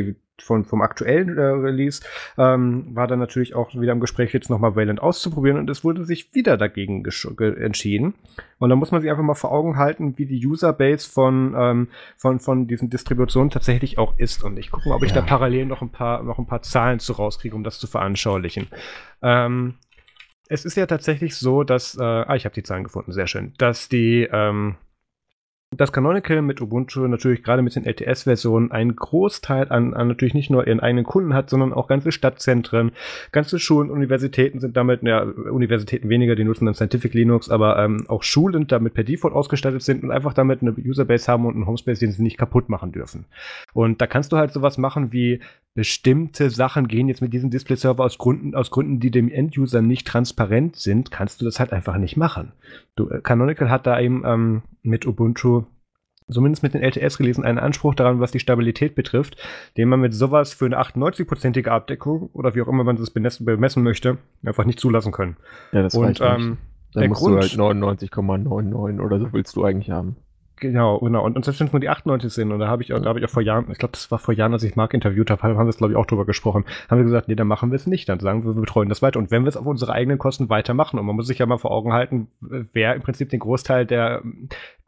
[0.42, 2.02] von, vom aktuellen äh, Release,
[2.36, 6.04] ähm, war dann natürlich auch wieder im Gespräch, jetzt nochmal Wayland auszuprobieren und es wurde
[6.04, 8.14] sich wieder dagegen entschieden.
[8.58, 11.88] Und da muss man sich einfach mal vor Augen halten, wie die Userbase von, ähm,
[12.16, 14.42] von, von diesen Distributionen tatsächlich auch ist.
[14.42, 15.20] Und ich gucke mal, ob ich ja.
[15.20, 18.68] da parallel noch ein paar, noch ein paar Zahlen zu rauskriege, um das zu veranschaulichen.
[19.22, 19.74] Ähm,
[20.48, 23.52] es ist ja tatsächlich so, dass, äh, ah, ich habe die Zahlen gefunden, sehr schön,
[23.58, 24.76] dass die, ähm,
[25.76, 30.50] dass Canonical mit Ubuntu natürlich gerade mit den LTS-Versionen einen Großteil an, an natürlich nicht
[30.50, 32.92] nur ihren eigenen Kunden hat, sondern auch ganze Stadtzentren,
[33.32, 38.06] ganze Schulen, Universitäten sind damit, ja, Universitäten weniger, die nutzen dann Scientific Linux, aber ähm,
[38.08, 41.66] auch Schulen damit per Default ausgestattet sind und einfach damit eine Userbase haben und einen
[41.66, 43.26] Homespace, den sie nicht kaputt machen dürfen.
[43.74, 45.40] Und da kannst du halt sowas machen wie
[45.78, 50.08] bestimmte Sachen gehen jetzt mit diesem Display-Server aus Gründen, aus Gründen, die dem End-User nicht
[50.08, 52.50] transparent sind, kannst du das halt einfach nicht machen.
[52.96, 55.66] Du, äh, Canonical hat da eben ähm, mit Ubuntu
[56.28, 59.36] zumindest mit den LTS-Releasen einen Anspruch daran, was die Stabilität betrifft,
[59.76, 63.82] den man mit sowas für eine 98-prozentige Abdeckung oder wie auch immer man das bemessen
[63.84, 65.36] möchte, einfach nicht zulassen können.
[65.70, 66.58] Ja, das Und ähm,
[66.92, 70.16] Dann musst Grund, du halt 99,99 oder so willst du eigentlich haben.
[70.60, 71.24] Genau, genau.
[71.24, 73.16] Und, und selbst wenn es nur die 98 sind, und da habe ich, da hab
[73.16, 75.42] ich auch vor Jahren, ich glaube, das war vor Jahren, als ich Mark interviewt habe,
[75.42, 77.76] haben wir es, glaube ich, auch drüber gesprochen, haben wir gesagt, nee, dann machen wir
[77.76, 78.08] es nicht.
[78.08, 79.18] Dann sagen wir, wir betreuen das weiter.
[79.18, 81.58] Und wenn wir es auf unsere eigenen Kosten weitermachen, und man muss sich ja mal
[81.58, 84.22] vor Augen halten, wer im Prinzip den Großteil der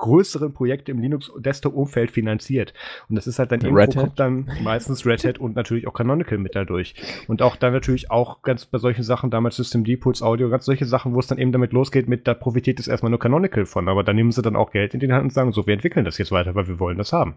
[0.01, 2.75] größeren Projekte im Linux-Desktop-Umfeld finanziert.
[3.09, 5.93] Und das ist halt dann Red irgendwo kommt dann meistens Red Hat und natürlich auch
[5.93, 6.95] Canonical mit dadurch.
[7.29, 10.65] Und auch dann natürlich auch ganz bei solchen Sachen, damals System D, Puls Audio, ganz
[10.65, 13.67] solche Sachen, wo es dann eben damit losgeht, mit da profitiert es erstmal nur Canonical
[13.67, 13.89] von.
[13.89, 16.05] Aber dann nehmen sie dann auch Geld in die Hand und sagen, so, wir entwickeln
[16.05, 17.37] das jetzt weiter, weil wir wollen das haben.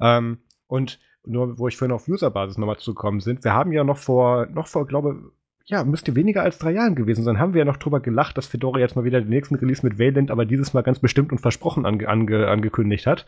[0.00, 3.98] Ähm, und nur, wo ich vorhin auf Userbasis nochmal zugekommen sind, wir haben ja noch
[3.98, 5.32] vor, noch vor, glaube
[5.68, 8.46] ja, müsste weniger als drei Jahren gewesen sein, haben wir ja noch drüber gelacht, dass
[8.46, 11.42] Fedora jetzt mal wieder den nächsten Release mit Valent, aber dieses Mal ganz bestimmt und
[11.42, 13.26] versprochen ange ange angekündigt hat.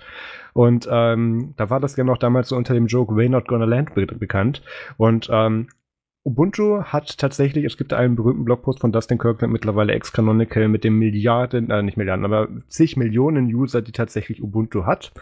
[0.54, 3.66] Und ähm, da war das ja noch damals so unter dem Joke Way Not Gonna
[3.66, 4.62] Land be bekannt.
[4.96, 5.68] Und ähm,
[6.22, 10.98] Ubuntu hat tatsächlich, es gibt einen berühmten Blogpost von Dustin Kirkland, mittlerweile ex-Canonical, mit dem
[10.98, 15.12] Milliarden, äh, nicht Milliarden, aber zig Millionen User, die tatsächlich Ubuntu hat.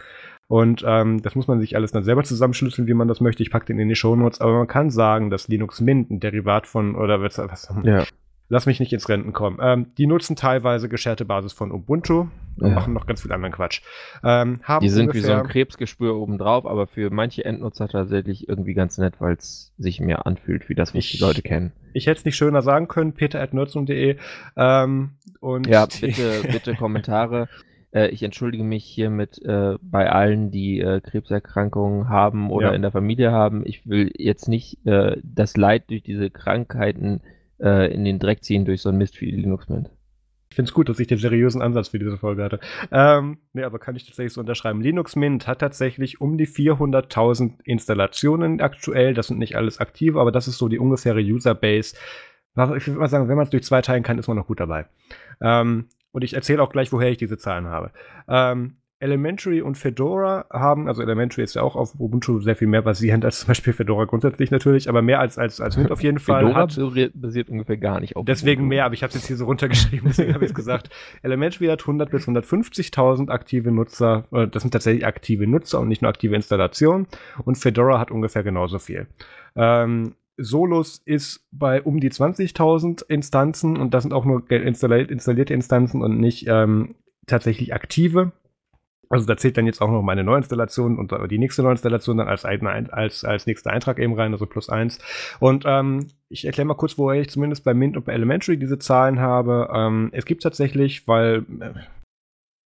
[0.47, 3.43] Und ähm, das muss man sich alles dann selber zusammenschlüsseln, wie man das möchte.
[3.43, 6.67] Ich packe den in die Shownotes, aber man kann sagen, dass Linux Mint ein Derivat
[6.67, 8.03] von, oder was, was ja.
[8.49, 9.59] Lass mich nicht ins Renten kommen.
[9.61, 12.27] Ähm, die nutzen teilweise gescherte Basis von Ubuntu
[12.57, 12.75] und ja.
[12.75, 13.81] machen noch ganz viel anderen Quatsch.
[14.23, 18.97] Ähm, die sind wie so ein Krebsgespür obendrauf, aber für manche Endnutzer tatsächlich irgendwie ganz
[18.97, 21.71] nett, weil es sich mehr anfühlt, wie das, was ich, die Leute kennen.
[21.93, 24.17] Ich hätte es nicht schöner sagen können, peter.nutzung.de.
[24.57, 25.11] Ähm,
[25.67, 27.47] ja, bitte, bitte Kommentare.
[27.91, 32.73] Äh, ich entschuldige mich hiermit äh, bei allen, die äh, Krebserkrankungen haben oder ja.
[32.75, 33.63] in der Familie haben.
[33.65, 38.65] Ich will jetzt nicht äh, das Leid durch diese Krankheiten äh, in den Dreck ziehen
[38.65, 39.89] durch so ein Mist wie Linux Mint.
[40.49, 42.59] Ich finde es gut, dass ich den seriösen Ansatz für diese Folge hatte.
[42.91, 44.81] Ähm, nee, aber kann ich tatsächlich so unterschreiben.
[44.81, 49.13] Linux Mint hat tatsächlich um die 400.000 Installationen aktuell.
[49.13, 51.95] Das sind nicht alles aktiv, aber das ist so die ungefähre Userbase.
[52.55, 54.59] Ich würde mal sagen, wenn man es durch zwei teilen kann, ist man noch gut
[54.59, 54.87] dabei.
[55.39, 57.91] Ähm, und ich erzähle auch gleich, woher ich diese Zahlen habe.
[58.27, 62.81] Ähm, Elementary und Fedora haben, also Elementary ist ja auch auf Ubuntu sehr viel mehr
[62.81, 66.19] basierend als zum Beispiel Fedora grundsätzlich natürlich, aber mehr als, als, als Mint auf jeden
[66.19, 66.45] Fall.
[66.45, 66.77] Fedora hat.
[67.13, 68.75] basiert ungefähr gar nicht auf Deswegen Ubuntu.
[68.75, 70.89] mehr, aber ich habe es jetzt hier so runtergeschrieben, deswegen habe ich es gesagt.
[71.23, 76.01] Elementary hat 100 bis 150.000 aktive Nutzer, äh, das sind tatsächlich aktive Nutzer und nicht
[76.01, 77.07] nur aktive Installationen
[77.45, 79.07] und Fedora hat ungefähr genauso viel.
[79.55, 85.53] Ähm, Solus ist bei um die 20.000 Instanzen und das sind auch nur installiert, installierte
[85.53, 86.95] Instanzen und nicht ähm,
[87.27, 88.31] tatsächlich aktive.
[89.09, 92.45] Also da zählt dann jetzt auch noch meine Neuinstallation und die nächste Neuinstallation dann als,
[92.45, 94.99] als, als nächster Eintrag eben rein, also plus eins.
[95.39, 98.77] Und ähm, ich erkläre mal kurz, woher ich zumindest bei Mint und bei Elementary diese
[98.77, 99.69] Zahlen habe.
[99.73, 101.73] Ähm, es gibt tatsächlich, weil, äh,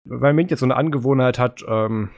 [0.04, 2.10] weil Mint jetzt so eine Angewohnheit hat, ähm,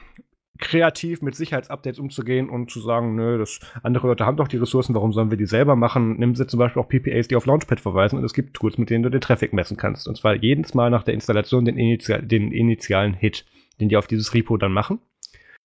[0.58, 4.94] kreativ mit Sicherheitsupdates umzugehen und zu sagen, nö, das andere Leute haben doch die Ressourcen,
[4.94, 6.16] warum sollen wir die selber machen?
[6.18, 8.90] Nimm sie zum Beispiel auch PPAs, die auf Launchpad verweisen und es gibt Tools, mit
[8.90, 10.08] denen du den Traffic messen kannst.
[10.08, 13.44] Und zwar jedes Mal nach der Installation den, Initial, den initialen Hit,
[13.80, 15.00] den die auf dieses Repo dann machen.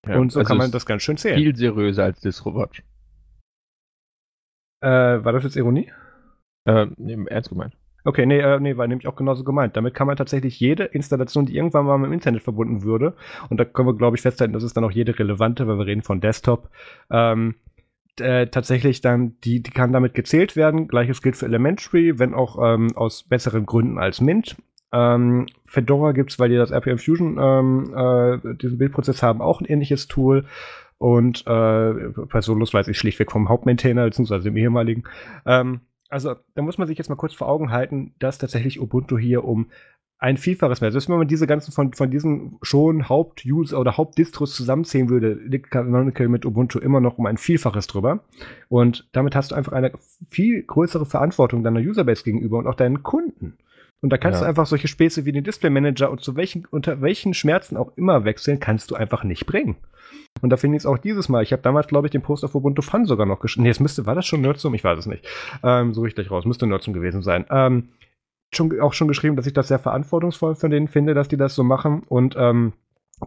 [0.06, 1.36] Ja, und so also kann man das ganz schön zählen.
[1.36, 2.82] Viel seriöser als DistroWatch.
[4.82, 5.92] Äh, war das jetzt Ironie?
[6.64, 6.86] Äh,
[7.28, 7.76] ernst gemeint.
[8.04, 9.76] Okay, nee, äh, nee, war nämlich auch genauso gemeint.
[9.76, 13.14] Damit kann man tatsächlich jede Installation, die irgendwann mal mit dem Internet verbunden würde,
[13.48, 15.86] und da können wir, glaube ich, festhalten, das ist dann auch jede relevante, weil wir
[15.86, 16.68] reden von Desktop,
[17.10, 17.54] ähm,
[18.18, 20.88] äh, tatsächlich dann, die, die kann damit gezählt werden.
[20.88, 24.56] Gleiches gilt für Elementary, wenn auch ähm, aus besseren Gründen als Mint.
[24.92, 29.66] Ähm, Fedora gibt's, weil die das RPM Fusion, ähm, äh, diesen Bildprozess haben, auch ein
[29.66, 30.44] ähnliches Tool.
[30.98, 31.92] Und äh,
[32.30, 35.04] bei Solos weiß ich schlichtweg vom Hauptmaintainer, beziehungsweise dem ehemaligen.
[35.46, 39.18] Ähm, also da muss man sich jetzt mal kurz vor Augen halten, dass tatsächlich Ubuntu
[39.18, 39.70] hier um
[40.18, 40.92] ein Vielfaches mehr.
[40.92, 45.72] Selbst wenn man diese ganzen von, von diesen schon Haupt-User oder Hauptdistros zusammenzählen würde, liegt
[45.72, 48.20] Canonical mit Ubuntu immer noch um ein Vielfaches drüber.
[48.68, 49.90] Und damit hast du einfach eine
[50.28, 53.58] viel größere Verantwortung deiner Userbase gegenüber und auch deinen Kunden.
[54.02, 54.44] Und da kannst ja.
[54.44, 57.92] du einfach solche Späße wie den Display Manager und zu welchen, unter welchen Schmerzen auch
[57.96, 59.76] immer wechseln, kannst du einfach nicht bringen.
[60.40, 61.42] Und da finde ich es auch dieses Mal.
[61.42, 63.62] Ich habe damals, glaube ich, den Post auf Ubuntu Fun sogar noch geschrieben.
[63.62, 64.74] Nee, es müsste, war das schon Nerdsum?
[64.74, 65.24] Ich weiß es nicht.
[65.62, 66.44] Ähm, so ich gleich raus.
[66.44, 67.46] Müsste Nerdsum gewesen sein.
[67.48, 67.90] Ähm,
[68.52, 71.54] schon, auch schon geschrieben, dass ich das sehr verantwortungsvoll von denen finde, dass die das
[71.54, 72.02] so machen.
[72.08, 72.72] Und ähm,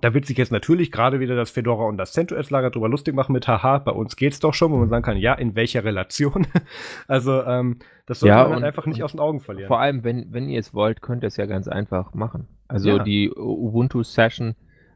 [0.01, 3.33] da wird sich jetzt natürlich gerade wieder das Fedora und das CentOS-Lager drüber lustig machen
[3.33, 6.47] mit Haha, bei uns geht's doch schon, wo man sagen kann, ja, in welcher Relation?
[7.07, 9.67] also, ähm, das sollte ja, man halt einfach nicht aus den Augen verlieren.
[9.67, 12.47] Vor allem, wenn, wenn ihr es wollt, könnt ihr es ja ganz einfach machen.
[12.67, 13.03] Also ja.
[13.03, 14.55] die Ubuntu-Session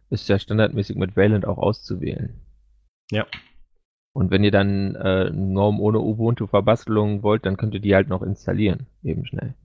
[0.09, 2.41] ist ja standardmäßig mit Valent auch auszuwählen.
[3.11, 3.25] Ja.
[4.13, 8.21] Und wenn ihr dann äh, Norm ohne Ubuntu-Verbastelung wollt, dann könnt ihr die halt noch
[8.21, 9.55] installieren, eben schnell.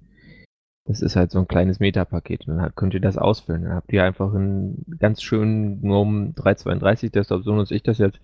[0.87, 2.47] Das ist halt so ein kleines Metapaket.
[2.47, 3.63] Und dann könnt ihr das ausfüllen.
[3.63, 8.21] Dann habt ihr einfach einen ganz schönen GNOME 332 Desktop, so nutze ich das jetzt.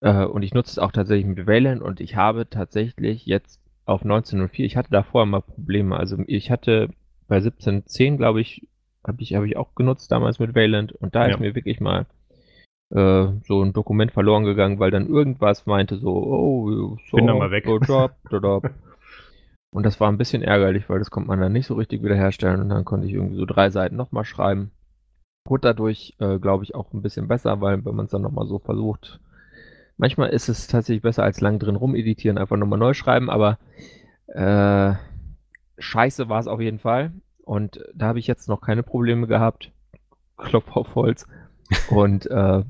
[0.00, 4.02] Äh, und ich nutze es auch tatsächlich mit Valent und ich habe tatsächlich jetzt auf
[4.02, 5.96] 1904, ich hatte davor immer Probleme.
[5.96, 6.90] Also ich hatte
[7.28, 8.66] bei 17.10, glaube ich,
[9.06, 11.34] habe ich, hab ich auch genutzt damals mit Wayland und da ja.
[11.34, 12.06] ist mir wirklich mal
[12.90, 17.38] äh, so ein Dokument verloren gegangen, weil dann irgendwas meinte so, oh, so, Bin dann
[17.38, 17.64] mal weg.
[17.66, 18.70] So, drop, drop.
[19.76, 22.62] und das war ein bisschen ärgerlich, weil das konnte man dann nicht so richtig wiederherstellen
[22.62, 24.70] und dann konnte ich irgendwie so drei Seiten nochmal schreiben.
[25.46, 28.46] Wurde dadurch, äh, glaube ich, auch ein bisschen besser, weil wenn man es dann nochmal
[28.46, 29.20] so versucht,
[29.98, 33.58] manchmal ist es tatsächlich besser als lang drin rumeditieren, einfach nochmal neu schreiben, aber
[34.28, 34.94] äh,
[35.76, 37.12] scheiße war es auf jeden Fall.
[37.42, 39.72] Und da habe ich jetzt noch keine Probleme gehabt.
[40.38, 41.26] Klopf auf Holz.
[41.90, 42.62] Und äh,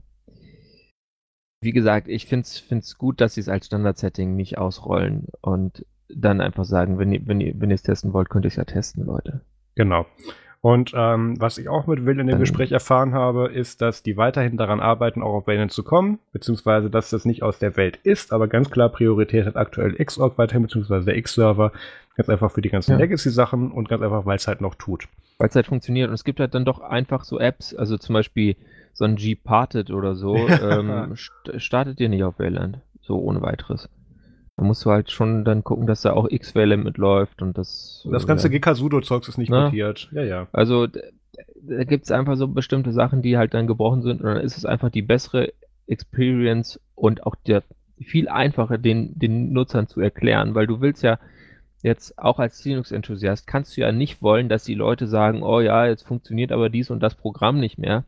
[1.61, 6.41] wie gesagt, ich finde es gut, dass sie es als Standard-Setting nicht ausrollen und dann
[6.41, 8.65] einfach sagen, wenn ihr, wenn ihr, wenn ihr es testen wollt, könnt ihr es ja
[8.65, 9.41] testen, Leute.
[9.75, 10.07] Genau.
[10.67, 14.17] Und ähm, was ich auch mit Will in dem Gespräch erfahren habe, ist, dass die
[14.17, 18.01] weiterhin daran arbeiten, auch auf Wayland zu kommen, beziehungsweise dass das nicht aus der Welt
[18.03, 21.71] ist, aber ganz klar Priorität hat aktuell Xorg weiterhin, beziehungsweise der X-Server,
[22.17, 22.99] ganz einfach für die ganzen ja.
[22.99, 25.07] Legacy-Sachen und ganz einfach, weil es halt noch tut.
[25.39, 28.15] Weil es halt funktioniert und es gibt halt dann doch einfach so Apps, also zum
[28.15, 28.57] Beispiel
[28.93, 33.89] so ein G-Parted oder so, ähm, startet ihr nicht auf Wayland, so ohne weiteres.
[34.57, 38.07] Da musst du halt schon dann gucken, dass da auch X-Valem mitläuft und das.
[38.11, 39.65] Das ganze äh, GK-Sudo-Zeugs ist nicht ne?
[39.65, 40.09] kopiert.
[40.13, 40.49] Ja, ja.
[40.53, 44.41] Also da gibt es einfach so bestimmte Sachen, die halt dann gebrochen sind und dann
[44.41, 45.53] ist es einfach die bessere
[45.87, 47.63] Experience und auch der
[48.01, 51.19] viel einfacher den, den Nutzern zu erklären, weil du willst ja
[51.83, 55.87] jetzt auch als Linux-Enthusiast kannst du ja nicht wollen, dass die Leute sagen, oh ja,
[55.87, 58.05] jetzt funktioniert aber dies und das Programm nicht mehr.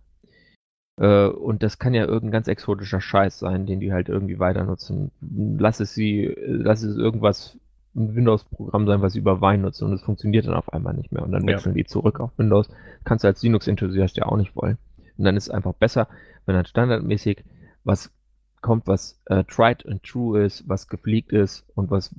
[0.99, 4.65] Äh, und das kann ja irgendein ganz exotischer Scheiß sein, den die halt irgendwie weiter
[4.65, 5.11] nutzen.
[5.20, 7.59] Lass es sie, lass es irgendwas,
[7.95, 11.11] ein Windows-Programm sein, was sie über Wein nutzen und es funktioniert dann auf einmal nicht
[11.11, 11.83] mehr und dann wechseln ja.
[11.83, 12.69] die zurück auf Windows.
[13.05, 14.79] Kannst du als Linux-Enthusiast ja auch nicht wollen.
[15.16, 16.09] Und dann ist es einfach besser,
[16.47, 17.45] wenn dann standardmäßig
[17.85, 18.12] was
[18.61, 22.15] kommt, was äh, tried and true ist, was gepflegt ist und was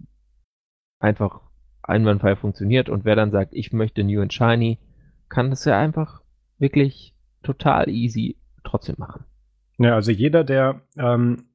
[0.99, 1.41] einfach
[1.81, 2.89] einwandfrei funktioniert.
[2.89, 4.79] Und wer dann sagt, ich möchte New and Shiny,
[5.29, 6.21] kann das ja einfach
[6.57, 9.25] wirklich total easy trotzdem machen.
[9.77, 11.45] Ja, also jeder, der ähm,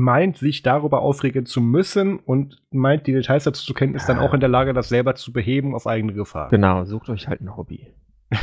[0.00, 4.18] meint, sich darüber aufregen zu müssen und meint, die Details dazu zu kennen, ist dann
[4.18, 6.48] auch in der Lage, das selber zu beheben auf eigene Gefahr.
[6.48, 7.88] Genau, sucht euch halt ein Hobby.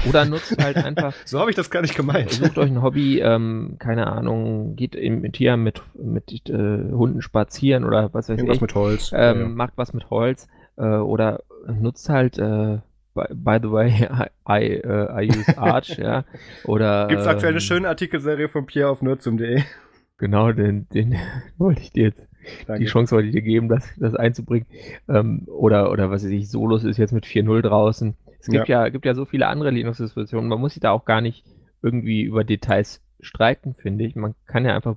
[0.07, 1.13] Oder nutzt halt einfach.
[1.25, 2.31] so habe ich das gar nicht gemeint.
[2.31, 7.85] Sucht euch ein Hobby, ähm, keine Ahnung, geht im Tier mit, mit äh, Hunden spazieren
[7.85, 8.61] oder was weiß Irgendwas ich.
[8.61, 9.11] mit Holz.
[9.13, 9.47] Ähm, ja, ja.
[9.49, 12.79] Macht was mit Holz äh, oder nutzt halt äh,
[13.17, 16.23] by, by the way, I, I, uh, I use Arch, ja.
[16.65, 17.07] Oder.
[17.07, 19.63] Gibt es aktuell eine ähm, schöne Artikelserie von Pierre auf nerdsum.de?
[20.17, 21.15] Genau, den, den
[21.57, 22.27] wollte ich dir jetzt.
[22.65, 22.83] Danke.
[22.83, 24.67] Die Chance wollte ich dir geben, das, das einzubringen.
[25.09, 28.15] Ähm, oder, oder was weiß ich, Solus ist jetzt mit 4.0 draußen.
[28.39, 28.83] Es gibt ja.
[28.83, 30.47] ja, gibt ja so viele andere Linux-Distributionen.
[30.47, 31.43] Man muss sich da auch gar nicht
[31.81, 34.15] irgendwie über Details streiten, finde ich.
[34.15, 34.95] Man kann ja einfach,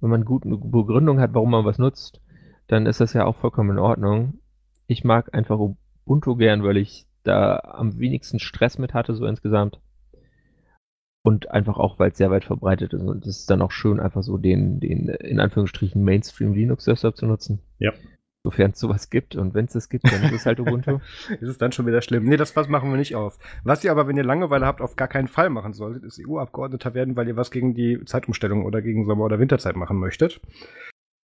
[0.00, 2.20] wenn man gut eine Begründung hat, warum man was nutzt,
[2.68, 4.38] dann ist das ja auch vollkommen in Ordnung.
[4.86, 9.80] Ich mag einfach Ubuntu gern, weil ich da am wenigsten Stress mit hatte, so insgesamt.
[11.22, 13.02] Und einfach auch, weil es sehr weit verbreitet ist.
[13.02, 17.16] Und es ist dann auch schön, einfach so den, den in Anführungsstrichen Mainstream Linux Desktop
[17.16, 17.60] zu nutzen.
[17.78, 17.92] Ja.
[18.44, 19.36] Sofern es sowas gibt.
[19.36, 21.00] Und wenn es das gibt, dann ist es halt Ubuntu.
[21.28, 22.24] ist es dann schon wieder schlimm.
[22.24, 23.38] Nee, das was machen wir nicht auf.
[23.62, 26.94] Was ihr aber, wenn ihr Langeweile habt, auf gar keinen Fall machen solltet, ist EU-Abgeordneter
[26.94, 30.40] werden, weil ihr was gegen die Zeitumstellung oder gegen Sommer- oder Winterzeit machen möchtet.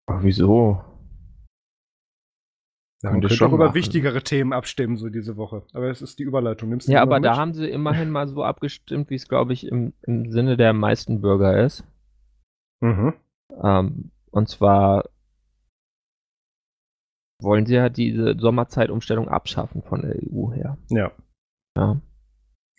[0.07, 0.83] Ach, wieso?
[3.03, 3.75] Ja, man könnte auch über machen.
[3.75, 5.63] wichtigere Themen abstimmen, so diese Woche.
[5.73, 6.69] Aber es ist die Überleitung.
[6.69, 9.93] Nimmst ja, aber da haben sie immerhin mal so abgestimmt, wie es, glaube ich, im,
[10.03, 11.83] im, Sinne der meisten Bürger ist.
[12.81, 13.13] Mhm.
[13.61, 15.09] Ähm, und zwar
[17.41, 20.77] wollen sie ja diese Sommerzeitumstellung abschaffen von der EU her.
[20.89, 21.11] Ja.
[21.77, 22.01] Ja.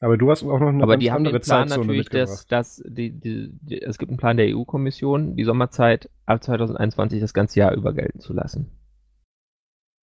[0.00, 3.12] Aber du hast auch noch eine Aber die haben den Plan natürlich, dass, dass die,
[3.18, 7.72] die, die, es gibt einen Plan der EU-Kommission, die Sommerzeit ab 2021 das ganze Jahr
[7.72, 8.70] über gelten zu lassen.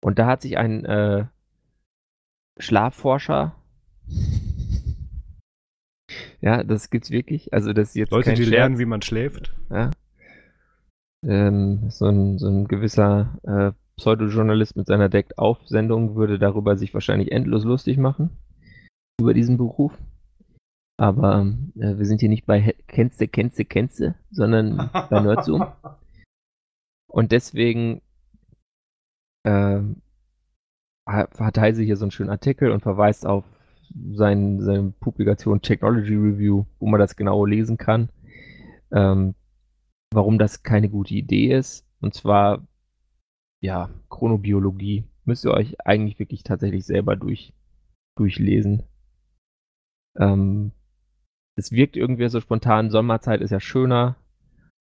[0.02, 1.26] Und da hat sich ein äh,
[2.58, 3.54] Schlafforscher,
[6.40, 8.50] ja, das gibt's wirklich, also das jetzt Leute, die Scherz.
[8.50, 9.54] lernen, wie man schläft.
[9.70, 9.90] Ja.
[11.24, 17.30] Ähm, so, ein, so ein gewisser äh, Pseudojournalist mit seiner Deckt-Auf-Sendung würde darüber sich wahrscheinlich
[17.30, 18.30] endlos lustig machen,
[19.20, 19.96] über diesen Beruf.
[20.98, 21.46] Aber
[21.76, 25.66] äh, wir sind hier nicht bei Kennste, Kennste, Kennste, sondern bei Nerdzoom.
[27.06, 28.02] Und deswegen
[29.44, 29.80] äh,
[31.06, 33.44] hat Heise hier so einen schönen Artikel und verweist auf
[34.12, 38.08] sein, seine Publikation Technology Review, wo man das genau lesen kann,
[38.92, 39.34] ähm,
[40.12, 41.86] warum das keine gute Idee ist.
[42.00, 42.66] Und zwar,
[43.60, 45.04] ja, Chronobiologie.
[45.24, 47.52] Müsst ihr euch eigentlich wirklich tatsächlich selber durch,
[48.16, 48.84] durchlesen.
[50.18, 50.72] Ähm,
[51.56, 54.16] es wirkt irgendwie so spontan, Sommerzeit ist ja schöner,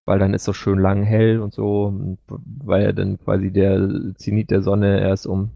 [0.06, 4.52] weil dann ist so schön lang hell und so, weil ja dann quasi der Zenit
[4.52, 5.52] der Sonne erst um,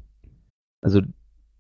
[0.82, 1.02] also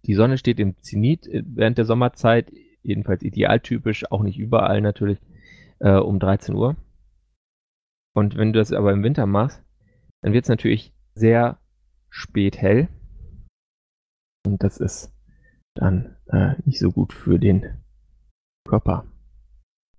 [0.05, 2.51] die Sonne steht im Zenit während der Sommerzeit
[2.83, 5.19] jedenfalls idealtypisch, auch nicht überall natürlich,
[5.79, 6.75] äh, um 13 Uhr.
[8.15, 9.63] Und wenn du das aber im Winter machst,
[10.21, 11.57] dann wird es natürlich sehr
[12.09, 12.87] spät hell.
[14.45, 15.11] Und das ist
[15.73, 17.83] dann äh, nicht so gut für den
[18.67, 19.05] Körper.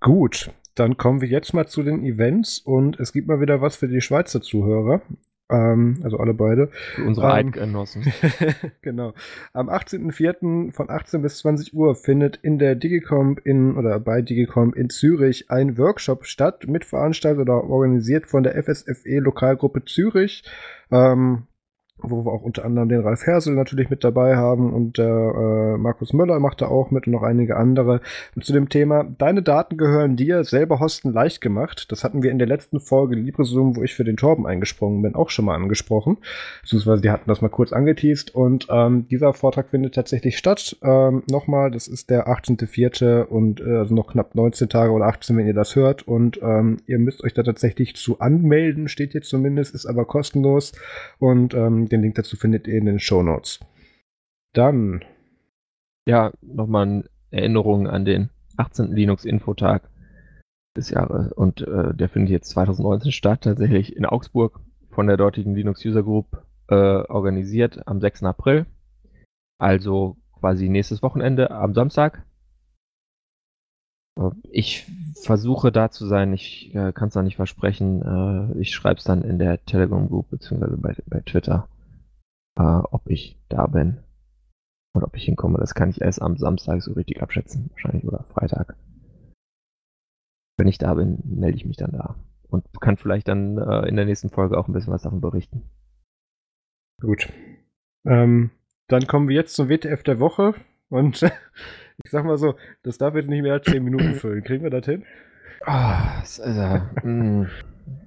[0.01, 3.77] Gut, dann kommen wir jetzt mal zu den Events und es gibt mal wieder was
[3.77, 5.03] für die Schweizer Zuhörer.
[5.49, 6.69] Ähm, also alle beide.
[6.95, 8.13] Für unsere ähm, Eidgenossen.
[8.83, 9.15] genau.
[9.53, 10.73] Am 18.04.
[10.73, 15.51] von 18 bis 20 Uhr findet in der Digicomp in oder bei Digicomp in Zürich
[15.51, 20.43] ein Workshop statt, mitveranstaltet oder organisiert von der FSFE Lokalgruppe Zürich.
[20.91, 21.47] Ähm,
[21.99, 25.79] wo wir auch unter anderem den Ralf Hersel natürlich mit dabei haben und der äh,
[25.79, 28.01] Markus Möller macht da auch mit und noch einige andere.
[28.35, 31.91] Und zu dem Thema, deine Daten gehören dir, selber hosten leicht gemacht.
[31.91, 35.15] Das hatten wir in der letzten Folge LibreZoom, wo ich für den Torben eingesprungen bin,
[35.15, 36.19] auch schon mal angesprochen.
[36.63, 40.77] Beziehungsweise die hatten das mal kurz angeteased und ähm, dieser Vortrag findet tatsächlich statt.
[40.83, 43.23] Ähm, nochmal, das ist der 18.04.
[43.23, 46.79] und äh, also noch knapp 19 Tage oder 18, wenn ihr das hört und ähm,
[46.87, 50.73] ihr müsst euch da tatsächlich zu anmelden, steht hier zumindest, ist aber kostenlos
[51.19, 53.61] und ähm, den Link dazu findet ihr in den Show Notes.
[54.53, 55.05] Dann.
[56.09, 58.93] Ja, nochmal eine Erinnerung an den 18.
[58.93, 59.91] Linux-Infotag
[60.77, 61.33] des Jahres.
[61.33, 64.61] Und äh, der findet jetzt 2019 statt, tatsächlich in Augsburg
[64.91, 68.25] von der dortigen Linux User Group äh, organisiert am 6.
[68.25, 68.67] April.
[69.59, 72.25] Also quasi nächstes Wochenende am Samstag.
[74.51, 74.87] Ich
[75.23, 78.55] versuche da zu sein, ich äh, kann es noch nicht versprechen.
[78.55, 81.69] Äh, ich schreibe es dann in der Telegram Group beziehungsweise bei, bei Twitter
[82.57, 83.99] äh, ob ich da bin
[84.95, 85.59] und ob ich hinkomme.
[85.59, 88.77] Das kann ich erst am Samstag so richtig abschätzen, wahrscheinlich oder Freitag.
[90.59, 92.17] Wenn ich da bin, melde ich mich dann da
[92.49, 95.63] und kann vielleicht dann äh, in der nächsten Folge auch ein bisschen was davon berichten.
[97.01, 97.31] Gut.
[98.07, 98.51] Ähm,
[98.89, 100.55] dann kommen wir jetzt zum WTF der Woche
[100.89, 101.23] und
[102.05, 104.45] ich sag mal so, das darf jetzt nicht mehr als 10 Minuten füllen.
[104.45, 105.05] Kriegen wir das hin?
[105.67, 107.49] Oh, das, also, mh,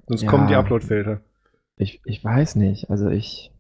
[0.08, 1.22] Sonst ja, kommen die Upload-Filter.
[1.76, 2.90] Ich, ich weiß nicht.
[2.90, 3.52] Also ich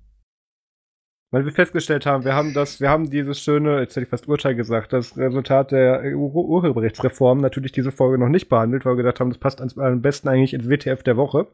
[1.32, 4.28] weil wir festgestellt haben, wir haben das, wir haben dieses schöne, jetzt hätte ich fast
[4.28, 9.20] Urteil gesagt, das Resultat der Urheberrechtsreform natürlich diese Folge noch nicht behandelt, weil wir gedacht
[9.20, 11.48] haben, das passt am besten eigentlich ins WTF der Woche.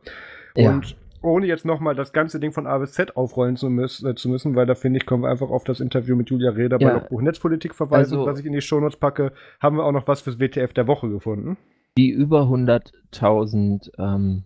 [0.55, 0.69] Ja.
[0.69, 4.15] Und ohne jetzt nochmal das ganze Ding von A bis Z aufrollen zu, müß, äh,
[4.15, 6.77] zu müssen, weil da finde ich, kommen wir einfach auf das Interview mit Julia Reda
[6.79, 6.87] ja.
[6.87, 10.07] bei Logbuch Netzpolitik verweisen, also, was ich in die Shownotes packe, haben wir auch noch
[10.07, 11.57] was fürs WTF der Woche gefunden.
[11.97, 14.43] Die über 100.000 ähm,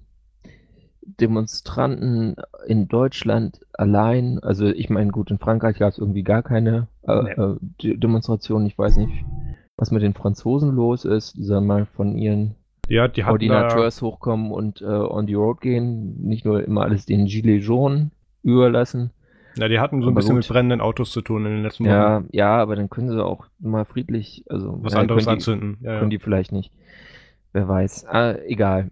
[1.19, 6.87] Demonstranten in Deutschland allein, also ich meine, gut, in Frankreich gab es irgendwie gar keine
[7.03, 7.89] äh, nee.
[7.91, 8.67] äh, Demonstrationen.
[8.67, 9.25] Ich weiß nicht,
[9.77, 12.55] was mit den Franzosen los ist, die sollen mal von ihren
[12.87, 17.25] ja, die Ordinateurs hochkommen und äh, on the road gehen, nicht nur immer alles den
[17.25, 18.07] Gilets jaunes
[18.43, 19.11] überlassen.
[19.57, 20.45] Ja, die hatten so ein aber bisschen gut.
[20.45, 22.29] mit brennenden Autos zu tun in den letzten Monaten.
[22.31, 25.39] Ja, ja, aber dann können sie auch mal friedlich, also was ja, anderes können die,
[25.39, 25.77] anzünden.
[25.81, 26.71] Ja, können die vielleicht nicht.
[27.51, 28.05] Wer weiß.
[28.07, 28.89] Ah, egal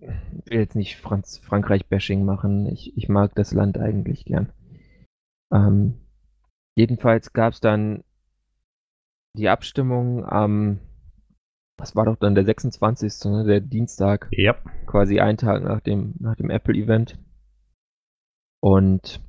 [0.00, 2.66] will jetzt nicht Franz Frankreich-Bashing machen.
[2.66, 4.52] Ich, ich mag das Land eigentlich gern.
[5.52, 6.00] Ähm,
[6.76, 8.04] jedenfalls gab es dann
[9.36, 10.80] die Abstimmung am,
[11.78, 14.28] was war doch dann der 26., ne, der Dienstag.
[14.32, 14.56] Ja.
[14.86, 17.18] Quasi einen Tag nach dem, nach dem Apple-Event.
[18.62, 19.20] Und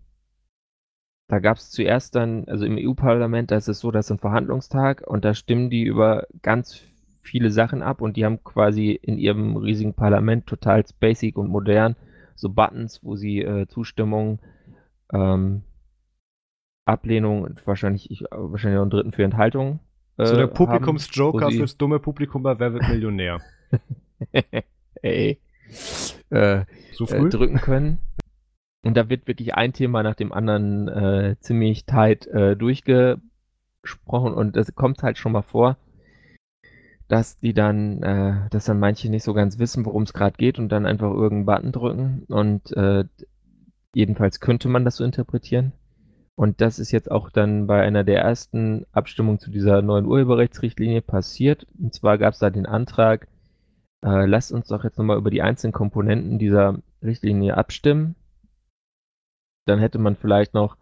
[1.29, 5.01] da gab es zuerst dann, also im EU-Parlament, da ist es so, dass ein Verhandlungstag
[5.07, 6.83] und da stimmen die über ganz
[7.21, 11.95] viele Sachen ab und die haben quasi in ihrem riesigen Parlament total basic und modern
[12.35, 14.39] so Buttons, wo sie äh, Zustimmung,
[15.13, 15.63] ähm,
[16.85, 19.79] Ablehnung und wahrscheinlich, ich, wahrscheinlich auch einen dritten für Enthaltung.
[20.17, 23.41] Äh, so der Publikumsjoker fürs dumme Publikum bei Wer wird Millionär?
[25.01, 25.39] Ey.
[26.29, 27.27] Äh, so früh?
[27.27, 27.99] Äh, drücken können.
[28.83, 34.55] Und da wird wirklich ein Thema nach dem anderen äh, ziemlich tight äh, durchgesprochen und
[34.55, 35.77] das kommt halt schon mal vor,
[37.11, 40.57] dass die dann, äh, dass dann manche nicht so ganz wissen, worum es gerade geht
[40.59, 42.23] und dann einfach irgendeinen Button drücken.
[42.29, 43.03] Und äh,
[43.93, 45.73] jedenfalls könnte man das so interpretieren.
[46.35, 51.01] Und das ist jetzt auch dann bei einer der ersten Abstimmungen zu dieser neuen Urheberrechtsrichtlinie
[51.01, 51.67] passiert.
[51.77, 53.27] Und zwar gab es da den Antrag,
[54.05, 58.15] äh, lasst uns doch jetzt nochmal über die einzelnen Komponenten dieser Richtlinie abstimmen.
[59.65, 60.77] Dann hätte man vielleicht noch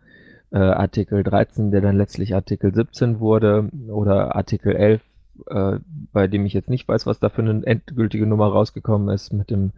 [0.51, 5.01] äh, Artikel 13, der dann letztlich Artikel 17 wurde, oder Artikel 11,
[5.47, 5.79] äh,
[6.11, 9.49] bei dem ich jetzt nicht weiß, was da für eine endgültige Nummer rausgekommen ist, mit
[9.49, 9.71] dem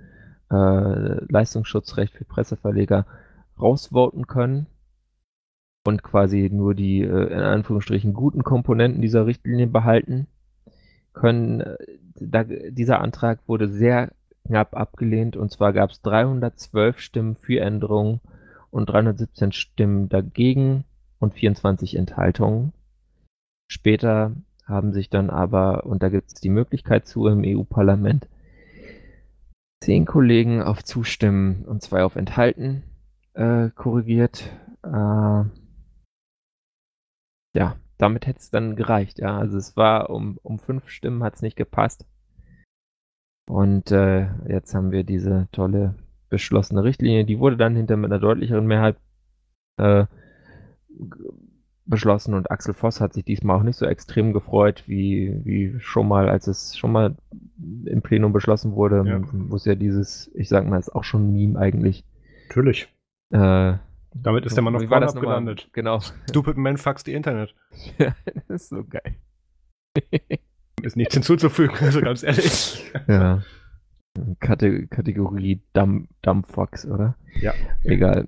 [0.52, 3.06] äh, Leistungsschutzrecht für Presseverleger
[3.60, 4.68] rausvoten können
[5.86, 10.28] und quasi nur die äh, in Anführungsstrichen guten Komponenten dieser Richtlinie behalten
[11.14, 11.64] können.
[12.16, 14.12] Da, dieser Antrag wurde sehr
[14.46, 18.22] knapp abgelehnt und zwar gab es 312 Stimmen für Änderungen
[18.70, 20.86] und 317 Stimmen dagegen
[21.20, 22.74] und 24 Enthaltungen.
[23.68, 24.34] Später
[24.72, 28.28] haben sich dann aber, und da gibt es die Möglichkeit zu im EU-Parlament,
[29.84, 32.84] zehn Kollegen auf Zustimmen und zwei auf Enthalten
[33.34, 34.50] äh, korrigiert.
[34.84, 35.44] Äh,
[37.54, 39.20] ja, damit hätte es dann gereicht.
[39.20, 42.06] Ja, also es war um, um fünf Stimmen hat es nicht gepasst.
[43.50, 45.96] Und äh, jetzt haben wir diese tolle
[46.30, 47.26] beschlossene Richtlinie.
[47.26, 48.98] Die wurde dann hinter mit einer deutlicheren Mehrheit
[49.78, 50.06] äh,
[51.92, 56.08] beschlossen und Axel Voss hat sich diesmal auch nicht so extrem gefreut wie, wie schon
[56.08, 57.16] mal, als es schon mal
[57.86, 59.22] im Plenum beschlossen wurde, ja.
[59.32, 62.04] wo es ja dieses, ich sag mal, ist auch schon ein Meme eigentlich.
[62.48, 62.88] Natürlich.
[63.30, 63.74] Äh,
[64.16, 65.70] Damit ist der Mann auf Pornhub abgelandet.
[65.74, 66.00] Genau.
[66.30, 67.54] Stupid Man fucks the Internet.
[68.00, 68.16] ja,
[68.48, 69.16] das ist so geil.
[70.82, 72.92] ist nichts hinzuzufügen, also ganz ehrlich.
[73.08, 73.44] Ja.
[74.40, 77.16] Kate Kategorie Dumb, Dumbfucks, oder?
[77.40, 77.54] Ja.
[77.84, 78.28] Egal.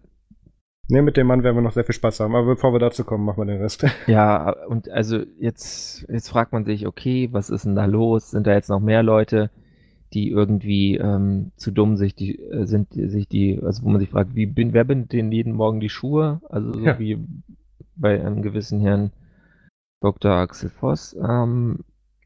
[0.93, 3.03] Ne, mit dem Mann werden wir noch sehr viel Spaß haben, aber bevor wir dazu
[3.03, 3.83] kommen, machen wir den Rest.
[4.05, 8.29] Ja, und also jetzt, jetzt fragt man sich, okay, was ist denn da los?
[8.29, 9.49] Sind da jetzt noch mehr Leute,
[10.13, 14.11] die irgendwie ähm, zu dumm sich die, äh, sind, sich die, also wo man sich
[14.11, 16.41] fragt, wie bin, wer bindet denen jeden Morgen die Schuhe?
[16.47, 16.99] Also so ja.
[16.99, 17.17] wie
[17.95, 19.11] bei einem gewissen Herrn
[19.99, 20.31] Dr.
[20.31, 21.79] Axel Voss, ähm,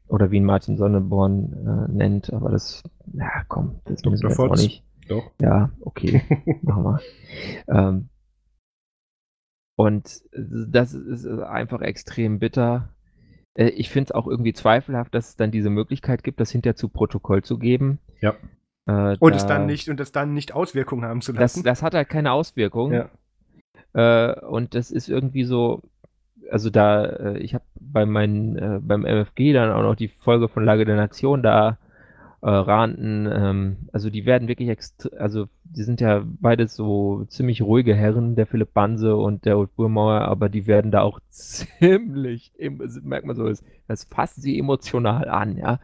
[0.08, 2.82] oder wie ihn Martin Sonneborn äh, nennt, aber das,
[3.14, 4.84] ja komm, das müssen wir jetzt auch nicht.
[5.08, 5.30] Doch.
[5.40, 6.20] Ja, okay,
[6.60, 7.00] machen wir.
[7.66, 8.08] Ähm,
[9.78, 12.88] und das ist einfach extrem bitter.
[13.54, 16.74] Äh, ich finde es auch irgendwie zweifelhaft, dass es dann diese Möglichkeit gibt, das hinterher
[16.74, 18.00] zu Protokoll zu geben.
[18.20, 18.34] Ja.
[18.86, 21.62] Äh, und da, es dann nicht und es dann nicht Auswirkungen haben zu lassen.
[21.62, 23.08] Das, das hat halt keine Auswirkungen.
[23.94, 24.30] Ja.
[24.32, 25.82] Äh, und das ist irgendwie so,
[26.50, 30.48] also da, äh, ich habe bei meinen, äh, beim MFG dann auch noch die Folge
[30.48, 31.78] von Lage der Nation da
[32.40, 34.76] äh, Ranten, ähm, also die werden wirklich,
[35.18, 39.74] also die sind ja beides so ziemlich ruhige Herren, der Philipp Banse und der Old
[39.74, 42.52] Burmauer, aber die werden da auch ziemlich,
[43.02, 43.50] merkt man so,
[43.88, 45.80] das fassen sie emotional an, ja,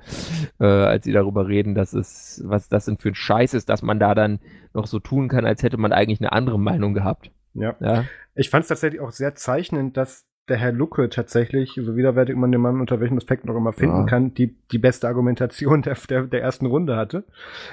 [0.61, 3.83] äh, als sie darüber reden, dass es, was das denn für ein Scheiß ist, dass
[3.83, 4.39] man da dann
[4.75, 7.31] noch so tun kann, als hätte man eigentlich eine andere Meinung gehabt.
[7.55, 7.75] Ja.
[7.81, 8.05] ja.
[8.35, 12.53] Ich fand es tatsächlich auch sehr zeichnend, dass der Herr Lucke tatsächlich, so widerwärtig man
[12.53, 14.05] den Mann unter welchen Aspekten auch immer finden ja.
[14.05, 17.25] kann, die, die beste Argumentation der, der, der ersten Runde hatte.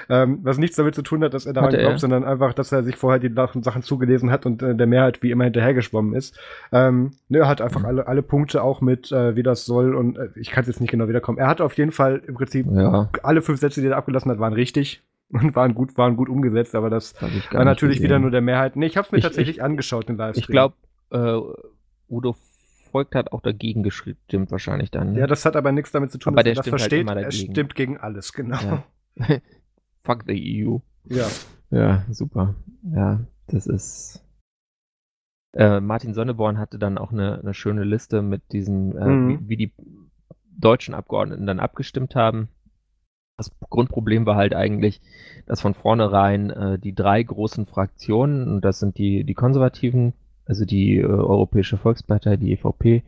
[0.08, 2.82] Ähm, was nichts damit zu tun hat, dass er daran glaubt, sondern einfach, dass er
[2.82, 6.38] sich vorher die Sachen zugelesen hat und äh, der Mehrheit wie immer hinterhergeschwommen ist.
[6.72, 10.16] Ähm, ne, er hat einfach alle, alle Punkte auch mit, äh, wie das soll und
[10.16, 11.36] äh, ich kann es jetzt nicht genau wiederkommen.
[11.36, 13.10] Er hat auf jeden Fall im Prinzip ja.
[13.22, 16.74] alle fünf Sätze, die er abgelassen hat, waren richtig und waren gut, waren gut umgesetzt,
[16.74, 17.14] aber das
[17.50, 18.76] war natürlich wieder nur der Mehrheit.
[18.76, 20.42] Nee, ich habe es mir ich, tatsächlich ich, angeschaut, den Livestream.
[20.42, 20.74] Ich glaube,
[21.10, 21.38] äh,
[22.08, 22.34] Udo
[22.92, 25.12] verfolgt hat, auch dagegen gestimmt wahrscheinlich dann.
[25.12, 25.20] Ne?
[25.20, 27.08] Ja, das hat aber nichts damit zu tun, aber dass er das halt versteht.
[27.08, 28.58] Halt er stimmt gegen alles, genau.
[28.60, 28.84] Ja.
[30.04, 30.78] Fuck the EU.
[31.04, 31.26] Ja.
[31.70, 32.54] Ja, super.
[32.82, 34.22] Ja, das ist.
[35.54, 39.28] Äh, Martin Sonneborn hatte dann auch eine, eine schöne Liste mit diesen, äh, mhm.
[39.28, 39.72] wie, wie, die
[40.58, 42.48] deutschen Abgeordneten dann abgestimmt haben.
[43.38, 45.00] Das Grundproblem war halt eigentlich,
[45.46, 50.12] dass von vornherein äh, die drei großen Fraktionen, und das sind die, die Konservativen,
[50.44, 53.02] also die äh, Europäische Volkspartei, die EVP,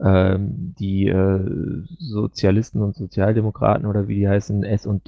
[0.00, 5.06] ähm, die äh, Sozialisten und Sozialdemokraten oder wie die heißen, S und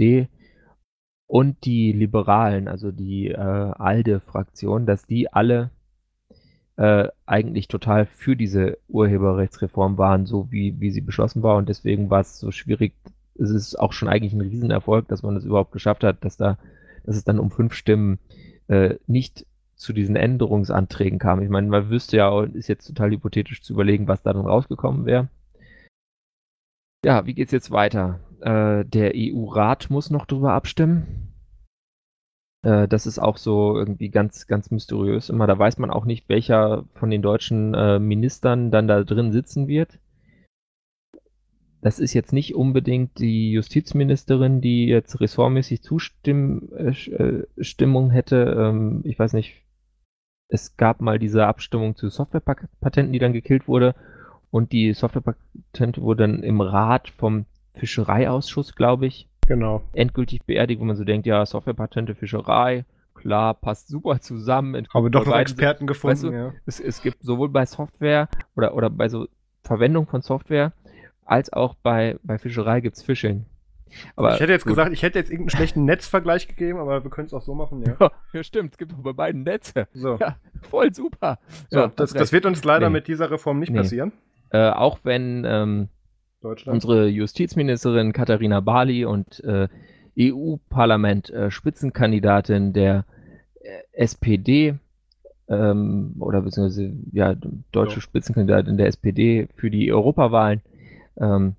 [1.64, 5.70] die Liberalen, also die äh, ALDE-Fraktion, dass die alle
[6.76, 11.56] äh, eigentlich total für diese Urheberrechtsreform waren, so wie, wie sie beschlossen war.
[11.56, 12.94] Und deswegen war es so schwierig.
[13.34, 16.58] Es ist auch schon eigentlich ein Riesenerfolg, dass man das überhaupt geschafft hat, dass da,
[17.04, 18.18] dass es dann um fünf Stimmen
[18.68, 19.45] äh, nicht
[19.76, 21.42] zu diesen Änderungsanträgen kam.
[21.42, 25.06] Ich meine, man wüsste ja, ist jetzt total hypothetisch zu überlegen, was da dann rausgekommen
[25.06, 25.28] wäre.
[27.04, 28.20] Ja, wie geht's jetzt weiter?
[28.40, 31.34] Äh, der EU-Rat muss noch drüber abstimmen.
[32.62, 35.46] Äh, das ist auch so irgendwie ganz, ganz mysteriös immer.
[35.46, 39.68] Da weiß man auch nicht, welcher von den deutschen äh, Ministern dann da drin sitzen
[39.68, 40.00] wird.
[41.82, 48.56] Das ist jetzt nicht unbedingt die Justizministerin, die jetzt ressortmäßig Zustimmung äh, hätte.
[48.58, 49.65] Ähm, ich weiß nicht,
[50.48, 53.94] es gab mal diese Abstimmung zu Softwarepatenten, die dann gekillt wurde.
[54.50, 59.82] Und die Softwarepatente wurde dann im Rat vom Fischereiausschuss, glaube ich, genau.
[59.92, 64.86] endgültig beerdigt, wo man so denkt, ja, Softwarepatente, Fischerei, klar, passt super zusammen.
[64.92, 66.52] Aber doch noch Experten gefunden, weißt du, ja.
[66.64, 69.26] Es, es gibt sowohl bei Software oder, oder bei so
[69.62, 70.72] Verwendung von Software
[71.24, 73.46] als auch bei, bei Fischerei gibt es Fischeln.
[74.14, 74.72] Aber ich hätte jetzt gut.
[74.72, 77.82] gesagt, ich hätte jetzt irgendeinen schlechten Netzvergleich gegeben, aber wir können es auch so machen,
[77.82, 78.10] ja.
[78.32, 78.42] ja.
[78.42, 79.88] stimmt, es gibt auch bei beiden Netze.
[79.94, 80.16] So.
[80.20, 81.38] Ja, voll super.
[81.70, 82.94] So, ja, das, das, wird uns leider nee.
[82.94, 83.78] mit dieser Reform nicht nee.
[83.78, 84.12] passieren.
[84.50, 85.88] Äh, auch wenn ähm,
[86.66, 89.68] unsere Justizministerin Katharina Barley und äh,
[90.18, 93.04] EU-Parlament äh, Spitzenkandidatin der
[93.60, 94.74] äh, SPD
[95.48, 97.34] ähm, oder beziehungsweise ja,
[97.72, 98.00] deutsche so.
[98.00, 100.62] Spitzenkandidatin der SPD für die Europawahlen
[101.18, 101.56] ähm,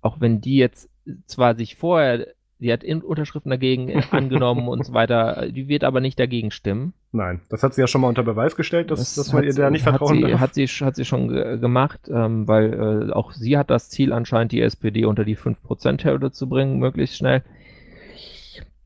[0.00, 0.88] auch wenn die jetzt
[1.26, 2.26] zwar sich vorher,
[2.58, 6.92] sie hat Unterschriften dagegen angenommen und so weiter, die wird aber nicht dagegen stimmen.
[7.12, 9.52] Nein, das hat sie ja schon mal unter Beweis gestellt, dass, Das dass man ihr
[9.54, 10.40] da nicht hat vertrauen sie, darf.
[10.40, 14.12] Hat sie, hat sie schon ge- gemacht, ähm, weil äh, auch sie hat das Ziel
[14.12, 17.42] anscheinend, die SPD unter die 5%-Hürde zu bringen, möglichst schnell.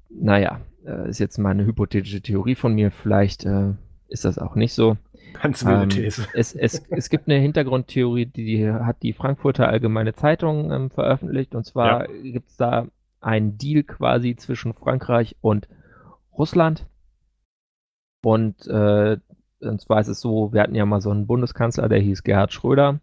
[0.09, 3.73] Naja, äh, ist jetzt mal eine hypothetische Theorie von mir, vielleicht äh,
[4.09, 4.97] ist das auch nicht so.
[5.41, 6.27] Ganz wilde Ähm, These.
[6.35, 11.55] es, es, es gibt eine Hintergrundtheorie, die, die hat die Frankfurter Allgemeine Zeitung ähm, veröffentlicht.
[11.55, 12.87] Und zwar gibt es da
[13.21, 15.69] einen Deal quasi zwischen Frankreich und
[16.37, 16.87] Russland.
[18.23, 19.19] Und, äh,
[19.61, 22.53] und zwar ist es so, wir hatten ja mal so einen Bundeskanzler, der hieß Gerhard
[22.53, 23.01] Schröder.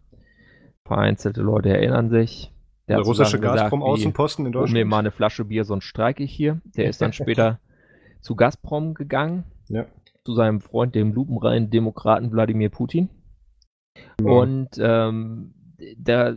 [0.84, 2.52] Vereinzelte Leute erinnern sich.
[2.88, 4.90] Der hat russische sozusagen gesagt, Gazprom wie, Außenposten in hol mir Deutschland.
[4.90, 6.60] mal eine Flasche Bier, sonst streike ich hier.
[6.76, 7.60] Der ist dann später
[8.20, 9.86] zu Gazprom gegangen Ja.
[10.24, 13.08] Zu seinem Freund, dem lupenreinen Demokraten Wladimir Putin.
[14.20, 14.30] Ja.
[14.30, 15.54] Und ähm,
[15.96, 16.36] da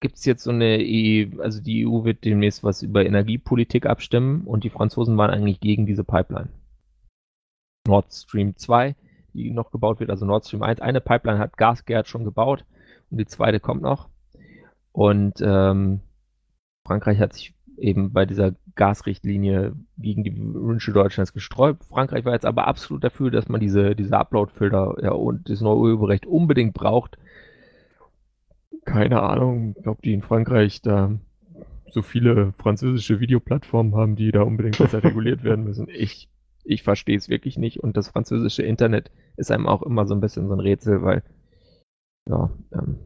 [0.00, 4.42] gibt es jetzt so eine, EU, also die EU wird demnächst was über Energiepolitik abstimmen
[4.42, 6.50] und die Franzosen waren eigentlich gegen diese Pipeline.
[7.86, 8.94] Nord Stream 2,
[9.32, 10.80] die noch gebaut wird, also Nord Stream 1.
[10.80, 12.64] Eine Pipeline hat Gasgerd schon gebaut
[13.10, 14.08] und die zweite kommt noch.
[14.92, 16.00] Und ähm,
[16.86, 21.84] Frankreich hat sich eben bei dieser Gasrichtlinie gegen die Wünsche Deutschlands gesträubt.
[21.84, 25.78] Frankreich war jetzt aber absolut dafür, dass man diese, diese Upload-Filter ja, und das neue
[25.78, 27.18] Urheberrecht unbedingt braucht.
[28.84, 31.18] Keine Ahnung, ich glaube, die in Frankreich da
[31.90, 35.88] so viele französische Videoplattformen haben, die da unbedingt besser reguliert werden müssen.
[35.88, 36.28] Ich,
[36.64, 40.20] ich verstehe es wirklich nicht und das französische Internet ist einem auch immer so ein
[40.20, 41.22] bisschen so ein Rätsel, weil
[42.28, 42.98] ja, ähm,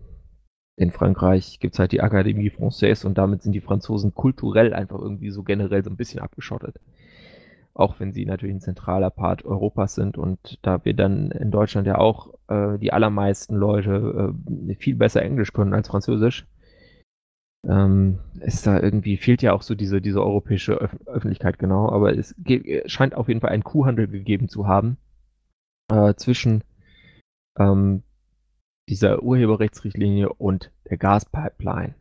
[0.77, 4.99] in Frankreich gibt es halt die Akademie Française und damit sind die Franzosen kulturell einfach
[4.99, 6.81] irgendwie so generell so ein bisschen abgeschottet.
[7.75, 11.87] Auch wenn sie natürlich ein zentraler Part Europas sind und da wir dann in Deutschland
[11.87, 14.35] ja auch äh, die allermeisten Leute
[14.69, 16.47] äh, viel besser Englisch können als Französisch,
[17.67, 22.17] ähm, ist da irgendwie, fehlt ja auch so diese, diese europäische Öf Öffentlichkeit genau, aber
[22.17, 22.35] es
[22.87, 24.97] scheint auf jeden Fall einen Kuhhandel gegeben zu haben
[25.91, 26.65] äh, zwischen
[27.59, 28.03] ähm,
[28.89, 31.95] dieser Urheberrechtsrichtlinie und der Gaspipeline.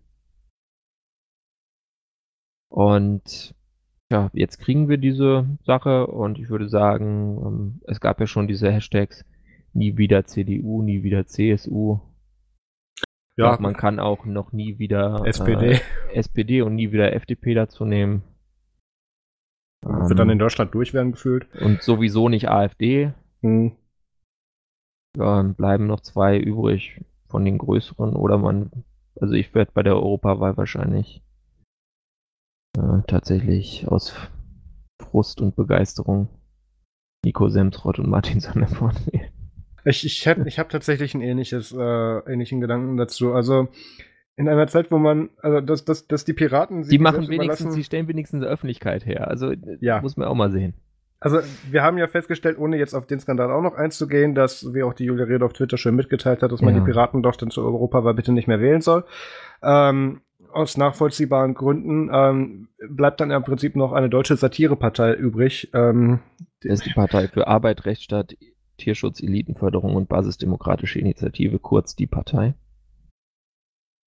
[2.70, 3.56] Und
[4.12, 8.48] ja, jetzt kriegen wir diese Sache und ich würde sagen, ähm, es gab ja schon
[8.48, 9.26] diese Hashtags
[9.74, 12.00] nie wieder CDU, nie wieder CSU.
[13.38, 15.74] Ja, glaub, man kann auch noch nie wieder SPD.
[15.74, 15.80] Äh,
[16.14, 18.24] SPD und nie wieder FDP dazu nehmen.
[19.84, 21.48] Wird dann in Ähm, Deutschland durch werden gefühlt.
[21.62, 23.14] und sowieso nicht AfD.
[23.42, 23.76] Hm.
[25.18, 28.72] Ja, dann bleiben noch zwei übrig von den größeren oder man,
[29.20, 31.22] also ich werde bei der Europawahl wahrscheinlich
[32.78, 34.14] äh, tatsächlich aus
[35.02, 36.30] Frust und Begeisterung
[37.26, 39.32] Nico Semsrott und Martin Sonneborn wählen.
[39.84, 41.78] Ich, ich, hätt- ich habe tatsächlich ein ähnliches, äh,
[42.32, 43.34] ähnlichen Gedanken dazu.
[43.34, 43.68] Also
[44.38, 47.76] in einer Zeit, wo man, also dass, dass, dass die Piraten sich Die machen wenigstens,
[47.76, 49.28] die stellen wenigstens eine Öffentlichkeit her.
[49.28, 50.00] Also äh, Ja.
[50.02, 50.74] muss man auch mal sehen.
[51.24, 51.40] Also
[51.70, 54.94] wir haben ja festgestellt, ohne jetzt auf den Skandal auch noch einzugehen, dass, wie auch
[54.96, 56.80] die Julia Rede auf Twitter schon mitgeteilt hat, dass man Ja.
[56.80, 59.06] die Piraten doch dann zur Europawahl bitte nicht mehr wählen soll.
[59.62, 60.22] Ähm,
[60.52, 65.70] aus nachvollziehbaren Gründen ähm, bleibt dann im Prinzip noch eine deutsche Satirepartei übrig.
[65.74, 66.20] Ähm,
[66.64, 68.36] Das ist die Partei für Arbeit, Rechtsstaat,
[68.78, 72.56] Tierschutz, Elitenförderung und Basisdemokratische Initiative, kurz die Partei.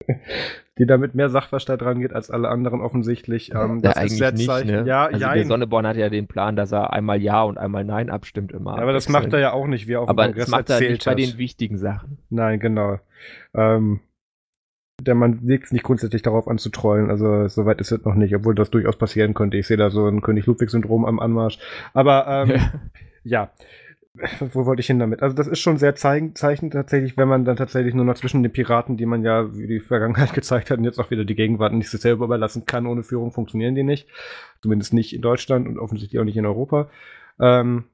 [0.79, 3.53] die da mit mehr Sachverstand rangeht als alle anderen offensichtlich.
[3.53, 4.85] Ähm, Ja, das eigentlich ist sehr nicht, ne?
[4.87, 5.37] Ja, also jein.
[5.37, 8.77] der Sonneborn hat ja den Plan, dass er einmal Ja und einmal Nein abstimmt immer.
[8.77, 10.51] Ja, aber das macht er ja auch nicht, wie er auf dem Aber Kongress das
[10.51, 12.19] macht er nicht bei den wichtigen Sachen.
[12.31, 12.99] Nein, genau.
[13.55, 14.01] Ähm,
[15.01, 18.15] der Mann legt es nicht grundsätzlich darauf an zu trollen, also soweit ist es noch
[18.15, 19.57] nicht, obwohl das durchaus passieren könnte.
[19.57, 21.59] Ich sehe da so ein König-Ludwig-Syndrom am Anmarsch.
[21.93, 22.61] Aber ähm,
[23.25, 23.51] ja,
[24.53, 25.23] wo wollte ich hin damit?
[25.23, 28.53] Also das ist schon sehr zeichen tatsächlich, wenn man dann tatsächlich nur noch zwischen den
[28.53, 31.73] Piraten, die man ja wie die Vergangenheit gezeigt hat und jetzt auch wieder die Gegenwart
[31.73, 34.09] nicht sich selber überlassen kann, ohne Führung funktionieren die nicht.
[34.63, 36.89] Zumindest nicht in Deutschland und offensichtlich auch nicht in Europa.
[37.41, 37.85] Ähm,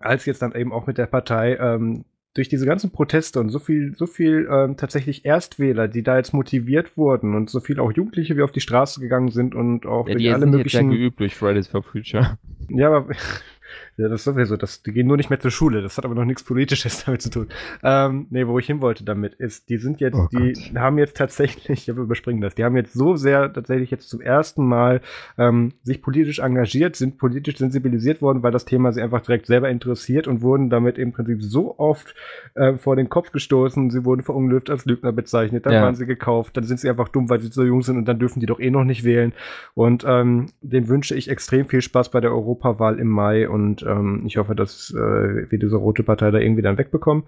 [0.00, 2.04] als jetzt dann eben auch mit der Partei ähm,
[2.34, 6.34] durch diese ganzen Proteste und so viel, so viel ähm, tatsächlich Erstwähler, die da jetzt
[6.34, 10.08] motiviert wurden und so viel auch Jugendliche, wie auf die Straße gegangen sind und auch
[10.08, 10.90] Ja, durch die alle sind jetzt ja möglichen.
[10.90, 12.38] geübt durch Fridays for Future.
[12.68, 13.06] Ja, aber
[13.96, 15.82] ja, das ist sowieso, das, die gehen nur nicht mehr zur Schule.
[15.82, 17.48] Das hat aber noch nichts Politisches damit zu tun.
[17.82, 20.80] Ähm, nee, wo ich hin wollte damit ist, die sind jetzt, Oh die Gott.
[20.82, 24.20] haben jetzt tatsächlich, ja, wir überspringen das, die haben jetzt so sehr tatsächlich jetzt zum
[24.20, 25.00] ersten Mal
[25.38, 29.68] ähm, sich politisch engagiert, sind politisch sensibilisiert worden, weil das Thema sie einfach direkt selber
[29.70, 32.14] interessiert und wurden damit im Prinzip so oft
[32.54, 35.82] äh, vor den Kopf gestoßen, sie wurden verunglückt als Lügner bezeichnet, dann Ja.
[35.82, 38.18] waren sie gekauft, dann sind sie einfach dumm, weil sie so jung sind und dann
[38.18, 39.32] dürfen die doch eh noch nicht wählen.
[39.74, 44.22] Und ähm, den wünsche ich extrem viel Spaß bei der Europawahl im Mai und ähm,
[44.26, 47.24] ich hoffe, dass äh, wir diese rote Partei da irgendwie dann wegbekommen.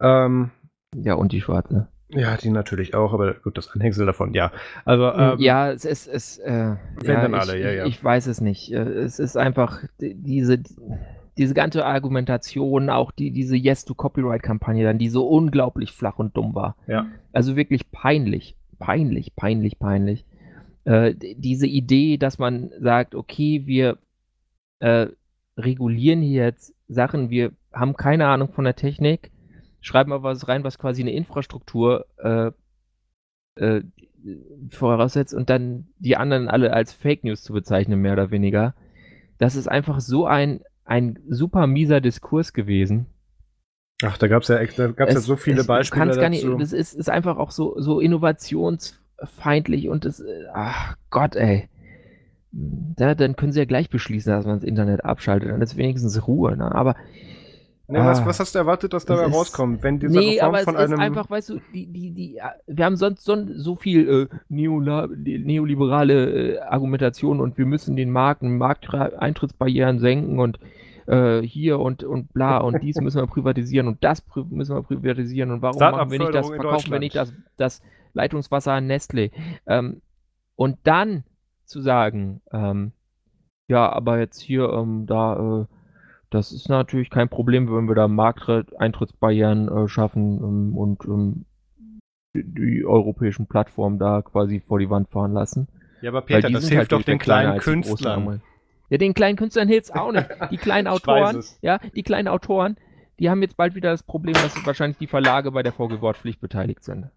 [0.00, 0.50] Ähm,
[0.94, 1.88] Ja, und die Schwarze.
[2.14, 4.52] Ja, die natürlich auch, aber gut, das Anhängsel davon, ja.
[4.84, 7.86] Also, ähm, ja, es ist, es, äh, wenn ja, dann alle, ich, ja, ja.
[7.86, 8.70] Ich weiß es nicht.
[8.72, 10.62] Äh, es ist einfach diese,
[11.38, 16.76] diese ganze Argumentation, auch die, diese Yes-to-Copyright-Kampagne dann, die so unglaublich flach und dumm war.
[16.86, 17.06] Ja.
[17.32, 20.26] Also wirklich peinlich, peinlich, peinlich, peinlich.
[20.84, 23.96] Äh, diese Idee, dass man sagt, okay, wir
[24.80, 25.06] äh,
[25.56, 29.30] regulieren hier jetzt Sachen, wir haben keine Ahnung von der Technik,
[29.80, 32.52] schreiben aber was rein, was quasi eine Infrastruktur äh,
[33.56, 33.82] äh,
[34.70, 38.74] voraussetzt und dann die anderen alle als Fake News zu bezeichnen, mehr oder weniger.
[39.38, 43.06] Das ist einfach so ein, ein super mieser Diskurs gewesen.
[44.04, 46.10] Ach, da gab es ja, da gab's es, ja so viele es, Beispiele.
[46.10, 50.22] Du gar nicht, das ist, ist einfach auch so, so innovationsfeindlich und das,
[50.52, 51.68] ach Gott, ey.
[52.52, 55.50] Da, dann können sie ja gleich beschließen, dass man das Internet abschaltet.
[55.50, 56.56] Dann ist wenigstens Ruhe.
[56.56, 56.74] Ne?
[56.74, 56.96] Aber
[57.88, 60.58] Nee, ah, was, was, hast du erwartet, dass dabei rauskommt, wenn diese nee, Reform aber
[60.64, 60.92] von es einem.
[60.94, 65.08] Ist einfach, weißt du, die, die, die, wir haben sonst so, so viel äh, Neola,
[65.08, 70.58] neoliberale äh, Argumentation und wir müssen den Markt, Markteintrittsbarrieren senken und
[71.06, 75.50] äh, hier und, und bla und dies müssen wir privatisieren und das müssen wir privatisieren
[75.50, 77.82] und warum machen wir nicht das, verkaufen wir nicht das, das
[78.14, 79.30] Leitungswasser an Nestle.
[79.66, 80.00] Ähm,
[80.54, 81.24] und dann
[81.64, 82.92] zu sagen, ähm,
[83.68, 85.66] ja, aber jetzt hier, ähm, da, äh,
[86.30, 91.44] das ist natürlich kein Problem, wenn wir da Markteintrittsbarrieren äh, schaffen ähm, und ähm,
[92.34, 95.68] die, die, europäischen Plattformen da quasi vor die Wand fahren lassen.
[96.00, 98.40] Ja, aber Peter, das hilft halt doch den kleinen Künstlern.
[98.88, 100.28] Ja, den kleinen Künstlern hilft es auch nicht.
[100.50, 102.76] Die kleinen Autoren, ja, die kleinen Autoren,
[103.18, 106.82] die haben jetzt bald wieder das Problem, dass wahrscheinlich die Verlage bei der VG-Wortpflicht beteiligt
[106.84, 107.10] sind.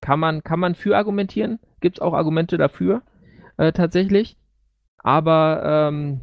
[0.00, 1.58] Kann man, kann man für argumentieren?
[1.80, 3.02] Gibt es auch Argumente dafür,
[3.56, 4.36] äh, tatsächlich.
[4.98, 6.20] Aber ähm,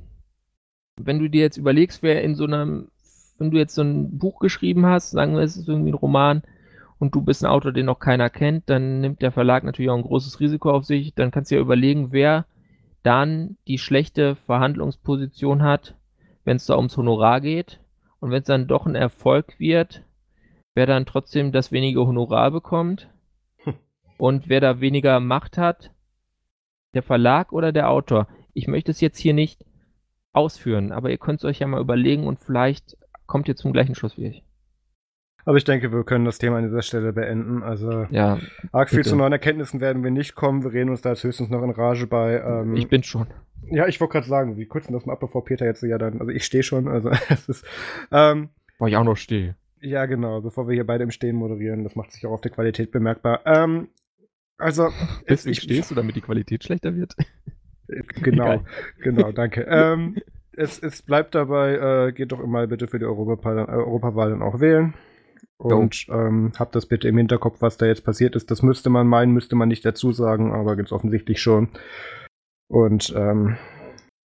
[0.98, 2.90] wenn du dir jetzt überlegst, wer in so einem,
[3.38, 6.44] wenn du jetzt so ein Buch geschrieben hast, sagen wir, es ist irgendwie ein Roman
[7.00, 9.98] und du bist ein Autor, den noch keiner kennt, dann nimmt der Verlag natürlich auch
[9.98, 11.14] ein großes Risiko auf sich.
[11.14, 12.46] Dann kannst du ja überlegen, wer
[13.04, 15.96] dann die schlechte Verhandlungsposition hat,
[16.46, 17.80] wenn es da ums Honorar geht.
[18.20, 20.04] Und wenn es dann doch ein Erfolg wird,
[20.76, 23.10] wer dann trotzdem das wenige Honorar bekommt
[24.18, 25.92] und wer da weniger Macht hat,
[26.94, 28.28] der Verlag oder der Autor.
[28.54, 29.66] Ich möchte es jetzt hier nicht
[30.32, 33.96] ausführen, aber ihr könnt es euch ja mal überlegen und vielleicht kommt ihr zum gleichen
[33.96, 34.44] Schluss wie ich.
[35.46, 37.64] Aber ich denke, wir können das Thema an dieser Stelle beenden.
[37.64, 38.40] Also ja,
[38.72, 40.64] arg viel zu neuen Erkenntnissen werden wir nicht kommen.
[40.64, 42.40] Wir reden uns da jetzt höchstens noch in Rage bei.
[42.40, 43.28] Ähm, ich bin schon.
[43.66, 46.20] Ja, ich wollte gerade sagen, wie kürzen das mal ab, bevor Peter jetzt ja dann.
[46.20, 46.88] Also ich stehe schon.
[46.88, 47.66] Also es ist.
[48.12, 48.50] Ähm,
[48.80, 49.56] Weil ich auch noch stehe.
[49.82, 51.84] Ja, genau, bevor wir hier beide im Stehen moderieren.
[51.84, 53.42] Das macht sich auch auf der Qualität bemerkbar.
[53.46, 53.90] Ähm,
[54.58, 54.90] also.
[55.28, 57.16] Deswegen stehst du, damit die Qualität schlechter wird?
[58.22, 58.64] Genau,
[59.02, 59.62] genau, danke.
[59.70, 60.16] ähm,
[60.52, 64.60] es, es bleibt dabei, äh, geht doch immer bitte für die Europawahl, Europawahl dann auch
[64.60, 64.94] wählen.
[65.58, 68.52] Und ähm, habt das bitte im Hinterkopf, was da jetzt passiert ist.
[68.52, 71.70] Das müsste man meinen, müsste man nicht dazu sagen, aber gibt es offensichtlich schon.
[72.68, 73.58] Und ähm,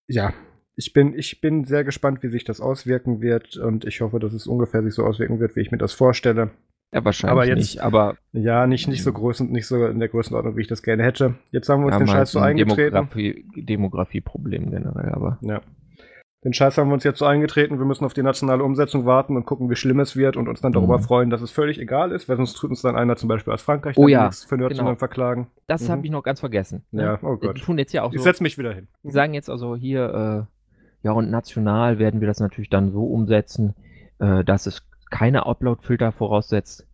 [0.09, 0.33] ja,
[0.77, 3.57] ich bin, ich bin sehr gespannt, wie sich das auswirken wird.
[3.57, 6.51] Und ich hoffe, dass es ungefähr sich so auswirken wird, wie ich mir das vorstelle.
[6.93, 8.17] Ja, wahrscheinlich aber jetzt, nicht, aber.
[8.33, 11.03] Ja, nicht, nicht so groß und nicht so in der Größenordnung, wie ich das gerne
[11.03, 11.35] hätte.
[11.51, 12.95] Jetzt haben wir uns ja, den Scheiß so eingetreten.
[12.95, 15.39] Demografie, Demografieproblem generell, aber.
[15.43, 15.61] Ja.
[16.45, 17.81] Den Scheiß haben wir uns jetzt so eingetreten.
[17.81, 20.61] Wir müssen auf die nationale Umsetzung warten und gucken, wie schlimm es wird und uns
[20.61, 21.03] dann darüber mhm.
[21.03, 23.63] freuen, dass es völlig egal ist, weil sonst tut uns dann einer zum Beispiel aus
[23.63, 24.31] Frankreich oh, ja.
[24.31, 24.95] für Nerds genau.
[24.95, 25.49] verklagen.
[25.67, 25.93] Das mhm.
[25.93, 26.85] habe ich noch ganz vergessen.
[26.93, 27.03] Ne?
[27.03, 27.57] Ja, oh Gott.
[27.57, 28.17] Die tun jetzt ja auch so.
[28.17, 28.87] Ich setze mich wieder hin.
[29.03, 30.47] Die sagen jetzt also hier,
[31.03, 33.75] äh, ja, und national werden wir das natürlich dann so umsetzen,
[34.21, 36.87] äh, dass es keine Upload-Filter voraussetzt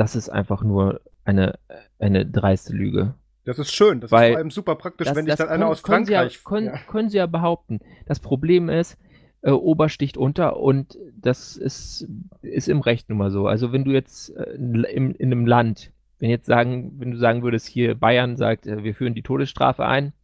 [0.00, 1.58] das ist einfach nur eine,
[1.98, 3.14] eine dreiste Lüge.
[3.44, 5.68] Das ist schön, das Weil ist vor allem super praktisch, das, wenn dich dann einer
[5.68, 6.32] aus Frankreich...
[6.32, 6.78] Sie ja, können, ja.
[6.88, 7.80] können Sie ja behaupten.
[8.06, 8.96] Das Problem ist,
[9.42, 12.08] äh, Ober sticht unter und das ist,
[12.40, 13.46] ist im Recht nun mal so.
[13.46, 17.42] Also wenn du jetzt äh, in, in, einem Land, wenn jetzt sagen, wenn du sagen
[17.42, 20.14] würdest, hier Bayern sagt, äh, wir führen die Todesstrafe ein,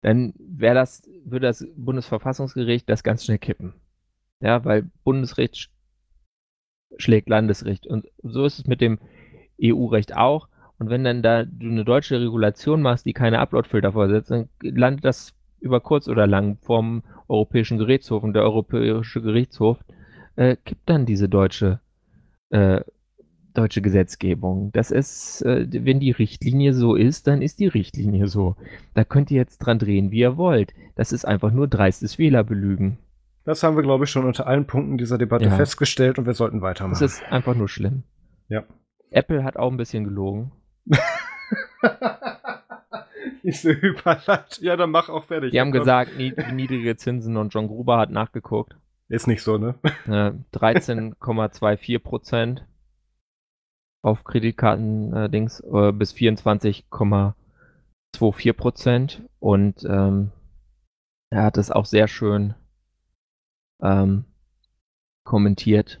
[0.00, 3.74] dann wäre das, würde das Bundesverfassungsgericht das ganz schnell kippen.
[4.40, 5.70] Ja, weil Bundesrecht
[6.98, 7.86] schlägt Landesrecht.
[7.86, 8.98] Und so ist es mit dem
[9.62, 10.48] EU-Recht auch.
[10.78, 15.04] Und wenn dann da du eine deutsche Regulation machst, die keine Uploadfilter vorsetzt, dann landet
[15.04, 19.78] das über kurz oder lang vom Europäischen Gerichtshof und der Europäische Gerichtshof
[20.36, 21.80] äh, kippt dann diese deutsche
[22.50, 22.82] äh,
[23.54, 24.70] deutsche Gesetzgebung.
[24.72, 28.54] Das ist, äh, wenn die Richtlinie so ist, dann ist die Richtlinie so.
[28.94, 30.74] Da könnt ihr jetzt dran drehen, wie ihr wollt.
[30.94, 32.98] Das ist einfach nur dreistes Wählerbelügen.
[33.46, 35.54] Das haben wir, glaube ich, schon unter allen Punkten dieser Debatte ja.
[35.54, 36.98] festgestellt und wir sollten weitermachen.
[37.00, 38.02] Das ist einfach nur schlimm.
[38.48, 38.64] Ja.
[39.12, 40.50] Apple hat auch ein bisschen gelogen.
[43.44, 44.64] Diese Überleitung.
[44.64, 45.52] Ja, dann mach auch fertig.
[45.52, 48.76] Die haben gesagt, niedrige Zinsen und John Gruber hat nachgeguckt.
[49.08, 49.76] Ist nicht so, ne?
[50.06, 52.66] Äh, 13,24 Prozent.
[54.02, 59.22] auf Kreditkarten-Dings äh, bis 24,24 Prozent.
[59.38, 60.32] Und ähm,
[61.30, 62.56] er hat es auch sehr schön
[63.82, 64.24] ähm,
[65.24, 65.98] kommentiert.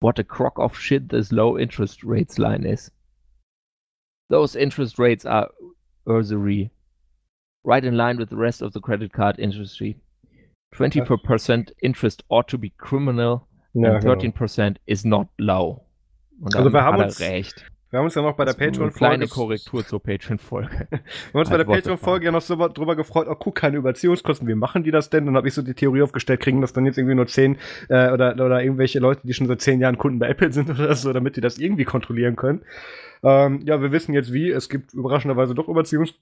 [0.00, 2.92] What a crock of shit this low interest rates line is.
[4.30, 5.50] Those interest rates are
[6.06, 6.70] usury,
[7.64, 10.00] right in line with the rest of the credit card industry.
[10.74, 15.84] 24% interest ought to be criminal, Ja, and 13% is not low.
[16.40, 17.70] Und Also wir haben uns- recht.
[17.90, 18.92] Wir haben uns ja noch bei der Patreon-Folge.
[18.92, 20.68] Kleine Korrektur zur Patreon-Folge.
[20.90, 20.98] Wir
[21.32, 24.54] haben uns bei der Patreon-Folge ja noch so drüber gefreut, oh, guck, keine Überziehungskosten, wie
[24.54, 25.24] machen die das denn?
[25.24, 27.56] Dann habe ich so die Theorie aufgestellt, kriegen das dann jetzt irgendwie nur zehn
[27.88, 30.94] äh, oder, oder irgendwelche Leute, die schon seit zehn Jahren Kunden bei Apple sind oder
[30.94, 32.60] so, damit die das irgendwie kontrollieren können.
[33.22, 34.50] Ähm, ja, wir wissen jetzt wie.
[34.50, 36.14] Es gibt überraschenderweise doch Überziehungs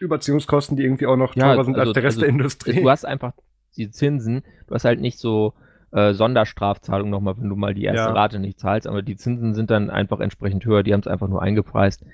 [0.00, 2.80] Überziehungskosten, die irgendwie auch noch Ja, teurer sind also- als der Rest also der Industrie.
[2.80, 3.34] Du hast einfach
[3.76, 5.52] die Zinsen, du hast halt nicht so
[5.92, 8.12] äh, Sonderstrafzahlung nochmal, wenn du mal die erste Ja.
[8.12, 11.28] Rate nicht zahlst, aber die Zinsen sind dann einfach entsprechend höher, die haben es einfach
[11.28, 12.04] nur eingepreist.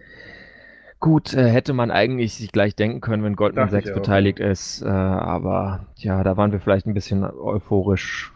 [0.98, 4.88] Gut, äh, hätte man eigentlich sich gleich denken können, wenn Goldman Sachs beteiligt ist, äh,
[4.88, 8.32] aber ja, da waren wir vielleicht ein bisschen euphorisch.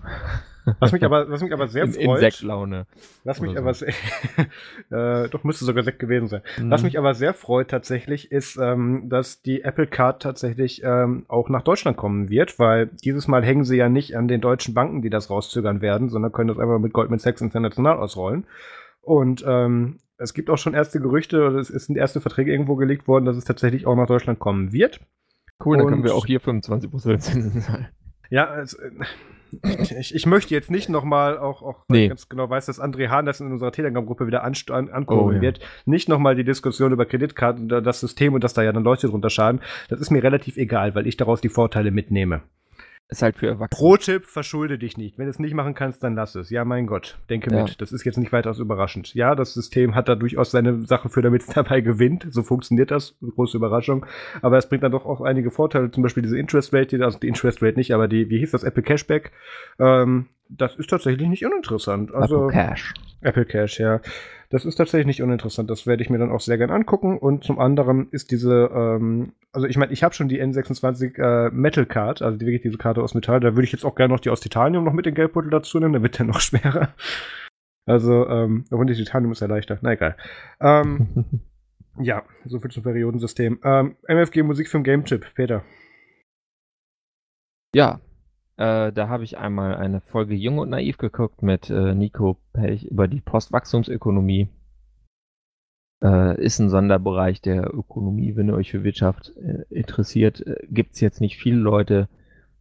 [0.78, 2.86] Was mich aber, was mich aber sehr in, freut, Sektlaune.
[3.24, 3.88] was mich oder aber sehr,
[4.90, 6.42] äh, doch müsste sogar Sekt gewesen sein.
[6.58, 6.70] Mhm.
[6.70, 11.48] Was mich aber sehr freut tatsächlich, ist, ähm, dass die Apple Card tatsächlich ähm, auch
[11.48, 15.02] nach Deutschland kommen wird, weil dieses Mal hängen sie ja nicht an den deutschen Banken,
[15.02, 18.46] die das rauszögern werden, sondern können das einfach mit Goldman Sachs international ausrollen.
[19.00, 23.08] Und ähm, es gibt auch schon erste Gerüchte, oder es sind erste Verträge irgendwo gelegt
[23.08, 25.00] worden, dass es tatsächlich auch nach Deutschland kommen wird.
[25.64, 27.88] Cool, dann können wir auch hier 25% Zinsen zahlen.
[28.30, 28.66] Ja, äh,
[30.00, 32.08] ich, ich möchte jetzt nicht nochmal, auch, auch Nee.
[32.08, 35.40] ganz genau weiß, dass André Hahn das in unserer Telegram-Gruppe wieder an, ankurbeln Oh, ja.
[35.42, 38.84] wird, nicht nochmal die Diskussion über Kreditkarten, und das System und dass da ja dann
[38.84, 39.60] Leute drunter schaden.
[39.88, 42.42] Das ist mir relativ egal, weil ich daraus die Vorteile mitnehme.
[43.10, 43.76] Ist halt für Erwachsene.
[43.76, 45.18] Pro-Tipp, verschulde dich nicht.
[45.18, 46.48] Wenn du es nicht machen kannst, dann lass es.
[46.50, 47.64] Ja, mein Gott, denke Ja.
[47.64, 47.80] mit.
[47.80, 49.12] Das ist jetzt nicht weitaus überraschend.
[49.14, 52.26] Ja, das System hat da durchaus seine Sache für, damit es dabei gewinnt.
[52.30, 53.16] So funktioniert das.
[53.20, 54.06] Große Überraschung.
[54.42, 55.90] Aber es bringt dann doch auch einige Vorteile.
[55.90, 58.52] Zum Beispiel diese Interest Rate, die- also die Interest Rate nicht, aber die, wie hieß
[58.52, 59.32] das, Apple Cashback.
[59.80, 62.14] Ähm, das ist tatsächlich nicht uninteressant.
[62.14, 62.94] Also, Apple Cash.
[63.22, 64.00] Apple Cash, ja.
[64.50, 65.70] Das ist tatsächlich nicht uninteressant.
[65.70, 67.16] Das werde ich mir dann auch sehr gern angucken.
[67.16, 71.50] Und zum anderen ist diese, ähm, also ich meine, ich habe schon die N26 äh,
[71.52, 73.38] Metal Card, also die, wirklich diese Karte aus Metall.
[73.38, 75.78] Da würde ich jetzt auch gerne noch die aus Titanium noch mit den Geldbeutel dazu
[75.78, 75.92] nehmen.
[75.92, 76.94] Da wird der noch schwerer.
[77.86, 79.78] Also, ähm, obwohl die Titanium ist ja leichter.
[79.82, 80.16] Na egal.
[80.60, 81.42] Ähm,
[82.00, 83.60] ja, so viel zum Periodensystem.
[83.62, 85.62] Ähm, MFG Musikfilm Game Chip, Peter.
[87.72, 88.00] Ja,
[88.60, 92.84] äh, da habe ich einmal eine Folge Jung und Naiv geguckt mit äh, Nico Pech
[92.84, 94.48] über die Postwachstumsökonomie.
[96.04, 100.46] Äh, ist ein Sonderbereich der Ökonomie, wenn ihr euch für Wirtschaft äh, interessiert.
[100.46, 102.10] Äh, Gibt es jetzt nicht viele Leute,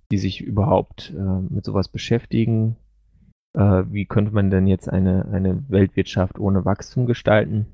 [0.10, 2.78] die sich überhaupt äh, mit sowas beschäftigen.
[3.56, 7.66] Wie könnte man denn jetzt eine, eine Weltwirtschaft ohne Wachstum gestalten?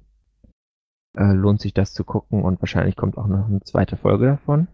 [1.14, 4.70] Lohnt sich das zu gucken und wahrscheinlich kommt auch noch eine zweite Folge davon.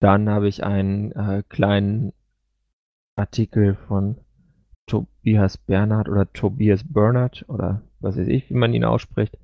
[0.00, 2.12] Dann habe ich einen äh, kleinen
[3.16, 4.18] Artikel von
[4.86, 9.36] Tobias Bernhard oder Tobias Bernhard oder was weiß ich, wie man ihn ausspricht.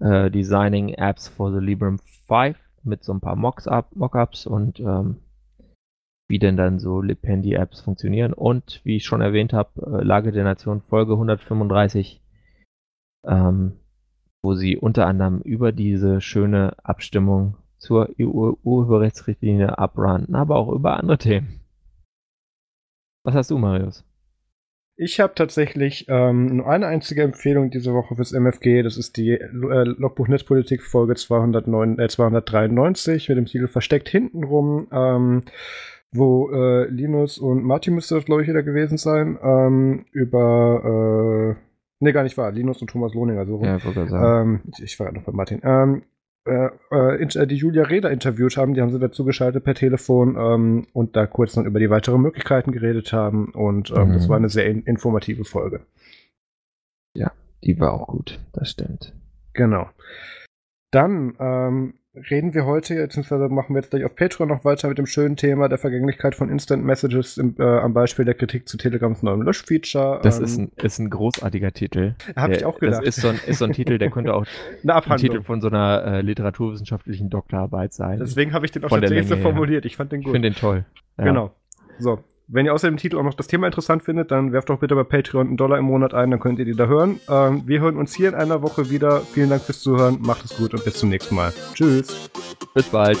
[0.00, 5.16] Äh, Designing Apps for the Librem 5 mit so ein paar Mockups und ähm,
[6.28, 8.32] wie denn dann so Lipendi-Apps funktionieren.
[8.32, 12.22] Und wie ich schon erwähnt habe, äh, Lage der Nation Folge 135,
[13.26, 13.72] ähm,
[14.42, 21.18] wo sie unter anderem über diese schöne Abstimmung zur EU-Urheberrechtsrichtlinie abrunden, aber auch über andere
[21.18, 21.60] Themen.
[23.24, 24.04] Was hast du, Marius?
[25.02, 28.82] Ich habe tatsächlich ähm, nur eine einzige Empfehlung diese Woche fürs MFG.
[28.82, 34.88] Das ist die äh, Logbuch Netzpolitik Folge 209, äh, 293 mit dem Titel Versteckt hintenrum,
[34.92, 35.44] ähm,
[36.12, 41.62] wo äh, Linus und Martin müsste das, glaube ich, wieder gewesen sein, ähm, über, äh,
[42.00, 43.64] nee, gar nicht wahr, Linus und Thomas Lohninger, so rum.
[43.64, 43.86] Ja, ich.
[43.86, 45.60] Ähm, ich war gerade noch bei Martin.
[45.64, 46.02] Ähm,
[46.46, 50.36] äh, äh, äh, die Julia Reda interviewt haben, die haben sie dazu geschaltet per Telefon
[50.38, 54.12] ähm, und da kurz dann über die weiteren Möglichkeiten geredet haben und ähm, Mhm.
[54.14, 55.86] das war eine sehr in informative Folge.
[57.62, 59.12] Die war auch gut, das stimmt.
[59.52, 59.90] Genau.
[60.90, 64.98] Dann ähm, reden wir heute, beziehungsweise machen wir jetzt gleich auf Patreon noch weiter mit
[64.98, 68.76] dem schönen Thema der Vergänglichkeit von Instant Messages im, äh, am Beispiel der Kritik zu
[68.76, 70.20] Telegrams neuem Löschfeature.
[70.22, 72.14] Das ähm, ist, ein, ist ein großartiger Titel.
[72.34, 73.06] Hab ich auch gedacht.
[73.06, 74.44] Das ist so ein, ist so ein Titel, der könnte auch
[74.84, 75.18] ein.
[75.18, 78.18] Titel von so einer äh, literaturwissenschaftlichen Doktorarbeit sein.
[78.18, 79.84] Deswegen habe ich den auch Von tatsächlich so formuliert.
[79.84, 80.32] Ich fand den ich gut.
[80.32, 80.84] finde den toll.
[81.18, 81.24] Ja.
[81.24, 81.54] Genau.
[81.98, 82.24] So.
[82.52, 84.96] Wenn ihr außer dem Titel auch noch das Thema interessant findet, dann werft doch bitte
[84.96, 87.20] bei Patreon einen Dollar im Monat ein, dann könnt ihr die da hören.
[87.28, 89.20] Ähm, wir hören uns hier in einer Woche wieder.
[89.20, 91.52] Vielen Dank fürs Zuhören, macht es gut und bis zum nächsten Mal.
[91.74, 92.28] Tschüss.
[92.74, 93.18] Bis bald.